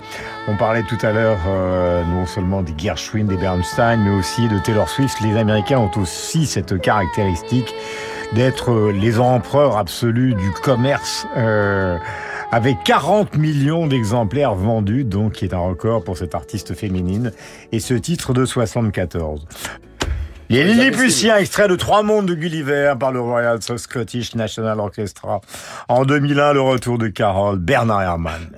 On 0.47 0.55
parlait 0.55 0.83
tout 0.83 0.97
à 1.01 1.11
l'heure 1.11 1.39
euh, 1.49 2.01
non 2.05 2.25
seulement 2.25 2.61
des 2.61 2.73
Gershwin, 2.77 3.25
des 3.25 3.35
Bernstein, 3.35 4.01
mais 4.01 4.11
aussi 4.11 4.47
de 4.47 4.57
Taylor 4.59 4.87
Swift. 4.87 5.19
Les 5.19 5.35
Américains 5.35 5.79
ont 5.79 5.91
aussi 5.99 6.45
cette 6.45 6.79
caractéristique 6.79 7.75
d'être 8.31 8.93
les 8.93 9.19
empereurs 9.19 9.75
absolus 9.75 10.33
du 10.33 10.51
commerce. 10.63 11.27
Euh, 11.35 11.97
avec 12.53 12.85
40 12.85 13.35
millions 13.35 13.85
d'exemplaires 13.85 14.55
vendus, 14.55 15.03
donc 15.03 15.33
qui 15.33 15.45
est 15.45 15.53
un 15.53 15.59
record 15.59 16.05
pour 16.05 16.17
cette 16.17 16.35
artiste 16.35 16.73
féminine, 16.73 17.33
et 17.73 17.81
ce 17.81 17.93
titre 17.95 18.33
de 18.33 18.45
74. 18.45 19.45
Il 20.51 20.57
y 20.57 20.59
a 20.59 20.65
Lilliputien, 20.65 21.37
extrait 21.37 21.69
de 21.69 21.77
Trois 21.77 22.03
mondes 22.03 22.25
de 22.25 22.35
Gulliver 22.35 22.95
par 22.99 23.13
le 23.13 23.21
Royal 23.21 23.61
Scottish 23.61 24.35
National 24.35 24.81
Orchestra. 24.81 25.39
En 25.87 26.03
2001, 26.03 26.51
le 26.51 26.59
retour 26.59 26.97
de 26.97 27.07
Carole 27.07 27.57
Bernard 27.57 28.01
Herrmann. 28.01 28.49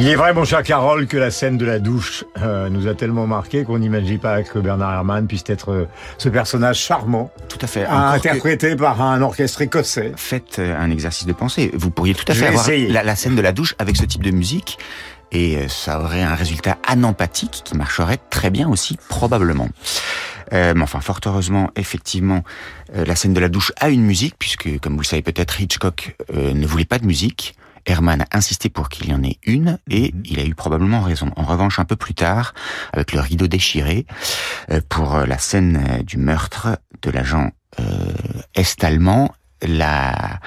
Il 0.00 0.08
est 0.08 0.14
vrai, 0.14 0.32
mon 0.32 0.46
cher 0.46 0.62
Carole, 0.62 1.06
que 1.06 1.18
la 1.18 1.30
scène 1.30 1.58
de 1.58 1.66
la 1.66 1.78
douche 1.78 2.24
euh, 2.40 2.70
nous 2.70 2.88
a 2.88 2.94
tellement 2.94 3.26
marqué 3.26 3.64
qu'on 3.64 3.78
n'imagine 3.78 4.18
pas 4.18 4.42
que 4.42 4.58
Bernard 4.58 4.94
Herrmann 4.94 5.26
puisse 5.26 5.44
être 5.48 5.72
euh, 5.72 5.88
ce 6.16 6.30
personnage 6.30 6.78
charmant. 6.78 7.30
Tout 7.50 7.58
à 7.60 7.66
fait. 7.66 7.84
Interprété 7.84 8.70
que... 8.70 8.80
par 8.80 9.02
un 9.02 9.20
orchestre 9.20 9.60
écossais. 9.60 10.12
Faites 10.16 10.58
euh, 10.58 10.74
un 10.74 10.90
exercice 10.90 11.26
de 11.26 11.34
pensée. 11.34 11.70
Vous 11.74 11.90
pourriez 11.90 12.14
tout 12.14 12.24
à 12.28 12.34
fait 12.34 12.46
avoir 12.46 12.66
la, 12.66 13.02
la, 13.02 13.14
scène 13.14 13.36
de 13.36 13.42
la 13.42 13.52
douche 13.52 13.74
avec 13.78 13.98
ce 13.98 14.06
type 14.06 14.22
de 14.22 14.30
musique 14.30 14.78
et 15.32 15.68
ça 15.68 16.00
aurait 16.00 16.22
un 16.22 16.34
résultat 16.34 16.78
anampathique 16.88 17.62
qui 17.64 17.76
marcherait 17.76 18.18
très 18.30 18.50
bien 18.50 18.68
aussi, 18.68 18.98
probablement. 19.08 19.68
Euh, 20.52 20.74
mais 20.74 20.82
enfin, 20.82 21.00
fort 21.00 21.20
heureusement, 21.26 21.70
effectivement, 21.76 22.42
euh, 22.96 23.04
la 23.04 23.14
scène 23.14 23.32
de 23.32 23.40
la 23.40 23.48
douche 23.48 23.72
a 23.76 23.90
une 23.90 24.02
musique, 24.02 24.34
puisque, 24.38 24.78
comme 24.80 24.94
vous 24.94 25.00
le 25.00 25.06
savez 25.06 25.22
peut-être, 25.22 25.60
Hitchcock 25.60 26.16
euh, 26.34 26.52
ne 26.52 26.66
voulait 26.66 26.84
pas 26.84 26.98
de 26.98 27.06
musique. 27.06 27.54
Herman 27.86 28.22
a 28.22 28.26
insisté 28.32 28.68
pour 28.68 28.88
qu'il 28.88 29.08
y 29.08 29.14
en 29.14 29.22
ait 29.22 29.38
une 29.44 29.78
et 29.90 30.14
il 30.24 30.40
a 30.40 30.44
eu 30.44 30.54
probablement 30.54 31.00
raison. 31.00 31.30
En 31.36 31.44
revanche, 31.44 31.78
un 31.78 31.84
peu 31.84 31.96
plus 31.96 32.14
tard, 32.14 32.54
avec 32.92 33.12
le 33.12 33.20
rideau 33.20 33.46
déchiré, 33.46 34.06
pour 34.88 35.18
la 35.18 35.38
scène 35.38 36.02
du 36.04 36.16
meurtre 36.16 36.78
de 37.02 37.10
l'agent 37.10 37.50
est-allemand, 38.54 39.32
la, 39.66 40.40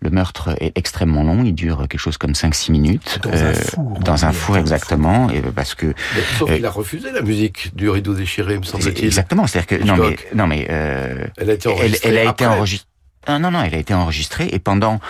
le 0.00 0.10
meurtre 0.10 0.56
est 0.60 0.76
extrêmement 0.76 1.22
long, 1.22 1.42
il 1.44 1.54
dure 1.54 1.78
quelque 1.88 1.98
chose 1.98 2.18
comme 2.18 2.32
5-6 2.32 2.70
minutes. 2.70 3.20
Dans 3.22 3.30
euh, 3.30 3.50
un 3.50 3.54
four. 3.54 3.98
Dans 4.00 4.24
un 4.24 4.32
four, 4.32 4.56
exactement. 4.58 5.30
Et 5.30 5.40
parce 5.40 5.74
que. 5.74 5.86
Mais, 5.86 6.22
sauf 6.38 6.50
euh, 6.50 6.56
qu'il 6.56 6.66
a 6.66 6.70
refusé 6.70 7.10
la 7.12 7.22
musique 7.22 7.74
du 7.74 7.88
rideau 7.90 8.14
déchiré, 8.14 8.58
me 8.58 8.62
semble-t-il. 8.62 9.04
Exactement, 9.04 9.46
c'est-à-dire 9.46 9.78
que. 9.78 9.84
Non, 9.84 9.96
mais, 9.96 10.16
non, 10.34 10.46
mais, 10.46 10.66
euh, 10.70 11.26
Elle 11.36 11.50
a 11.50 11.54
été 11.54 11.68
enregistrée. 11.68 12.08
Elle, 12.08 12.16
elle 12.16 12.26
a 12.28 12.30
été 12.30 12.46
enregistrée. 12.46 12.89
Non, 13.28 13.38
non, 13.38 13.50
non, 13.50 13.62
elle 13.62 13.74
a 13.74 13.78
été 13.78 13.94
enregistrée 13.94 14.48
et 14.52 14.58
pendant 14.58 15.00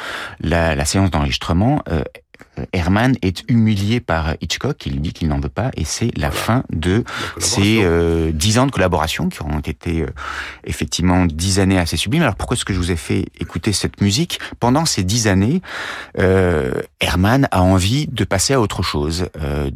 la, 0.40 0.74
la 0.74 0.84
séance 0.84 1.10
d'enregistrement, 1.10 1.82
euh, 1.88 2.02
Herman 2.72 3.16
est 3.22 3.48
humilié 3.48 4.00
par 4.00 4.34
Hitchcock, 4.40 4.84
il 4.86 4.94
lui 4.94 5.00
dit 5.00 5.12
qu'il 5.12 5.28
n'en 5.28 5.40
veut 5.40 5.48
pas, 5.48 5.70
et 5.76 5.84
c'est 5.84 6.10
la 6.16 6.30
voilà. 6.30 6.44
fin 6.44 6.64
de 6.70 7.04
ces 7.38 7.82
euh, 7.82 8.32
dix 8.32 8.58
ans 8.58 8.66
de 8.66 8.70
collaboration 8.70 9.28
qui 9.28 9.40
auront 9.40 9.60
été 9.60 10.02
euh, 10.02 10.06
effectivement 10.64 11.24
dix 11.26 11.60
années 11.60 11.78
assez 11.78 11.96
sublimes. 11.96 12.22
Alors 12.22 12.36
pourquoi 12.36 12.56
est-ce 12.56 12.64
que 12.64 12.72
je 12.72 12.78
vous 12.78 12.90
ai 12.90 12.96
fait 12.96 13.26
écouter 13.38 13.72
cette 13.72 14.00
musique? 14.00 14.40
Pendant 14.58 14.84
ces 14.84 15.04
dix 15.04 15.26
années, 15.28 15.62
euh, 16.18 16.72
Herman 17.10 17.48
a 17.50 17.62
envie 17.62 18.06
de 18.06 18.22
passer 18.22 18.54
à 18.54 18.60
autre 18.60 18.84
chose, 18.84 19.30
euh, 19.40 19.68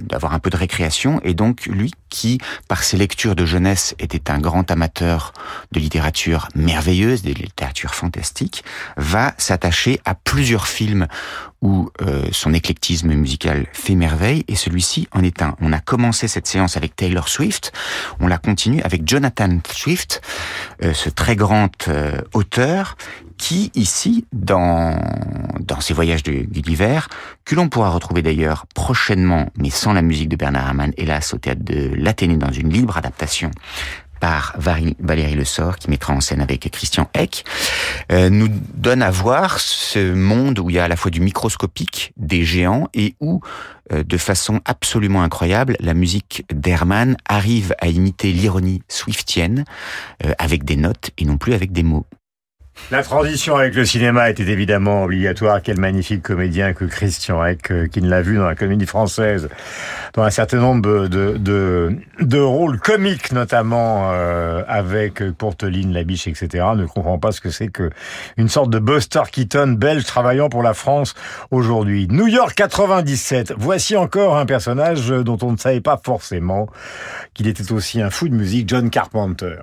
d'avoir 0.00 0.34
un 0.34 0.40
peu 0.40 0.50
de 0.50 0.56
récréation, 0.56 1.20
et 1.22 1.32
donc 1.32 1.66
lui, 1.66 1.92
qui 2.08 2.38
par 2.66 2.82
ses 2.82 2.96
lectures 2.96 3.36
de 3.36 3.46
jeunesse 3.46 3.94
était 4.00 4.28
un 4.28 4.40
grand 4.40 4.68
amateur 4.72 5.32
de 5.70 5.78
littérature 5.78 6.48
merveilleuse, 6.56 7.22
de 7.22 7.32
littérature 7.32 7.94
fantastique, 7.94 8.64
va 8.96 9.34
s'attacher 9.38 10.00
à 10.04 10.16
plusieurs 10.16 10.66
films 10.66 11.06
où 11.64 11.88
euh, 12.02 12.26
son 12.30 12.52
éclectisme 12.52 13.12
musical 13.14 13.66
fait 13.72 13.94
merveille, 13.94 14.44
et 14.48 14.54
celui-ci 14.54 15.08
en 15.12 15.24
est 15.24 15.40
un. 15.40 15.56
On 15.60 15.72
a 15.72 15.80
commencé 15.80 16.28
cette 16.28 16.46
séance 16.46 16.76
avec 16.76 16.94
Taylor 16.94 17.26
Swift, 17.28 17.72
on 18.20 18.28
la 18.28 18.36
continue 18.36 18.82
avec 18.82 19.08
Jonathan 19.08 19.58
Swift, 19.72 20.20
euh, 20.84 20.92
ce 20.92 21.08
très 21.08 21.36
grand 21.36 21.88
euh, 21.88 22.20
auteur, 22.34 22.96
qui 23.38 23.72
ici, 23.74 24.26
dans, 24.32 24.96
dans 25.58 25.80
ses 25.80 25.94
voyages 25.94 26.22
de 26.22 26.32
Gulliver, 26.32 27.00
que 27.44 27.54
l'on 27.54 27.68
pourra 27.68 27.90
retrouver 27.90 28.22
d'ailleurs 28.22 28.66
prochainement, 28.74 29.48
mais 29.56 29.70
sans 29.70 29.94
la 29.94 30.02
musique 30.02 30.28
de 30.28 30.36
Bernard 30.36 30.66
Herrmann, 30.66 30.92
hélas, 30.98 31.34
au 31.34 31.38
théâtre 31.38 31.64
de 31.64 31.90
l'Athénée 31.96 32.36
dans 32.36 32.52
une 32.52 32.70
libre 32.70 32.96
adaptation 32.96 33.50
par 34.20 34.54
Valérie 34.58 35.34
Le 35.34 35.44
Sort, 35.44 35.76
qui 35.76 35.90
mettra 35.90 36.14
en 36.14 36.20
scène 36.20 36.40
avec 36.40 36.70
Christian 36.70 37.08
Eck, 37.14 37.44
euh, 38.12 38.30
nous 38.30 38.48
donne 38.74 39.02
à 39.02 39.10
voir 39.10 39.60
ce 39.60 40.12
monde 40.12 40.58
où 40.58 40.70
il 40.70 40.76
y 40.76 40.78
a 40.78 40.84
à 40.84 40.88
la 40.88 40.96
fois 40.96 41.10
du 41.10 41.20
microscopique, 41.20 42.12
des 42.16 42.44
géants, 42.44 42.88
et 42.94 43.14
où, 43.20 43.40
euh, 43.92 44.02
de 44.02 44.16
façon 44.16 44.60
absolument 44.64 45.22
incroyable, 45.22 45.76
la 45.80 45.94
musique 45.94 46.44
d'Herman 46.52 47.16
arrive 47.28 47.74
à 47.80 47.88
imiter 47.88 48.32
l'ironie 48.32 48.82
swiftienne, 48.88 49.64
euh, 50.24 50.32
avec 50.38 50.64
des 50.64 50.76
notes 50.76 51.10
et 51.18 51.24
non 51.24 51.36
plus 51.36 51.54
avec 51.54 51.72
des 51.72 51.82
mots. 51.82 52.06
La 52.90 53.02
transition 53.02 53.56
avec 53.56 53.74
le 53.74 53.86
cinéma 53.86 54.28
était 54.28 54.42
évidemment 54.44 55.04
obligatoire. 55.04 55.62
Quel 55.62 55.80
magnifique 55.80 56.22
comédien 56.22 56.74
que 56.74 56.84
Christian 56.84 57.44
Eck, 57.44 57.70
euh, 57.70 57.86
qui 57.86 58.02
ne 58.02 58.10
l'a 58.10 58.20
vu 58.20 58.36
dans 58.36 58.46
la 58.46 58.54
comédie 58.54 58.84
française, 58.84 59.48
dans 60.12 60.22
un 60.22 60.30
certain 60.30 60.58
nombre 60.58 61.08
de, 61.08 61.38
de, 61.38 61.96
de 62.20 62.38
rôles 62.38 62.78
comiques, 62.78 63.32
notamment 63.32 64.10
euh, 64.12 64.62
avec 64.68 65.22
Courteline, 65.38 65.94
Labiche, 65.94 66.26
etc. 66.26 66.66
Ne 66.76 66.84
comprend 66.84 67.18
pas 67.18 67.32
ce 67.32 67.40
que 67.40 67.50
c'est 67.50 67.68
que 67.68 67.90
une 68.36 68.48
sorte 68.48 68.68
de 68.68 68.78
Buster 68.78 69.22
Keaton 69.32 69.76
belge 69.78 70.04
travaillant 70.04 70.50
pour 70.50 70.62
la 70.62 70.74
France 70.74 71.14
aujourd'hui. 71.50 72.06
New 72.10 72.26
York 72.26 72.54
97. 72.54 73.54
Voici 73.56 73.96
encore 73.96 74.36
un 74.36 74.46
personnage 74.46 75.08
dont 75.08 75.38
on 75.40 75.52
ne 75.52 75.56
savait 75.56 75.80
pas 75.80 75.98
forcément 76.04 76.68
qu'il 77.32 77.48
était 77.48 77.72
aussi 77.72 78.02
un 78.02 78.10
fou 78.10 78.28
de 78.28 78.34
musique, 78.34 78.68
John 78.68 78.90
Carpenter. 78.90 79.56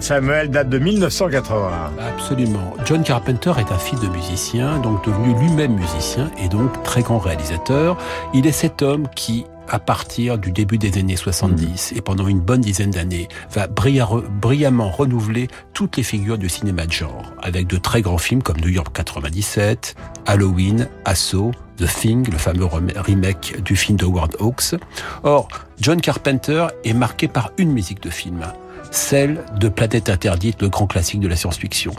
Samuel, 0.00 0.50
date 0.50 0.68
de 0.68 0.78
1980. 0.78 1.92
Absolument. 1.98 2.74
John 2.84 3.02
Carpenter 3.02 3.52
est 3.58 3.72
un 3.72 3.78
fils 3.78 4.00
de 4.00 4.08
musicien, 4.08 4.78
donc 4.78 5.04
devenu 5.04 5.34
lui-même 5.38 5.74
musicien 5.74 6.30
et 6.42 6.48
donc 6.48 6.82
très 6.82 7.02
grand 7.02 7.18
réalisateur. 7.18 7.96
Il 8.34 8.46
est 8.46 8.52
cet 8.52 8.82
homme 8.82 9.08
qui, 9.14 9.44
à 9.68 9.78
partir 9.78 10.38
du 10.38 10.50
début 10.52 10.78
des 10.78 10.98
années 10.98 11.16
70 11.16 11.92
et 11.96 12.00
pendant 12.00 12.26
une 12.26 12.40
bonne 12.40 12.60
dizaine 12.60 12.90
d'années, 12.90 13.28
va 13.52 13.66
brillamment 13.66 14.90
renouveler 14.90 15.48
toutes 15.74 15.96
les 15.96 16.02
figures 16.02 16.38
du 16.38 16.48
cinéma 16.48 16.86
de 16.86 16.92
genre, 16.92 17.32
avec 17.42 17.66
de 17.66 17.76
très 17.76 18.02
grands 18.02 18.18
films 18.18 18.42
comme 18.42 18.58
New 18.58 18.68
York 18.68 18.94
97, 18.94 19.94
Halloween, 20.26 20.88
Assaut, 21.04 21.52
The 21.76 21.86
Thing, 21.86 22.30
le 22.30 22.38
fameux 22.38 22.66
remake 22.96 23.62
du 23.62 23.76
film 23.76 23.98
de 23.98 24.04
Howard 24.04 24.36
Hawks. 24.40 24.74
Or, 25.22 25.48
John 25.80 26.00
Carpenter 26.00 26.66
est 26.84 26.94
marqué 26.94 27.28
par 27.28 27.52
une 27.58 27.72
musique 27.72 28.02
de 28.02 28.10
film, 28.10 28.42
celle 28.90 29.44
de 29.58 29.68
Planète 29.68 30.08
Interdite, 30.10 30.62
le 30.62 30.68
grand 30.68 30.86
classique 30.86 31.20
de 31.20 31.28
la 31.28 31.36
science-fiction. 31.36 31.92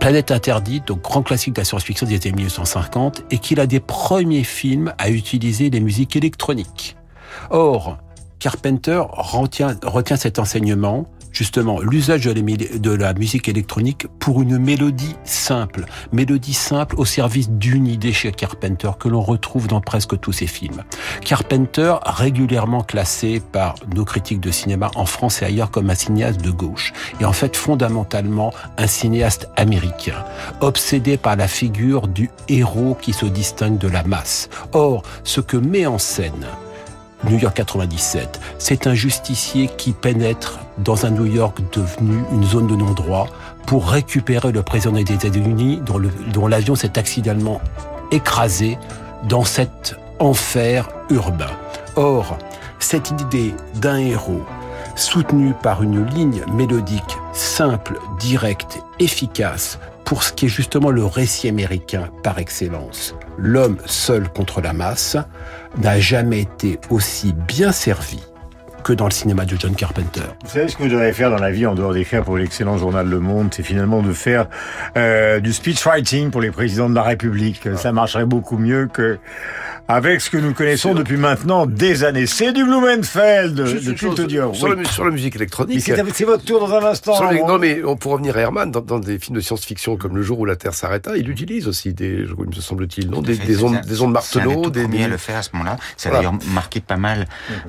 Planète 0.00 0.30
Interdite, 0.30 0.88
donc 0.88 1.02
grand 1.02 1.22
classique 1.22 1.54
de 1.54 1.60
la 1.60 1.64
science-fiction 1.64 2.06
des 2.06 2.16
années 2.16 2.32
1950, 2.36 3.24
et 3.30 3.38
qu'il 3.38 3.60
a 3.60 3.66
des 3.66 3.80
premiers 3.80 4.44
films 4.44 4.92
à 4.98 5.10
utiliser 5.10 5.70
les 5.70 5.80
musiques 5.80 6.16
électroniques. 6.16 6.96
Or, 7.50 7.98
Carpenter 8.38 9.02
retient 9.10 10.16
cet 10.16 10.38
enseignement 10.38 11.08
justement 11.36 11.80
l'usage 11.80 12.24
de 12.24 12.90
la 12.90 13.12
musique 13.12 13.48
électronique 13.48 14.06
pour 14.18 14.40
une 14.40 14.56
mélodie 14.58 15.16
simple, 15.24 15.84
mélodie 16.10 16.54
simple 16.54 16.96
au 16.98 17.04
service 17.04 17.50
d'une 17.50 17.86
idée 17.86 18.14
chez 18.14 18.32
Carpenter 18.32 18.90
que 18.98 19.08
l'on 19.08 19.20
retrouve 19.20 19.68
dans 19.68 19.82
presque 19.82 20.18
tous 20.18 20.32
ses 20.32 20.46
films. 20.46 20.82
Carpenter, 21.20 21.96
régulièrement 22.06 22.82
classé 22.82 23.42
par 23.52 23.74
nos 23.94 24.06
critiques 24.06 24.40
de 24.40 24.50
cinéma 24.50 24.90
en 24.94 25.04
France 25.04 25.42
et 25.42 25.44
ailleurs 25.44 25.70
comme 25.70 25.90
un 25.90 25.94
cinéaste 25.94 26.40
de 26.40 26.50
gauche, 26.50 26.94
et 27.20 27.26
en 27.26 27.34
fait 27.34 27.54
fondamentalement 27.54 28.54
un 28.78 28.86
cinéaste 28.86 29.50
américain, 29.56 30.24
obsédé 30.62 31.18
par 31.18 31.36
la 31.36 31.48
figure 31.48 32.08
du 32.08 32.30
héros 32.48 32.96
qui 33.02 33.12
se 33.12 33.26
distingue 33.26 33.76
de 33.76 33.88
la 33.88 34.04
masse. 34.04 34.48
Or, 34.72 35.02
ce 35.22 35.42
que 35.42 35.58
met 35.58 35.84
en 35.84 35.98
scène 35.98 36.46
New 37.28 37.38
York 37.38 37.56
97. 37.56 38.40
C'est 38.58 38.86
un 38.86 38.94
justicier 38.94 39.68
qui 39.76 39.92
pénètre 39.92 40.60
dans 40.78 41.06
un 41.06 41.10
New 41.10 41.26
York 41.26 41.58
devenu 41.72 42.22
une 42.32 42.44
zone 42.44 42.66
de 42.66 42.76
non-droit 42.76 43.28
pour 43.66 43.88
récupérer 43.88 44.52
le 44.52 44.62
président 44.62 44.92
des 44.92 45.12
États-Unis 45.12 45.80
dont 46.32 46.46
l'avion 46.46 46.74
s'est 46.74 46.98
accidentellement 46.98 47.60
écrasé 48.12 48.78
dans 49.28 49.44
cet 49.44 49.96
enfer 50.18 50.88
urbain. 51.10 51.50
Or, 51.96 52.38
cette 52.78 53.10
idée 53.10 53.54
d'un 53.74 53.98
héros 53.98 54.42
soutenu 54.94 55.52
par 55.62 55.82
une 55.82 56.06
ligne 56.06 56.42
mélodique 56.52 57.18
simple, 57.32 57.98
directe, 58.18 58.78
efficace, 58.98 59.78
pour 60.06 60.22
ce 60.22 60.32
qui 60.32 60.46
est 60.46 60.48
justement 60.48 60.90
le 60.90 61.04
récit 61.04 61.48
américain 61.48 62.08
par 62.22 62.38
excellence, 62.38 63.14
l'homme 63.36 63.76
seul 63.86 64.28
contre 64.28 64.60
la 64.62 64.72
masse, 64.72 65.16
n'a 65.78 65.98
jamais 65.98 66.40
été 66.42 66.78
aussi 66.90 67.34
bien 67.34 67.72
servi 67.72 68.22
que 68.84 68.92
dans 68.92 69.06
le 69.06 69.10
cinéma 69.10 69.44
de 69.44 69.56
John 69.58 69.74
Carpenter. 69.74 70.22
Vous 70.44 70.50
savez 70.50 70.68
ce 70.68 70.76
que 70.76 70.84
vous 70.84 70.88
devriez 70.88 71.12
faire 71.12 71.30
dans 71.30 71.40
la 71.40 71.50
vie 71.50 71.66
en 71.66 71.74
dehors 71.74 71.92
d'écrire 71.92 72.22
pour 72.22 72.36
l'excellent 72.36 72.78
journal 72.78 73.08
Le 73.08 73.18
Monde, 73.18 73.48
c'est 73.52 73.64
finalement 73.64 74.00
de 74.00 74.12
faire 74.12 74.46
euh, 74.96 75.40
du 75.40 75.52
speech 75.52 75.84
writing 75.84 76.30
pour 76.30 76.40
les 76.40 76.52
présidents 76.52 76.88
de 76.88 76.94
la 76.94 77.02
République. 77.02 77.68
Ça 77.74 77.90
marcherait 77.90 78.26
beaucoup 78.26 78.58
mieux 78.58 78.86
que 78.86 79.18
avec 79.88 80.20
ce 80.20 80.30
que 80.30 80.36
nous 80.36 80.52
connaissons 80.52 80.94
depuis 80.94 81.16
maintenant 81.16 81.66
des 81.66 82.04
années. 82.04 82.26
C'est 82.26 82.52
du 82.52 82.64
Blumenfeld, 82.64 83.54
de 83.54 83.92
Culte 83.92 84.20
Dior. 84.22 84.54
Sur, 84.54 84.68
oui. 84.68 84.76
la, 84.82 84.84
sur, 84.90 85.04
la, 85.04 85.10
musique 85.10 85.36
électronique. 85.36 85.80
C'est 85.80 86.24
votre 86.24 86.44
tour 86.44 86.60
dans 86.60 86.74
un 86.74 86.84
instant. 86.84 87.30
Les, 87.30 87.40
non, 87.40 87.58
mais 87.58 87.82
on, 87.84 87.96
pour 87.96 88.12
revenir 88.12 88.36
à 88.36 88.40
Herman, 88.40 88.70
dans, 88.70 88.80
dans 88.80 88.98
des 88.98 89.18
films 89.18 89.36
de 89.36 89.40
science-fiction 89.40 89.96
comme 89.96 90.16
Le 90.16 90.22
jour 90.22 90.40
où 90.40 90.44
la 90.44 90.56
Terre 90.56 90.74
s'arrêta, 90.74 91.16
il 91.16 91.28
utilise 91.28 91.68
aussi 91.68 91.92
des, 91.92 92.24
me 92.24 92.52
semble-t-il, 92.52 93.10
non, 93.10 93.22
des, 93.22 93.36
des, 93.36 93.62
ondes, 93.62 93.80
des 93.80 94.00
ondes 94.00 94.12
Marteneau. 94.12 94.70
des 94.70 94.82
premier 94.82 95.04
à 95.04 95.08
le 95.08 95.16
faire 95.16 95.36
à 95.36 95.42
ce 95.42 95.50
moment-là. 95.54 95.76
Ça 95.96 96.08
a 96.08 96.12
d'ailleurs 96.12 96.34
marqué 96.52 96.80
pas 96.80 96.96
mal 96.96 97.26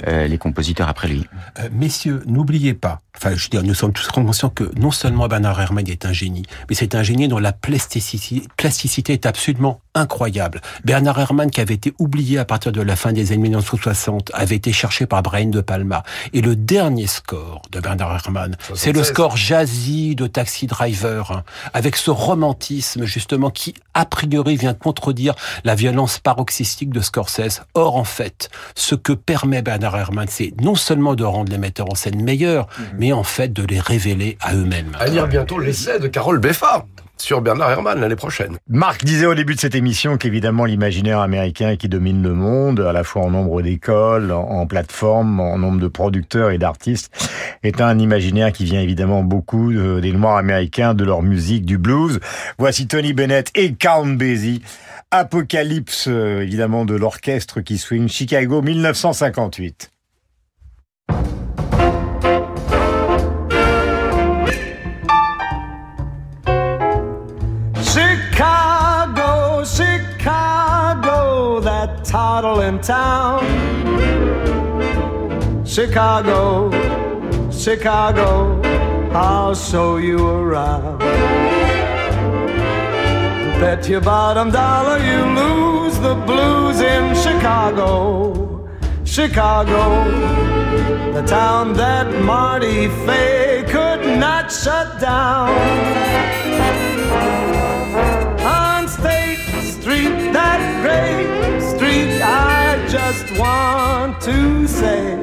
euh, 0.07 0.27
les 0.27 0.37
compositeurs 0.37 0.87
après 0.87 1.07
lui. 1.07 1.25
Euh, 1.59 1.69
messieurs, 1.71 2.21
n'oubliez 2.25 2.73
pas, 2.73 2.99
enfin, 3.17 3.35
je 3.35 3.43
veux 3.43 3.49
dire, 3.49 3.63
nous 3.63 3.73
sommes 3.73 3.93
tous 3.93 4.07
conscients 4.07 4.49
que 4.49 4.71
non 4.77 4.91
seulement 4.91 5.27
Bernard 5.27 5.59
Herrmann 5.59 5.87
est 5.89 6.05
un 6.05 6.13
génie, 6.13 6.43
mais 6.69 6.75
c'est 6.75 6.95
un 6.95 7.03
génie 7.03 7.27
dont 7.27 7.39
la 7.39 7.53
plasticité, 7.53 8.43
plasticité 8.55 9.13
est 9.13 9.25
absolument 9.25 9.81
incroyable. 9.97 10.61
Bernard 10.85 11.19
Herrmann, 11.19 11.49
qui 11.49 11.59
avait 11.59 11.73
été 11.73 11.93
oublié 11.99 12.37
à 12.37 12.45
partir 12.45 12.71
de 12.71 12.81
la 12.81 12.95
fin 12.95 13.13
des 13.13 13.31
années 13.31 13.43
1960, 13.43 14.31
avait 14.33 14.55
été 14.55 14.71
cherché 14.71 15.05
par 15.05 15.23
Brian 15.23 15.49
De 15.49 15.61
Palma. 15.61 16.03
Et 16.33 16.41
le 16.41 16.55
dernier 16.55 17.07
score 17.07 17.63
de 17.71 17.79
Bernard 17.79 18.15
Herrmann, 18.15 18.55
c'est 18.75 18.91
le 18.91 19.03
score 19.03 19.37
jazzy 19.37 20.15
de 20.15 20.27
Taxi 20.27 20.67
Driver, 20.67 21.31
hein, 21.31 21.43
avec 21.73 21.95
ce 21.95 22.11
romantisme 22.11 23.05
justement 23.05 23.49
qui, 23.49 23.73
a 23.93 24.05
priori, 24.05 24.55
vient 24.55 24.73
contredire 24.73 25.33
la 25.63 25.75
violence 25.75 26.19
paroxystique 26.19 26.91
de 26.91 27.01
Scorsese. 27.01 27.63
Or, 27.73 27.95
en 27.95 28.03
fait, 28.03 28.49
ce 28.75 28.95
que 28.95 29.13
permet 29.13 29.61
Bernard 29.61 29.97
Herrmann, 29.97 30.27
c'est 30.29 30.53
non 30.61 30.75
seulement 30.75 31.15
de 31.15 31.23
rendre 31.23 31.51
les 31.51 31.57
metteurs 31.57 31.91
en 31.91 31.95
scène 31.95 32.21
meilleurs, 32.21 32.67
mmh. 32.67 32.83
mais 32.99 33.06
en 33.13 33.23
fait 33.23 33.53
de 33.53 33.63
les 33.63 33.79
révéler 33.79 34.37
à 34.41 34.55
eux-mêmes. 34.55 34.91
À 34.99 35.07
lire 35.07 35.27
bientôt 35.27 35.59
l'essai 35.59 35.99
de 35.99 36.07
Carole 36.07 36.39
Beffa 36.39 36.85
sur 37.17 37.41
Bernard 37.41 37.71
Herrmann 37.71 37.99
l'année 37.99 38.15
prochaine. 38.15 38.57
Marc 38.69 39.03
disait 39.03 39.25
au 39.25 39.35
début 39.35 39.55
de 39.55 39.59
cette 39.59 39.75
émission 39.75 40.17
qu'évidemment 40.17 40.65
l'imaginaire 40.65 41.19
américain 41.19 41.75
qui 41.75 41.89
domine 41.89 42.21
le 42.21 42.33
monde, 42.33 42.79
à 42.79 42.93
la 42.93 43.03
fois 43.03 43.23
en 43.23 43.31
nombre 43.31 43.61
d'écoles, 43.61 44.31
en 44.31 44.65
plateformes, 44.67 45.39
en 45.39 45.57
nombre 45.57 45.79
de 45.79 45.87
producteurs 45.87 46.51
et 46.51 46.57
d'artistes, 46.57 47.11
est 47.63 47.81
un 47.81 47.97
imaginaire 47.99 48.51
qui 48.51 48.65
vient 48.65 48.81
évidemment 48.81 49.23
beaucoup 49.23 49.71
euh, 49.71 49.99
des 49.99 50.11
Noirs 50.11 50.37
américains, 50.37 50.93
de 50.93 51.03
leur 51.03 51.23
musique, 51.23 51.65
du 51.65 51.77
blues. 51.77 52.19
Voici 52.57 52.87
Tony 52.87 53.13
Bennett 53.13 53.51
et 53.55 53.73
Count 53.73 54.05
Basie. 54.05 54.61
Apocalypse, 55.09 56.07
euh, 56.07 56.41
évidemment, 56.41 56.85
de 56.85 56.95
l'orchestre 56.95 57.61
qui 57.61 57.77
swing 57.77 58.07
Chicago 58.07 58.61
1958. 58.61 59.91
Toddling 72.07 72.79
town. 72.79 73.43
Chicago, 75.65 76.71
Chicago, 77.51 78.61
I'll 79.11 79.53
show 79.53 79.97
you 79.97 80.25
around. 80.25 80.99
Bet 83.59 83.89
your 83.89 83.99
bottom 84.01 84.51
dollar 84.51 84.99
you 84.99 85.19
lose 85.41 85.97
the 85.99 86.15
blues 86.25 86.79
in 86.79 87.13
Chicago. 87.15 88.69
Chicago, 89.03 90.05
the 91.11 91.23
town 91.27 91.73
that 91.73 92.07
Marty 92.23 92.87
Fay 93.05 93.65
could 93.67 94.17
not 94.17 94.49
shut 94.49 95.01
down. 95.01 95.49
On 98.45 98.87
State 98.87 99.39
Street, 99.73 100.31
that 100.31 100.61
great 100.83 101.56
just 102.89 103.37
want 103.37 104.21
to 104.21 104.65
say 104.67 105.15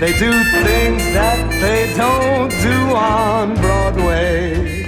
they 0.00 0.12
do 0.18 0.32
things 0.64 1.02
that 1.14 1.38
they 1.60 1.94
don't 1.96 2.50
do 2.62 2.94
on 2.94 3.54
Broadway. 3.54 4.86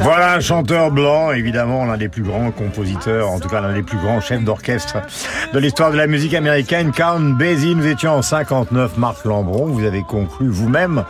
Voilà 0.00 0.34
un 0.34 0.40
chanteur 0.40 0.90
blanc, 0.90 1.32
évidemment 1.32 1.84
l'un 1.84 1.96
des 1.96 2.08
plus 2.08 2.22
grands 2.22 2.50
compositeurs, 2.50 3.30
en 3.30 3.38
tout 3.38 3.48
cas 3.48 3.60
l'un 3.60 3.72
des 3.72 3.82
plus 3.82 3.98
grands 3.98 4.20
chefs 4.20 4.42
d'orchestre 4.42 4.96
de 5.52 5.58
l'histoire 5.58 5.90
de 5.92 5.96
la 5.96 6.06
musique 6.06 6.34
américaine, 6.34 6.92
Count 6.92 7.36
Basie. 7.38 7.74
Nous 7.74 7.86
étions 7.86 8.12
en 8.12 8.22
59, 8.22 8.98
Marc 8.98 9.24
Lambron, 9.24 9.66
vous 9.66 9.84
avez 9.84 10.02
conclu 10.02 10.48
vous-même 10.48 11.04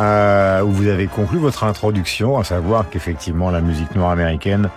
euh, 0.00 0.62
où 0.62 0.70
vous 0.70 0.88
avez 0.88 1.06
conclu 1.08 1.38
votre 1.38 1.64
introduction, 1.64 2.38
à 2.38 2.44
savoir 2.44 2.88
qu'effectivement 2.88 3.50
la 3.50 3.60
musique 3.60 3.94
noire 3.94 4.10
américaine 4.10 4.70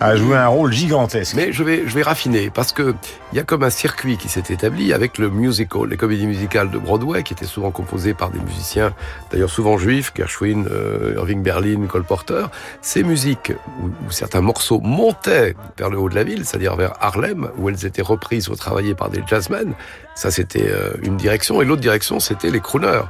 a 0.00 0.16
joué 0.16 0.36
un 0.36 0.48
rôle 0.48 0.72
gigantesque. 0.72 1.34
Mais 1.36 1.52
je 1.52 1.62
vais, 1.62 1.84
je 1.86 1.94
vais 1.94 2.02
raffiner, 2.02 2.50
parce 2.50 2.72
que 2.72 2.94
il 3.32 3.36
y 3.36 3.40
a 3.40 3.44
comme 3.44 3.62
un 3.62 3.70
circuit 3.70 4.16
qui 4.16 4.28
s'est 4.28 4.42
établi 4.50 4.92
avec 4.92 5.18
le 5.18 5.30
musical, 5.30 5.88
les 5.88 5.96
comédies 5.96 6.26
musicales 6.26 6.70
de 6.70 6.78
Broadway, 6.78 7.22
qui 7.22 7.32
étaient 7.32 7.46
souvent 7.46 7.70
composées 7.70 8.12
par 8.12 8.30
des 8.30 8.40
musiciens, 8.40 8.92
d'ailleurs 9.30 9.50
souvent 9.50 9.78
juifs, 9.78 10.12
Gershwin, 10.16 10.66
euh, 10.68 11.14
Irving 11.16 11.42
Berlin, 11.42 11.86
Cole 11.86 12.04
Porter. 12.04 12.46
Ces 12.82 13.04
musiques, 13.04 13.52
où, 13.82 13.86
où, 13.86 14.10
certains 14.10 14.40
morceaux 14.40 14.80
montaient 14.80 15.54
vers 15.78 15.90
le 15.90 15.98
haut 15.98 16.08
de 16.08 16.14
la 16.16 16.24
ville, 16.24 16.44
c'est-à-dire 16.44 16.74
vers 16.74 16.94
Harlem, 17.00 17.50
où 17.58 17.68
elles 17.68 17.86
étaient 17.86 18.02
reprises 18.02 18.48
ou 18.48 18.56
travaillées 18.56 18.94
par 18.94 19.10
des 19.10 19.22
jazzmen, 19.26 19.74
ça 20.16 20.32
c'était 20.32 20.68
euh, 20.68 20.94
une 21.02 21.16
direction, 21.16 21.62
et 21.62 21.64
l'autre 21.64 21.82
direction 21.82 22.18
c'était 22.18 22.50
les 22.50 22.60
crooners, 22.60 23.02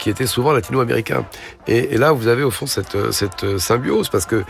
qui 0.00 0.10
étaient 0.10 0.26
souvent 0.26 0.52
latino-américains. 0.52 1.24
Et, 1.68 1.94
et, 1.94 1.96
là, 1.96 2.10
vous 2.10 2.26
avez 2.26 2.42
au 2.42 2.50
fond 2.50 2.66
cette, 2.66 3.12
cette 3.12 3.58
symbiose, 3.58 4.08
parce 4.08 4.26
que 4.26 4.44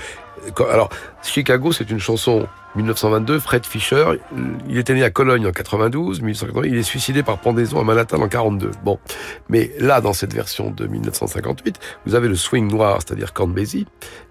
alors, 0.71 0.89
Chicago, 1.23 1.73
c'est 1.73 1.91
une 1.91 1.99
chanson 1.99 2.47
1922, 2.77 3.39
Fred 3.39 3.65
Fisher, 3.67 4.05
il 4.69 4.79
était 4.79 4.95
né 4.95 5.05
à 5.05 5.11
Cologne 5.11 5.47
en 5.47 5.53
92, 5.53 6.23
1880, 6.23 6.69
il 6.69 6.77
est 6.77 6.83
suicidé 6.83 7.23
par 7.23 7.39
pendaison 7.39 7.81
à 7.81 7.85
Manhattan 7.85 8.21
en 8.21 8.29
42. 8.29 8.71
Bon, 8.85 8.99
mais 9.49 9.71
là, 9.79 10.01
dans 10.01 10.13
cette 10.13 10.35
version 10.35 10.71
de 10.71 10.87
1958, 10.87 11.79
vous 12.07 12.15
avez 12.15 12.29
le 12.29 12.35
swing 12.35 12.69
noir, 12.69 12.99
c'est-à-dire 13.05 13.33
Basie, 13.47 13.87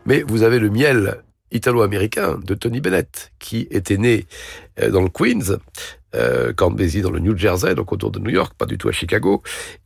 mais 0.05 0.23
vous 0.27 0.43
avez 0.43 0.59
le 0.59 0.69
miel 0.69 1.21
italo-américain 1.51 2.39
de 2.43 2.53
Tony 2.55 2.81
Bennett, 2.81 3.31
qui 3.39 3.67
était 3.69 3.97
né 3.97 4.25
euh, 4.81 4.89
dans 4.89 5.01
le 5.01 5.09
Queens, 5.09 5.57
euh, 6.15 6.53
dans 6.53 7.11
le 7.11 7.19
New 7.19 7.37
Jersey, 7.37 7.75
donc 7.75 7.91
autour 7.91 8.11
de 8.11 8.19
New 8.19 8.29
York, 8.29 8.53
pas 8.57 8.65
du 8.65 8.77
tout 8.77 8.89
à 8.89 8.91
Chicago, 8.91 9.41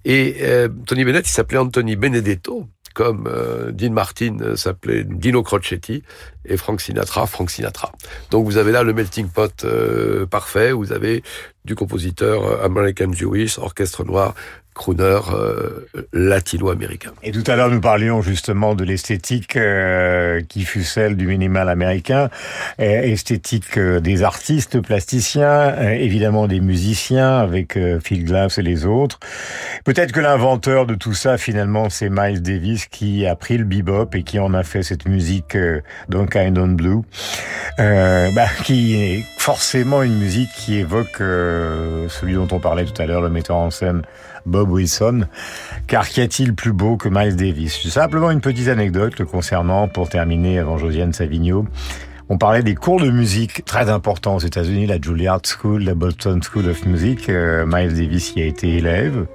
et 0.05 0.37
euh, 0.41 0.67
Tony 0.85 1.05
Bennett, 1.05 1.27
il 1.27 1.31
s'appelait 1.31 1.57
Anthony 1.57 1.95
Benedetto, 1.95 2.67
comme 2.93 3.27
euh, 3.27 3.71
Dean 3.71 3.91
Martin 3.91 4.55
s'appelait 4.55 5.03
Dino 5.03 5.43
Crocetti 5.43 6.01
et 6.45 6.57
Frank 6.57 6.81
Sinatra, 6.81 7.27
Frank 7.27 7.51
Sinatra. 7.51 7.91
Donc 8.31 8.45
vous 8.45 8.57
avez 8.57 8.71
là 8.71 8.81
le 8.81 8.91
melting 8.91 9.27
pot 9.27 9.65
euh, 9.65 10.25
parfait, 10.25 10.71
vous 10.71 10.91
avez 10.91 11.21
du 11.63 11.75
compositeur 11.75 12.63
American 12.63 13.11
Jewish, 13.13 13.59
orchestre 13.59 14.03
noir, 14.03 14.33
crooner 14.77 15.19
euh, 15.33 15.87
latino-américain. 16.13 17.11
Et 17.23 17.31
tout 17.31 17.43
à 17.47 17.55
l'heure, 17.55 17.69
nous 17.69 17.81
parlions 17.81 18.21
justement 18.21 18.75
de 18.75 18.85
l'esthétique 18.85 19.57
euh, 19.57 20.41
qui 20.47 20.63
fut 20.63 20.83
celle 20.83 21.17
du 21.17 21.27
minimal 21.27 21.67
américain, 21.67 22.29
euh, 22.79 23.01
esthétique 23.01 23.77
des 23.77 24.23
artistes 24.23 24.79
plasticiens, 24.79 25.91
évidemment 25.91 26.47
des 26.47 26.61
musiciens 26.61 27.39
avec 27.39 27.77
Phil 28.03 28.23
Glass 28.23 28.57
et 28.57 28.61
les 28.61 28.85
autres. 28.85 29.19
Peut-être 29.83 30.11
que 30.11 30.19
l'inventeur 30.19 30.85
de 30.85 30.95
tout 30.95 31.13
ça, 31.13 31.37
finalement, 31.37 31.89
c'est 31.89 32.09
Miles 32.09 32.41
Davis 32.41 32.85
qui 32.85 33.25
a 33.25 33.35
pris 33.35 33.57
le 33.57 33.65
bebop 33.65 34.13
et 34.13 34.23
qui 34.23 34.39
en 34.39 34.53
a 34.53 34.63
fait 34.63 34.83
cette 34.83 35.07
musique 35.07 35.57
Don't 36.07 36.27
Kind 36.27 36.57
on 36.57 36.67
Blue, 36.67 37.01
bah, 37.77 38.47
qui 38.63 38.95
est 38.95 39.25
forcément 39.37 40.03
une 40.03 40.17
musique 40.17 40.49
qui 40.55 40.77
évoque 40.77 41.17
celui 41.17 42.35
dont 42.35 42.47
on 42.51 42.59
parlait 42.59 42.85
tout 42.85 43.01
à 43.01 43.05
l'heure, 43.05 43.21
le 43.21 43.29
metteur 43.29 43.57
en 43.57 43.71
scène 43.71 44.03
Bob 44.45 44.69
Wilson. 44.69 45.25
Car 45.87 46.07
qu'y 46.07 46.21
a-t-il 46.21 46.53
plus 46.53 46.73
beau 46.73 46.97
que 46.97 47.09
Miles 47.09 47.35
Davis? 47.35 47.87
Simplement 47.87 48.31
une 48.31 48.41
petite 48.41 48.67
anecdote 48.67 49.19
le 49.19 49.25
concernant 49.25 49.87
pour 49.87 50.09
terminer 50.09 50.59
avant 50.59 50.77
Josiane 50.77 51.13
Savigno. 51.13 51.65
On 52.29 52.37
parlait 52.37 52.61
des 52.61 52.75
cours 52.75 52.99
de 52.99 53.09
musique 53.09 53.63
très 53.63 53.89
importants 53.89 54.35
aux 54.35 54.39
États-Unis, 54.39 54.85
la 54.85 54.99
Juilliard 54.99 55.41
School, 55.45 55.83
la 55.83 55.93
Boston 55.93 56.41
School 56.43 56.67
of 56.67 56.85
Music. 56.85 57.29
Euh, 57.29 57.65
Miles 57.65 57.93
Davis 57.93 58.33
y 58.35 58.41
a 58.41 58.45
été 58.45 58.75
élève. 58.75 59.27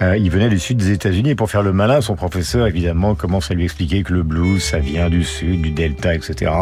Euh, 0.00 0.16
il 0.16 0.30
venait 0.30 0.48
du 0.48 0.60
sud 0.60 0.78
des 0.78 0.92
États-Unis 0.92 1.30
et 1.30 1.34
pour 1.34 1.50
faire 1.50 1.62
le 1.62 1.72
malin, 1.72 2.00
son 2.00 2.14
professeur 2.14 2.68
évidemment 2.68 3.16
commence 3.16 3.50
à 3.50 3.54
lui 3.54 3.64
expliquer 3.64 4.04
que 4.04 4.12
le 4.12 4.22
blues, 4.22 4.62
ça 4.62 4.78
vient 4.78 5.10
du 5.10 5.24
sud, 5.24 5.60
du 5.60 5.72
delta, 5.72 6.14
etc. 6.14 6.52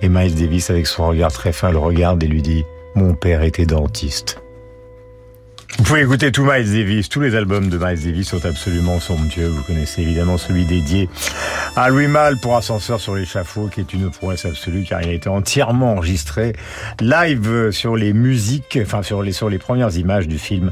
Et 0.00 0.08
Miles 0.08 0.34
Davis, 0.34 0.70
avec 0.70 0.86
son 0.86 1.06
regard 1.06 1.32
très 1.32 1.52
fin, 1.52 1.70
le 1.70 1.78
regarde 1.78 2.22
et 2.24 2.26
lui 2.26 2.40
dit 2.40 2.64
"Mon 2.94 3.14
père 3.14 3.42
était 3.42 3.66
dentiste." 3.66 4.43
Vous 5.76 5.82
pouvez 5.82 6.02
écouter 6.02 6.30
tout 6.30 6.44
Miles 6.44 6.72
Davis. 6.72 7.08
Tous 7.08 7.20
les 7.20 7.34
albums 7.34 7.68
de 7.68 7.76
Miles 7.76 8.00
Davis 8.00 8.28
sont 8.28 8.46
absolument 8.46 9.00
somptueux. 9.00 9.48
Vous 9.48 9.64
connaissez 9.64 10.02
évidemment 10.02 10.38
celui 10.38 10.64
dédié 10.64 11.08
à 11.74 11.88
Louis 11.88 12.06
Mal 12.06 12.38
pour 12.38 12.56
Ascenseur 12.56 13.00
sur 13.00 13.16
l'échafaud, 13.16 13.66
qui 13.66 13.80
est 13.80 13.92
une 13.92 14.08
prouesse 14.08 14.44
absolue 14.44 14.84
car 14.88 15.02
il 15.02 15.08
a 15.08 15.12
été 15.12 15.28
entièrement 15.28 15.94
enregistré 15.94 16.54
live 17.00 17.72
sur 17.72 17.96
les 17.96 18.12
musiques, 18.12 18.78
enfin 18.80 19.02
sur 19.02 19.20
les 19.22 19.32
sur 19.32 19.50
les 19.50 19.58
premières 19.58 19.96
images 19.96 20.28
du 20.28 20.38
film 20.38 20.70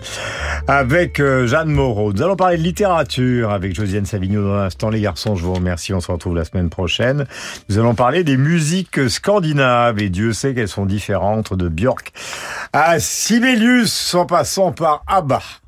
avec 0.69 1.19
euh, 1.19 1.49
Jeanne 1.49 1.71
Moreau. 1.71 2.13
Nous 2.13 2.23
allons 2.23 2.37
parler 2.37 2.57
de 2.57 2.63
littérature 2.63 3.51
avec 3.51 3.75
Josiane 3.75 4.07
Savigno 4.07 4.45
dans 4.45 4.55
l'instant. 4.55 4.89
Les 4.89 5.01
garçons, 5.01 5.35
je 5.35 5.43
vous 5.43 5.55
remercie. 5.55 5.93
On 5.93 6.01
se 6.01 6.13
retrouve 6.13 6.37
la 6.37 6.45
semaine 6.45 6.71
prochaine. 6.71 7.27
Nous 7.69 7.79
allons 7.81 7.97
parler 7.97 8.23
des 8.23 8.37
musiques 8.37 9.09
scandinaves 9.09 9.99
et 9.99 10.11
Dieu 10.11 10.33
sait 10.33 10.55
qu'elles 10.55 10.69
sont 10.69 10.87
différentes 10.87 11.55
de 11.55 11.69
Björk 11.69 12.13
à 12.73 13.01
Sibelius 13.01 14.15
en 14.15 14.27
passant 14.27 14.71
par 14.71 14.92
ABBA.« 15.07 15.41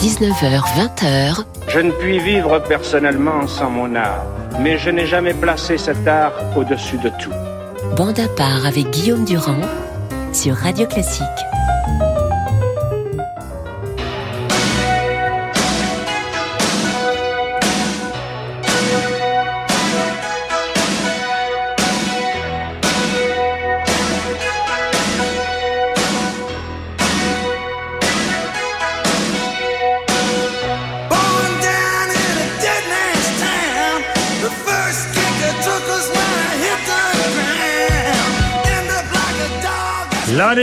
19h, 0.00 0.62
20h. 0.76 1.44
Je 1.68 1.80
ne 1.80 1.90
puis 1.90 2.20
vivre 2.20 2.58
personnellement 2.60 3.46
sans 3.46 3.70
mon 3.70 3.94
art, 3.96 4.24
mais 4.60 4.78
je 4.78 4.90
n'ai 4.90 5.06
jamais 5.06 5.34
placé 5.34 5.78
cet 5.78 6.06
art 6.06 6.32
au-dessus 6.56 6.98
de 6.98 7.08
tout. 7.20 7.32
Bande 7.96 8.20
à 8.20 8.28
part 8.28 8.66
avec 8.66 8.90
Guillaume 8.90 9.24
Durand 9.24 9.60
sur 10.32 10.54
Radio 10.54 10.86
Classique. 10.86 11.24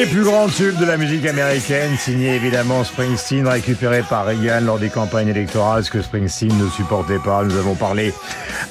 L'un 0.04 0.10
des 0.10 0.16
plus 0.16 0.26
grands 0.26 0.49
tubes 0.49 0.78
de 0.80 0.86
la 0.86 0.97
musique 0.97 1.26
américaine, 1.26 1.95
signé 1.97 2.36
évidemment 2.36 2.84
Springsteen, 2.84 3.47
récupéré 3.47 4.04
par 4.10 4.26
Reagan 4.26 4.60
lors 4.60 4.78
des 4.78 4.89
campagnes 4.89 5.30
électorales, 5.30 5.86
ce 5.86 5.91
que 5.91 6.01
Springsteen 6.01 6.51
ne 6.58 6.70
supportait 6.70 7.20
pas. 7.20 7.45
Nous 7.45 7.56
avons 7.56 7.76
parlé 7.76 8.14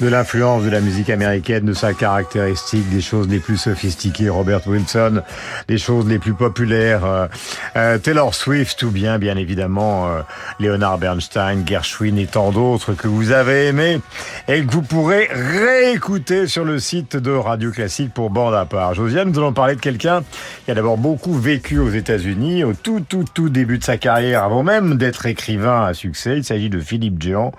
de 0.03 0.09
l'influence 0.09 0.65
de 0.65 0.71
la 0.71 0.81
musique 0.81 1.11
américaine, 1.11 1.65
de 1.65 1.73
sa 1.73 1.95
caractéristique, 1.95 2.91
des 2.91 3.01
choses 3.01 3.29
les 3.29 3.39
plus 3.39 3.57
sophistiquées, 3.57 4.29
Robert 4.29 4.67
Wilson, 4.67 5.23
des 5.69 5.79
choses 5.79 6.09
les 6.09 6.19
plus 6.19 6.35
populaires, 6.35 7.05
euh, 7.05 7.29
euh, 7.77 7.99
Taylor 7.99 8.35
Swift 8.35 8.83
ou 8.83 8.91
bien, 8.91 9.21
bien 9.21 9.37
évidemment, 9.37 10.09
euh, 10.09 10.23
Leonard 10.59 10.99
Bernstein, 10.99 11.65
Gershwin 11.65 12.19
et 12.19 12.27
tant 12.27 12.51
d'autres 12.51 12.95
que 12.95 13.07
vous 13.07 13.31
avez 13.31 13.69
aimés 13.69 14.01
et 14.49 14.65
que 14.65 14.73
vous 14.73 14.83
pourrez 14.83 15.29
réécouter 15.31 16.49
sur 16.49 16.65
le 16.65 16.81
site 16.81 17.17
de 17.17 17.31
Radio 17.31 17.71
Classique 17.71 18.13
pour 18.13 18.31
bande 18.31 18.55
à 18.55 18.65
part. 18.65 18.95
Josiane, 18.95 19.31
nous 19.31 19.39
allons 19.39 19.53
parler 19.53 19.77
de 19.77 19.81
quelqu'un 19.81 20.25
qui 20.65 20.73
a 20.73 20.75
d'abord 20.75 20.99
beaucoup 20.99 21.35
vécu 21.35 21.79
aux 21.79 21.91
États-Unis 21.91 22.65
au 22.65 22.73
tout, 22.73 23.05
tout, 23.09 23.25
tout 23.33 23.51
début 23.51 23.79
de 23.79 23.85
sa 23.85 23.99
carrière, 23.99 24.43
avant 24.43 24.65
même 24.65 24.97
d'être 24.97 25.27
écrivain 25.27 25.85
à 25.85 25.95
succès. 25.95 26.39
Il 26.39 26.45
s'agit 26.45 26.71
de 26.71 26.81
Philippe 26.81 27.23
Jean. 27.23 27.53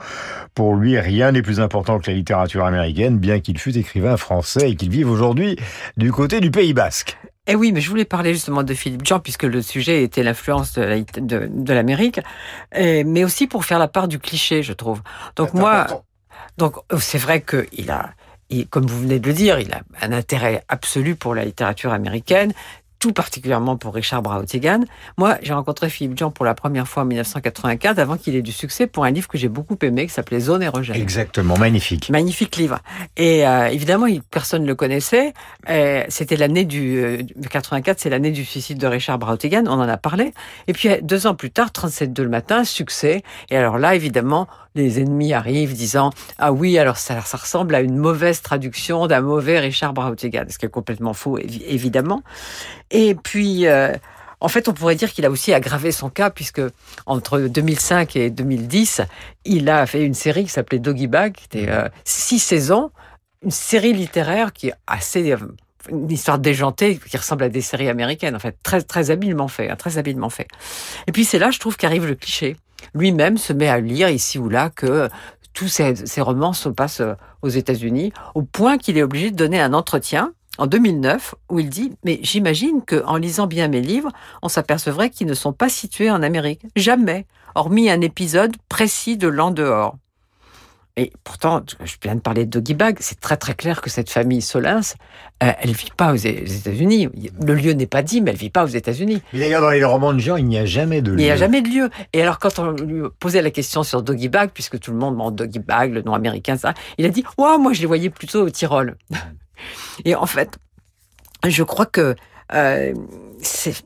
Pour 0.55 0.75
lui, 0.75 0.99
rien 0.99 1.31
n'est 1.31 1.41
plus 1.41 1.59
important 1.59 1.97
que 1.97 2.11
la 2.11 2.15
littérature 2.15 2.32
américaine, 2.33 3.17
bien 3.17 3.39
qu'il 3.39 3.57
fût 3.57 3.77
écrivain 3.77 4.17
français 4.17 4.71
et 4.71 4.75
qu'il 4.75 4.89
vive 4.89 5.09
aujourd'hui 5.09 5.57
du 5.97 6.11
côté 6.11 6.39
du 6.41 6.51
Pays 6.51 6.73
Basque. 6.73 7.17
Eh 7.47 7.55
oui, 7.55 7.71
mais 7.73 7.81
je 7.81 7.89
voulais 7.89 8.05
parler 8.05 8.33
justement 8.33 8.63
de 8.63 8.73
Philippe 8.73 9.05
Jean, 9.05 9.19
puisque 9.19 9.43
le 9.43 9.61
sujet 9.61 10.03
était 10.03 10.23
l'influence 10.23 10.75
de 10.75 11.73
l'Amérique, 11.73 12.21
mais 12.73 13.23
aussi 13.23 13.47
pour 13.47 13.65
faire 13.65 13.79
la 13.79 13.87
part 13.89 14.07
du 14.07 14.17
cliché, 14.19 14.63
je 14.63 14.73
trouve. 14.73 15.01
Donc 15.35 15.53
moi. 15.53 15.87
Donc 16.57 16.75
c'est 16.99 17.17
vrai 17.17 17.41
qu'il 17.41 17.89
a, 17.89 18.11
il- 18.49 18.67
comme 18.67 18.85
vous 18.85 19.01
venez 19.01 19.19
de 19.19 19.27
le 19.27 19.33
dire, 19.33 19.59
il 19.59 19.73
a 19.73 19.81
un 20.01 20.11
intérêt 20.11 20.63
absolu 20.69 21.15
pour 21.15 21.33
la 21.33 21.43
littérature 21.45 21.91
américaine, 21.91 22.53
tout 23.03 23.11
particulièrement 23.11 23.75
pour 23.75 23.93
Richard 23.93 24.21
Brautigan. 24.21 24.79
Moi, 25.17 25.37
j'ai 25.41 25.51
rencontré 25.51 25.89
Philippe 25.89 26.17
Jean 26.17 26.31
pour 26.31 26.45
la 26.45 26.53
première 26.53 26.87
fois 26.87 27.03
en 27.03 27.05
1984, 27.05 27.99
avant 27.99 28.15
qu'il 28.15 28.33
ait 28.33 28.41
du 28.41 28.53
succès, 28.53 28.87
pour 28.87 29.03
un 29.03 29.11
livre 29.11 29.27
que 29.27 29.37
j'ai 29.37 29.49
beaucoup 29.49 29.75
aimé, 29.81 30.07
qui 30.07 30.13
s'appelait 30.13 30.39
Zone 30.39 30.63
érogène. 30.63 30.95
Exactement, 30.95 31.57
magnifique. 31.57 32.09
Magnifique 32.09 32.55
livre. 32.55 32.79
Et 33.17 33.45
euh, 33.45 33.67
évidemment, 33.67 34.07
personne 34.31 34.61
ne 34.61 34.67
le 34.67 34.75
connaissait. 34.75 35.33
Euh, 35.67 36.05
C'était 36.07 36.37
l'année 36.37 36.63
du 36.63 37.03
euh, 37.03 37.23
du 37.35 37.49
84, 37.49 37.99
c'est 37.99 38.09
l'année 38.09 38.31
du 38.31 38.45
suicide 38.45 38.77
de 38.77 38.87
Richard 38.87 39.19
Brautigan. 39.19 39.65
On 39.67 39.81
en 39.81 39.89
a 39.89 39.97
parlé. 39.97 40.33
Et 40.67 40.73
puis 40.73 40.87
euh, 40.87 40.99
deux 41.01 41.27
ans 41.27 41.35
plus 41.35 41.51
tard, 41.51 41.73
37 41.73 42.13
de 42.13 42.23
le 42.23 42.29
matin, 42.29 42.63
succès. 42.63 43.21
Et 43.49 43.57
alors 43.57 43.79
là, 43.79 43.95
évidemment, 43.95 44.47
les 44.75 44.99
ennemis 44.99 45.33
arrivent 45.33 45.73
disant 45.73 46.11
ah 46.37 46.51
oui, 46.51 46.77
alors 46.77 46.97
ça, 46.97 47.21
ça 47.21 47.37
ressemble 47.37 47.75
à 47.75 47.81
une 47.81 47.97
mauvaise 47.97 48.41
traduction 48.41 49.07
d'un 49.07 49.21
mauvais 49.21 49.59
Richard 49.59 49.93
Brautigan, 49.93 50.45
ce 50.49 50.57
qui 50.57 50.65
est 50.65 50.69
complètement 50.69 51.13
faux, 51.13 51.37
évi- 51.39 51.63
évidemment. 51.67 52.21
Et 52.91 53.15
puis. 53.15 53.67
euh, 53.67 53.93
en 54.39 54.49
fait, 54.49 54.67
on 54.67 54.73
pourrait 54.73 54.95
dire 54.95 55.13
qu'il 55.13 55.25
a 55.25 55.29
aussi 55.31 55.53
aggravé 55.53 55.93
son 55.93 56.09
cas 56.09 56.29
puisque 56.29 56.59
entre 57.05 57.39
2005 57.39 58.17
et 58.17 58.29
2010, 58.29 58.99
il 59.45 59.69
a 59.69 59.85
fait 59.85 60.03
une 60.03 60.13
série 60.13 60.43
qui 60.43 60.49
s'appelait 60.49 60.79
Doggy 60.79 61.07
Bag, 61.07 61.31
qui 61.31 61.45
était 61.45 61.69
euh, 61.71 61.87
six 62.03 62.39
saisons, 62.39 62.91
une 63.41 63.51
série 63.51 63.93
littéraire 63.93 64.51
qui 64.51 64.67
est 64.67 64.73
assez 64.85 65.31
euh, 65.31 65.37
une 65.89 66.11
histoire 66.11 66.39
déjantée 66.39 66.97
qui 66.97 67.15
ressemble 67.15 67.43
à 67.45 67.49
des 67.49 67.61
séries 67.61 67.87
américaines 67.87 68.35
en 68.35 68.39
fait 68.39 68.57
très 68.63 68.81
très 68.81 69.11
habilement 69.11 69.47
fait 69.47 69.69
hein, 69.69 69.77
très 69.77 69.97
habilement 69.97 70.29
fait 70.29 70.47
et 71.07 71.11
puis 71.13 71.23
c'est 71.25 71.39
là 71.39 71.49
je 71.51 71.59
trouve 71.59 71.75
qu'arrive 71.77 72.05
le 72.05 72.15
cliché 72.15 72.55
lui-même 72.93 73.37
se 73.37 73.53
met 73.53 73.67
à 73.67 73.79
lire 73.79 74.09
ici 74.09 74.39
ou 74.39 74.49
là 74.49 74.69
que 74.69 75.09
tous 75.53 75.67
ces 75.67 76.21
romans 76.21 76.53
se 76.53 76.69
passent 76.69 77.01
euh, 77.01 77.13
aux 77.41 77.49
États-Unis 77.49 78.11
au 78.33 78.41
point 78.41 78.77
qu'il 78.77 78.97
est 78.97 79.03
obligé 79.03 79.31
de 79.31 79.35
donner 79.35 79.61
un 79.61 79.73
entretien 79.73 80.33
en 80.57 80.67
2009 80.67 81.35
où 81.49 81.59
il 81.59 81.69
dit 81.69 81.91
mais 82.03 82.19
j'imagine 82.23 82.83
que 82.83 83.03
en 83.05 83.17
lisant 83.17 83.47
bien 83.47 83.67
mes 83.67 83.81
livres 83.81 84.11
on 84.41 84.49
s'apercevrait 84.49 85.09
qu'ils 85.09 85.27
ne 85.27 85.33
sont 85.33 85.53
pas 85.53 85.69
situés 85.69 86.11
en 86.11 86.23
Amérique. 86.23 86.61
Jamais 86.75 87.25
hormis 87.55 87.89
un 87.89 88.01
épisode 88.01 88.55
précis 88.69 89.17
de 89.17 89.27
l'an 89.27 89.51
dehors 89.51 89.95
et 90.95 91.11
pourtant, 91.23 91.63
je 91.83 91.95
viens 92.03 92.13
de 92.13 92.19
parler 92.19 92.45
de 92.45 92.51
Doggy 92.51 92.75
Bag, 92.75 92.97
c'est 92.99 93.19
très 93.19 93.35
très 93.35 93.55
clair 93.55 93.81
que 93.81 93.89
cette 93.89 94.11
famille 94.11 94.43
Solins, 94.43 94.81
euh, 95.41 95.51
elle 95.59 95.71
vit 95.71 95.89
pas 95.97 96.13
aux 96.13 96.17
États-Unis. 96.17 97.09
Le 97.43 97.55
lieu 97.55 97.71
n'est 97.73 97.87
pas 97.87 98.03
dit, 98.03 98.21
mais 98.21 98.29
elle 98.29 98.37
vit 98.37 98.51
pas 98.51 98.63
aux 98.63 98.67
États-Unis. 98.67 99.21
D'ailleurs, 99.33 99.61
dans 99.61 99.71
les 99.71 99.83
romans 99.83 100.13
de 100.13 100.19
Jean, 100.19 100.35
il 100.35 100.45
n'y 100.45 100.57
a 100.59 100.65
jamais 100.65 101.01
de 101.01 101.13
Il 101.13 101.17
n'y 101.17 101.29
a 101.31 101.33
lieu. 101.33 101.39
jamais 101.39 101.61
de 101.63 101.67
lieu. 101.69 101.89
Et 102.13 102.21
alors, 102.21 102.37
quand 102.37 102.59
on 102.59 102.71
lui 102.73 103.01
posait 103.19 103.41
la 103.41 103.49
question 103.49 103.81
sur 103.81 104.03
Doggy 104.03 104.29
Bag, 104.29 104.51
puisque 104.53 104.79
tout 104.79 104.91
le 104.91 104.97
monde 104.97 105.13
demande 105.15 105.35
Doggy 105.35 105.57
Bag, 105.59 105.91
le 105.93 106.03
nom 106.03 106.13
américain, 106.13 106.57
ça, 106.57 106.75
il 106.99 107.05
a 107.07 107.09
dit 107.09 107.23
Ouais, 107.39 107.57
moi, 107.57 107.73
je 107.73 107.81
les 107.81 107.87
voyais 107.87 108.11
plutôt 108.11 108.43
au 108.45 108.49
Tyrol. 108.51 108.95
Et 110.05 110.13
en 110.13 110.27
fait, 110.27 110.59
je 111.47 111.63
crois 111.63 111.87
que 111.87 112.15
euh, 112.53 112.93
c'est 113.41 113.83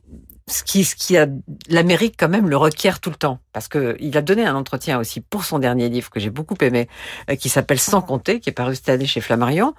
ce 0.48 0.62
qui, 0.62 0.84
ce 0.84 0.94
qui 0.94 1.16
a 1.16 1.26
l'Amérique 1.68 2.14
quand 2.18 2.28
même 2.28 2.48
le 2.48 2.56
requiert 2.56 3.00
tout 3.00 3.10
le 3.10 3.16
temps, 3.16 3.38
parce 3.52 3.68
que 3.68 3.96
il 4.00 4.16
a 4.16 4.22
donné 4.22 4.44
un 4.44 4.54
entretien 4.54 4.98
aussi 4.98 5.20
pour 5.20 5.44
son 5.44 5.58
dernier 5.58 5.88
livre 5.88 6.10
que 6.10 6.20
j'ai 6.20 6.30
beaucoup 6.30 6.56
aimé, 6.60 6.88
euh, 7.30 7.36
qui 7.36 7.48
s'appelle 7.48 7.78
Sans 7.78 8.02
compter, 8.02 8.40
qui 8.40 8.50
est 8.50 8.52
paru 8.52 8.74
cette 8.74 8.88
année 8.88 9.06
chez 9.06 9.20
Flammarion. 9.20 9.74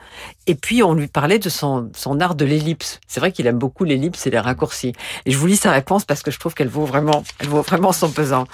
Et 0.47 0.55
puis 0.55 0.84
on 0.84 0.93
lui 0.93 1.07
parlait 1.07 1.39
de 1.39 1.49
son, 1.49 1.91
son 1.95 2.20
art 2.20 2.36
de 2.36 2.45
l'ellipse. 2.45 2.99
C'est 3.07 3.20
vrai 3.20 3.32
qu'il 3.32 3.47
aime 3.47 3.59
beaucoup 3.59 3.84
l'ellipse 3.84 4.26
et 4.28 4.30
les 4.30 4.39
raccourcis. 4.39 4.93
Et 5.26 5.32
je 5.32 5.38
vous 5.38 5.47
lis 5.47 5.57
sa 5.57 5.72
réponse 5.72 6.05
parce 6.05 6.24
que 6.24 6.32
je 6.32 6.39
trouve 6.39 6.53
qu'elle 6.53 6.70
vaut 6.70 6.86
vraiment, 6.86 7.24
elle 7.39 7.47
vaut 7.47 7.61
vraiment 7.61 7.91
son 7.91 8.11
pesant. 8.11 8.45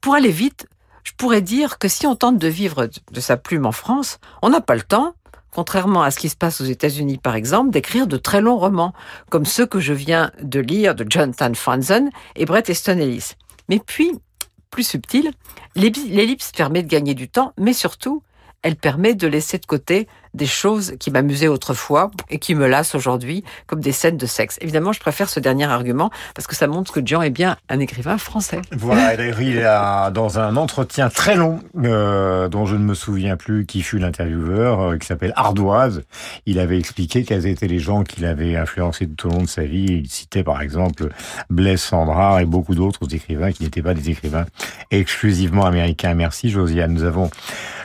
Pour 0.00 0.14
aller 0.14 0.30
vite, 0.30 0.66
je 1.04 1.12
pourrais 1.16 1.42
dire 1.42 1.78
que 1.78 1.88
si 1.88 2.06
on 2.06 2.16
tente 2.16 2.38
de 2.38 2.48
vivre 2.48 2.88
de 3.10 3.20
sa 3.20 3.36
plume 3.36 3.66
en 3.66 3.72
France, 3.72 4.18
on 4.42 4.48
n'a 4.48 4.60
pas 4.60 4.74
le 4.74 4.82
temps, 4.82 5.14
contrairement 5.54 6.02
à 6.02 6.10
ce 6.10 6.18
qui 6.18 6.28
se 6.28 6.36
passe 6.36 6.60
aux 6.60 6.64
États-Unis 6.64 7.18
par 7.18 7.34
exemple, 7.36 7.70
d'écrire 7.70 8.06
de 8.06 8.16
très 8.16 8.40
longs 8.40 8.58
romans, 8.58 8.92
comme 9.30 9.46
ceux 9.46 9.66
que 9.66 9.80
je 9.80 9.92
viens 9.92 10.30
de 10.42 10.60
lire 10.60 10.94
de 10.94 11.06
Jonathan 11.08 11.54
Franzen 11.54 12.10
et 12.36 12.44
Bret 12.44 12.64
Easton 12.68 12.98
Ellis. 12.98 13.32
Mais 13.68 13.78
puis, 13.78 14.12
plus 14.70 14.86
subtil, 14.86 15.30
l'ellipse 15.76 16.04
l'ellipse 16.08 16.52
permet 16.52 16.82
de 16.82 16.88
gagner 16.88 17.14
du 17.14 17.28
temps, 17.28 17.52
mais 17.58 17.72
surtout, 17.72 18.22
elle 18.62 18.76
permet 18.76 19.14
de 19.14 19.26
laisser 19.26 19.58
de 19.58 19.66
côté 19.66 20.08
des 20.34 20.46
choses 20.46 20.94
qui 20.98 21.10
m'amusaient 21.10 21.48
autrefois 21.48 22.10
et 22.28 22.38
qui 22.38 22.54
me 22.54 22.66
lassent 22.66 22.94
aujourd'hui, 22.94 23.44
comme 23.66 23.80
des 23.80 23.92
scènes 23.92 24.16
de 24.16 24.26
sexe. 24.26 24.58
Évidemment, 24.60 24.92
je 24.92 25.00
préfère 25.00 25.28
ce 25.28 25.40
dernier 25.40 25.64
argument 25.64 26.10
parce 26.34 26.46
que 26.46 26.54
ça 26.54 26.66
montre 26.66 26.92
que 26.92 27.00
Jean 27.04 27.22
est 27.22 27.30
bien 27.30 27.56
un 27.68 27.80
écrivain 27.80 28.18
français. 28.18 28.60
Voilà, 28.72 29.14
et 29.14 29.16
d'ailleurs, 29.16 29.40
il 29.40 29.60
a, 29.60 30.10
dans 30.10 30.38
un 30.38 30.56
entretien 30.56 31.08
très 31.08 31.36
long, 31.36 31.60
euh, 31.82 32.48
dont 32.48 32.66
je 32.66 32.76
ne 32.76 32.84
me 32.84 32.94
souviens 32.94 33.36
plus 33.36 33.66
qui 33.66 33.82
fut 33.82 33.98
l'intervieweur, 33.98 34.80
euh, 34.80 34.98
qui 34.98 35.06
s'appelle 35.06 35.32
Ardoise, 35.36 36.02
il 36.46 36.58
avait 36.58 36.78
expliqué 36.78 37.24
quels 37.24 37.46
étaient 37.46 37.68
les 37.68 37.78
gens 37.78 38.02
qui 38.02 38.20
l'avaient 38.20 38.56
influencé 38.56 39.08
tout 39.08 39.28
au 39.28 39.30
long 39.30 39.42
de 39.42 39.48
sa 39.48 39.62
vie. 39.62 39.86
Il 40.04 40.08
citait 40.08 40.42
par 40.42 40.60
exemple 40.60 41.08
Blaise 41.50 41.80
Sandrard 41.80 42.40
et 42.40 42.44
beaucoup 42.44 42.74
d'autres 42.74 43.14
écrivains 43.14 43.52
qui 43.52 43.62
n'étaient 43.62 43.82
pas 43.82 43.94
des 43.94 44.10
écrivains 44.10 44.46
exclusivement 44.90 45.66
américains. 45.66 46.14
Merci 46.14 46.50
Josiane. 46.50 46.92
Nous 46.92 47.04
avons 47.04 47.30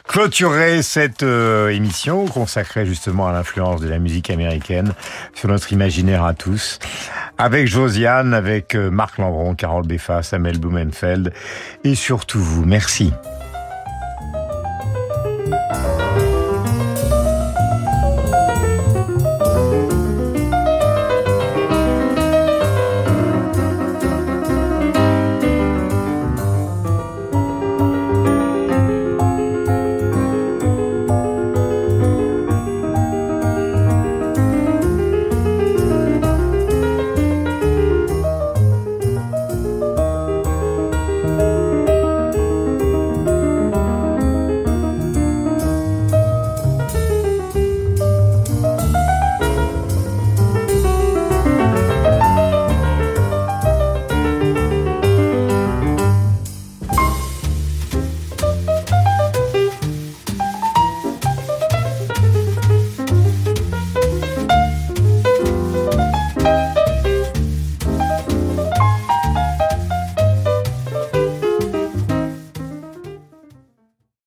clôturé 0.08 0.82
cette 0.82 1.24
euh, 1.24 1.70
émission 1.70 2.26
consacrée 2.40 2.86
justement 2.86 3.28
à 3.28 3.34
l'influence 3.34 3.82
de 3.82 3.90
la 3.90 4.00
musique 4.00 4.30
américaine 4.30 4.94
sur 5.34 5.50
notre 5.50 5.74
imaginaire 5.74 6.24
à 6.24 6.34
tous, 6.34 6.80
avec 7.38 7.68
Josiane, 7.68 8.34
avec 8.34 8.76
euh, 8.76 8.90
Marc 8.90 9.18
Lambron, 9.18 9.56
Carole 9.56 9.86
Beffa, 9.86 10.24
Samuel 10.24 10.58
Blumenfeld 10.58 11.34
et 11.84 11.96
surtout 11.96 12.40
vous. 12.40 12.64
Merci. 12.64 13.12